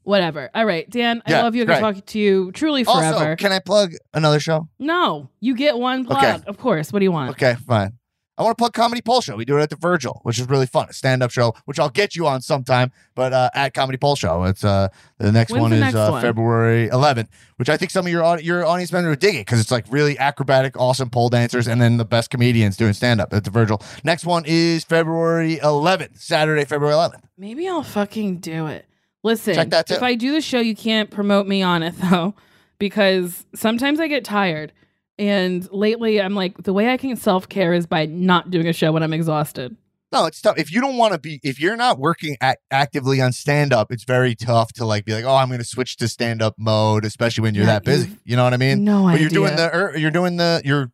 Whatever. 0.03 0.49
All 0.55 0.65
right, 0.65 0.89
Dan, 0.89 1.23
I 1.27 1.33
Yeah, 1.33 1.43
love 1.43 1.55
you. 1.55 1.63
I 1.65 1.67
can 1.67 1.81
talk 1.81 2.07
to 2.07 2.19
you 2.19 2.51
truly 2.53 2.85
forever. 2.85 3.15
Also, 3.17 3.37
can 3.37 3.53
I 3.53 3.59
plug 3.59 3.93
another 4.15 4.41
show? 4.41 4.67
no, 4.79 5.29
you 5.41 5.55
get 5.55 5.79
one 5.79 6.07
plug. 6.07 6.25
Okay. 6.25 6.43
Of 6.47 6.59
course. 6.59 6.93
What 6.93 7.01
do 7.01 7.05
you 7.05 7.13
want? 7.13 7.31
Okay, 7.33 7.57
fine. 7.67 7.93
I 8.41 8.43
want 8.43 8.57
to 8.57 8.63
plug 8.63 8.73
Comedy 8.73 9.03
Pulse 9.03 9.27
Show. 9.27 9.37
We 9.37 9.45
do 9.45 9.59
it 9.59 9.61
at 9.61 9.69
the 9.69 9.77
Virgil, 9.77 10.19
which 10.23 10.39
is 10.39 10.49
really 10.49 10.65
fun. 10.65 10.87
A 10.89 10.95
stand-up 10.95 11.31
show, 11.31 11.55
which 11.67 11.79
I'll 11.79 11.91
get 11.91 12.17
you 12.17 12.27
on 12.27 12.41
sometime, 12.41 12.91
but 13.15 13.35
uh, 13.35 13.51
at 13.53 13.75
Comedy 13.75 13.99
Pulse 13.99 14.19
Show. 14.19 14.45
It's 14.45 14.65
uh 14.65 14.89
the 15.19 15.31
next 15.31 15.53
When's 15.53 15.61
one 15.61 15.71
the 15.73 15.77
is 15.77 15.81
next 15.83 15.95
uh, 15.97 16.09
one? 16.11 16.23
February 16.23 16.89
11th, 16.89 17.29
which 17.57 17.69
I 17.69 17.77
think 17.77 17.91
some 17.91 18.07
of 18.07 18.11
your 18.13 18.25
au- 18.25 18.39
your 18.39 18.65
audience 18.65 18.93
members 18.93 19.11
would 19.11 19.19
dig 19.19 19.35
it 19.35 19.41
because 19.45 19.61
it's 19.61 19.71
like 19.71 19.85
really 19.91 20.19
acrobatic, 20.19 20.75
awesome 20.81 21.11
pole 21.11 21.29
dancers, 21.29 21.69
and 21.69 21.83
then 21.83 21.99
the 21.99 22.07
best 22.07 22.31
comedians 22.31 22.79
doing 22.79 22.95
stand-up 22.95 23.31
at 23.35 23.45
the 23.45 23.51
Virgil. 23.51 23.83
Next 24.05 24.25
one 24.25 24.45
is 24.47 24.85
February 24.85 25.59
11th, 25.59 26.19
Saturday, 26.19 26.65
February 26.65 26.95
11th. 26.95 27.21
Maybe 27.37 27.69
I'll 27.69 27.83
fucking 27.83 28.39
do 28.39 28.69
it. 28.69 28.87
Listen, 29.23 29.55
Check 29.55 29.69
that 29.69 29.87
too. 29.87 29.95
if 29.97 30.03
I 30.03 30.15
do 30.15 30.33
the 30.33 30.41
show, 30.41 30.61
you 30.61 30.75
can't 30.75 31.11
promote 31.11 31.47
me 31.47 31.63
on 31.63 31.83
it 31.83 31.95
though, 32.11 32.33
because 32.79 33.45
sometimes 33.55 34.01
I 34.01 34.09
get 34.09 34.25
tired. 34.25 34.73
And 35.21 35.71
lately, 35.71 36.19
I'm 36.21 36.35
like, 36.35 36.57
the 36.63 36.73
way 36.73 36.91
I 36.91 36.97
can 36.97 37.15
self 37.15 37.47
care 37.49 37.75
is 37.75 37.87
by 37.87 38.07
not 38.07 38.51
doing 38.51 38.67
a 38.67 38.73
show 38.73 38.91
when 38.91 39.03
I'm 39.03 39.13
exhausted. 39.13 39.77
No, 40.13 40.25
it's 40.25 40.41
tough. 40.41 40.59
If 40.59 40.73
you 40.73 40.81
don't 40.81 40.97
want 40.97 41.13
to 41.13 41.19
be, 41.21 41.39
if 41.45 41.61
you're 41.61 41.77
not 41.77 41.99
working 41.99 42.37
at, 42.41 42.59
actively 42.71 43.21
on 43.21 43.33
stand 43.33 43.73
up, 43.75 43.93
it's 43.93 44.03
very 44.05 44.35
tough 44.35 44.73
to 44.73 44.87
like 44.87 45.05
be 45.05 45.13
like, 45.13 45.25
oh, 45.25 45.37
I'm 45.37 45.49
going 45.49 45.59
to 45.61 45.65
switch 45.65 45.99
to 45.99 46.09
stand 46.09 46.41
up 46.41 46.55
mode, 46.59 47.05
especially 47.05 47.43
when 47.43 47.55
you're 47.55 47.65
Yeah, 47.67 47.75
that 47.75 47.85
busy. 47.85 48.09
you've- 48.25 48.35
know 48.37 48.45
what 48.45 48.55
I 48.55 48.57
mean? 48.57 48.83
no 48.83 49.03
but 49.03 49.09
idea. 49.09 49.21
you're 49.21 49.31
doing 49.31 49.57
the, 49.57 49.71
er, 49.77 49.97
you're 49.97 50.11
doing 50.11 50.37
the, 50.39 50.63
you're 50.65 50.91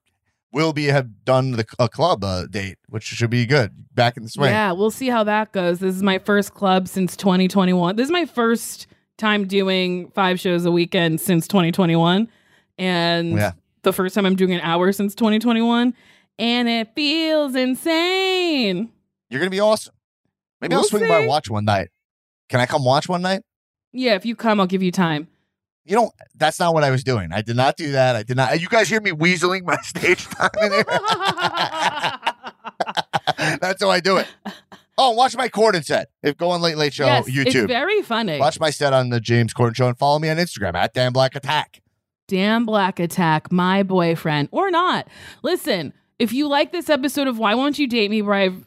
will 0.53 0.73
be 0.73 0.87
have 0.87 1.25
done 1.25 1.53
the 1.53 1.65
a 1.79 1.89
club 1.89 2.25
uh, 2.25 2.47
date, 2.47 2.79
which 2.89 3.05
should 3.05 3.31
be 3.31 3.47
good. 3.47 3.71
Back 3.95 4.17
in 4.17 4.25
the 4.25 4.29
swing. 4.29 4.51
Yeah, 4.51 4.73
we'll 4.73 4.91
see 4.91 5.09
how 5.09 5.23
that 5.25 5.53
goes. 5.53 5.79
This 5.79 5.95
is 5.95 6.03
my 6.03 6.19
first 6.19 6.53
club 6.53 6.89
since 6.89 7.17
2021. 7.17 7.95
This 7.97 8.07
is 8.07 8.11
my 8.13 8.25
first 8.27 8.87
time 9.19 9.47
doing 9.47 10.11
five 10.11 10.41
shows 10.41 10.65
a 10.67 10.71
weekend 10.73 11.21
since 11.21 11.47
2021. 11.49 12.29
And 12.79 13.33
Yeah. 13.33 13.53
The 13.87 13.95
first 13.95 14.15
time 14.15 14.27
I'm 14.27 14.37
doing 14.37 14.53
an 14.53 14.61
hour 14.61 14.93
since 14.93 15.15
2021. 15.15 15.95
And 16.39 16.69
it 16.69 16.95
feels 16.95 17.55
insane. 17.55 18.91
You're 19.31 19.41
gonna 19.41 19.49
be 19.51 19.61
awesome. 19.61 19.95
Maybe 20.61 20.75
I'll 20.75 20.83
We'll 20.83 20.89
swing 20.91 21.03
by 21.05 21.09
see. 21.09 21.15
and 21.21 21.29
watch 21.29 21.49
one 21.49 21.65
night. 21.65 21.89
Can 22.51 22.61
I 22.61 22.67
come 22.67 22.85
watch 22.85 23.09
one 23.09 23.23
night? 23.23 23.41
Yeah, 23.93 24.15
if 24.15 24.27
you 24.27 24.37
come, 24.37 24.61
I'll 24.61 24.67
give 24.67 24.83
you 24.83 24.93
time. 24.93 25.29
You 25.87 25.97
know, 25.97 26.11
that's 26.35 26.59
not 26.61 26.75
what 26.75 26.85
I 26.85 26.91
was 26.91 27.03
doing. 27.05 27.33
I 27.33 27.41
did 27.43 27.57
not 27.57 27.77
do 27.77 27.93
that. 27.93 28.17
I 28.17 28.23
did 28.23 28.37
not. 28.37 28.61
You 28.61 28.69
guys 28.69 28.89
hear 28.89 29.01
me 29.01 29.13
weaseling 29.13 29.65
my 29.65 29.77
stage 29.83 30.27
time 30.27 30.51
in 30.63 30.73
here? 30.73 30.85
that's 33.61 33.83
how 33.83 33.91
I 33.91 34.01
do 34.01 34.17
it. 34.19 34.27
Oh, 34.99 35.13
watch 35.13 35.37
my 35.37 35.49
Corden 35.49 35.85
set. 35.85 36.09
If 36.23 36.37
go 36.37 36.51
on 36.51 36.61
Late 36.61 36.77
Late 36.77 36.93
Show 36.95 37.07
yes, 37.07 37.27
it's 37.29 37.37
YouTube. 37.55 37.69
very 37.69 38.03
funny. 38.03 38.39
Watch 38.39 38.59
my 38.61 38.71
set 38.71 38.93
on 38.93 39.09
the 39.11 39.21
James 39.21 39.55
Corden 39.55 39.77
Show 39.77 39.89
and 39.89 39.97
follow 39.99 40.19
me 40.19 40.29
on 40.29 40.37
Instagram 40.39 40.75
at 40.75 40.93
Dan 40.95 41.13
Black 41.13 41.35
Attack. 41.37 41.81
Dan 42.29 42.65
Black 42.65 42.99
Attack, 42.99 43.53
my 43.53 43.83
boyfriend, 43.83 44.49
or 44.51 44.71
not. 44.71 45.09
Listen, 45.43 45.93
if 46.19 46.33
you 46.33 46.49
like 46.49 46.73
this 46.73 46.91
episode 46.91 47.29
of 47.29 47.39
Why 47.39 47.55
Won't 47.55 47.79
You 47.79 47.87
Date 47.87 48.11
Me, 48.11 48.23
where 48.23 48.35
I've 48.35 48.67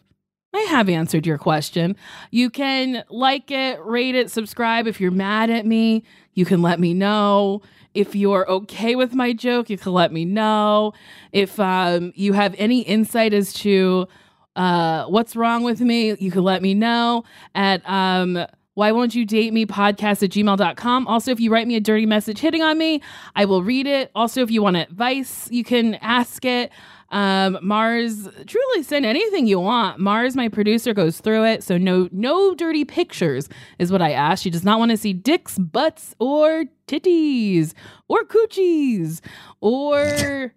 I 0.51 0.61
have 0.61 0.89
answered 0.89 1.27
your 1.27 1.37
question. 1.37 1.95
You 2.31 2.49
can 2.49 3.03
like 3.09 3.51
it, 3.51 3.79
rate 3.85 4.15
it, 4.15 4.31
subscribe. 4.31 4.87
If 4.87 4.99
you're 4.99 5.11
mad 5.11 5.51
at 5.51 5.63
me, 5.65 6.03
you 6.33 6.43
can 6.43 6.63
let 6.63 6.79
me 6.79 6.93
know. 6.95 7.61
If 7.93 8.15
you're 8.15 8.49
okay 8.49 8.95
with 8.95 9.13
my 9.13 9.33
joke, 9.33 9.69
you 9.69 9.77
can 9.77 9.93
let 9.93 10.11
me 10.11 10.25
know. 10.25 10.93
If 11.31 11.59
um, 11.59 12.13
you 12.15 12.33
have 12.33 12.55
any 12.57 12.81
insight 12.81 13.31
as 13.31 13.53
to 13.53 14.07
uh, 14.55 15.05
what's 15.05 15.35
wrong 15.35 15.63
with 15.63 15.81
me, 15.81 16.15
you 16.15 16.31
can 16.31 16.43
let 16.43 16.63
me 16.63 16.73
know 16.73 17.25
at 17.53 17.87
um, 17.87 18.45
why 18.79 18.93
won't 18.93 19.13
you 19.13 19.25
date 19.25 19.51
me 19.51 19.65
podcast 19.65 20.23
at 20.23 20.29
gmail.com. 20.29 21.05
Also, 21.05 21.31
if 21.31 21.39
you 21.41 21.51
write 21.51 21.67
me 21.67 21.75
a 21.75 21.81
dirty 21.81 22.05
message 22.05 22.39
hitting 22.39 22.61
on 22.61 22.77
me, 22.77 23.01
I 23.35 23.43
will 23.43 23.61
read 23.61 23.85
it. 23.85 24.09
Also, 24.15 24.41
if 24.41 24.49
you 24.49 24.63
want 24.63 24.77
advice, 24.77 25.49
you 25.51 25.65
can 25.65 25.95
ask 25.95 26.45
it. 26.45 26.71
Um, 27.09 27.59
Mars, 27.61 28.29
truly 28.47 28.83
send 28.83 29.05
anything 29.05 29.47
you 29.47 29.59
want. 29.59 29.99
Mars, 29.99 30.33
my 30.33 30.47
producer, 30.47 30.93
goes 30.93 31.19
through 31.19 31.43
it. 31.43 31.61
So 31.61 31.77
no, 31.77 32.07
no 32.13 32.55
dirty 32.55 32.85
pictures 32.85 33.49
is 33.79 33.91
what 33.91 34.01
I 34.01 34.13
ask. 34.13 34.43
She 34.43 34.49
does 34.49 34.63
not 34.63 34.79
want 34.79 34.91
to 34.91 34.97
see 34.97 35.11
dicks, 35.11 35.57
butts, 35.57 36.15
or 36.17 36.63
titties, 36.87 37.73
or 38.07 38.23
coochies, 38.23 39.19
or 39.59 40.53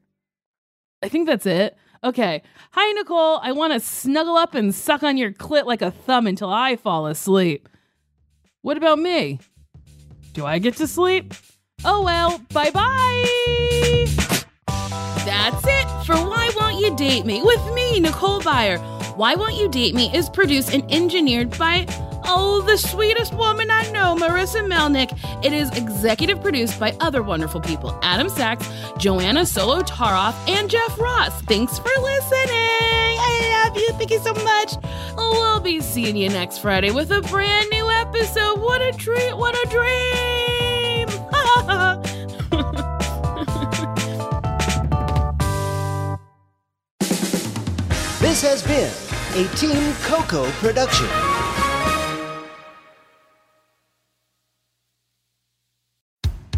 I 1.03 1.09
think 1.09 1.27
that's 1.27 1.47
it. 1.47 1.77
Okay. 2.05 2.43
Hi, 2.71 2.93
Nicole. 2.93 3.41
I 3.43 3.51
want 3.51 3.73
to 3.73 3.81
snuggle 3.81 4.37
up 4.37 4.55
and 4.55 4.73
suck 4.73 5.03
on 5.03 5.17
your 5.17 5.33
clit 5.33 5.67
like 5.67 5.83
a 5.83 5.91
thumb 5.91 6.29
until 6.29 6.51
I 6.51 6.77
fall 6.77 7.07
asleep. 7.07 7.69
What 8.63 8.77
about 8.77 9.01
me? 9.01 9.41
Do 10.35 10.47
I 10.47 10.61
get 10.61 10.77
to 10.77 10.87
sleep? 10.87 11.35
Oh 11.85 12.05
well, 12.05 12.41
bye 12.53 12.71
bye. 12.71 14.07
That's 15.25 15.65
it 15.67 16.05
for 16.07 16.15
Why 16.15 16.53
Won't 16.57 16.79
You 16.81 16.95
Date 16.95 17.27
Me 17.27 17.43
with 17.43 17.75
me, 17.75 17.99
Nicole 17.99 18.41
Byer. 18.41 18.79
Why 19.17 19.35
Won't 19.35 19.55
You 19.55 19.69
Date 19.69 19.97
Me 19.97 20.15
is 20.15 20.29
produced 20.29 20.73
and 20.73 20.89
engineered 20.93 21.59
by, 21.59 21.87
oh, 22.25 22.63
the 22.63 22.77
sweetest 22.77 23.35
woman 23.35 23.71
I 23.71 23.91
know, 23.91 24.17
Marissa 24.17 24.67
Melnick. 24.67 25.13
It 25.45 25.53
is 25.53 25.71
executive 25.77 26.41
produced 26.41 26.79
by 26.79 26.97
other 27.01 27.23
wonderful 27.23 27.61
people 27.61 27.99
Adam 28.03 28.29
Sachs, 28.29 28.69
Joanna 28.99 29.43
Solotaroff, 29.43 30.35
and 30.49 30.71
Jeff 30.71 30.99
Ross. 30.99 31.41
Thanks 31.43 31.79
for 31.79 31.91
listening. 32.01 32.49
I 32.55 33.65
love 33.65 33.77
you. 33.77 33.89
Thank 33.93 34.11
you 34.11 34.21
so 34.21 34.35
much. 34.35 34.75
We'll 35.17 35.61
be 35.61 35.81
seeing 35.81 36.17
you 36.17 36.29
next 36.29 36.59
Friday 36.59 36.91
with 36.91 37.11
a 37.11 37.21
brand 37.23 37.69
new 37.71 37.91
episode. 37.91 38.61
What 38.61 38.81
a 38.81 38.93
treat. 38.93 39.37
What 39.37 39.55
a 39.55 39.69
dream. 39.71 41.09
This 48.33 48.41
has 48.43 48.63
been 48.63 48.91
a 49.35 49.49
Team 49.57 49.93
Coco 50.05 50.51
production. 50.53 51.32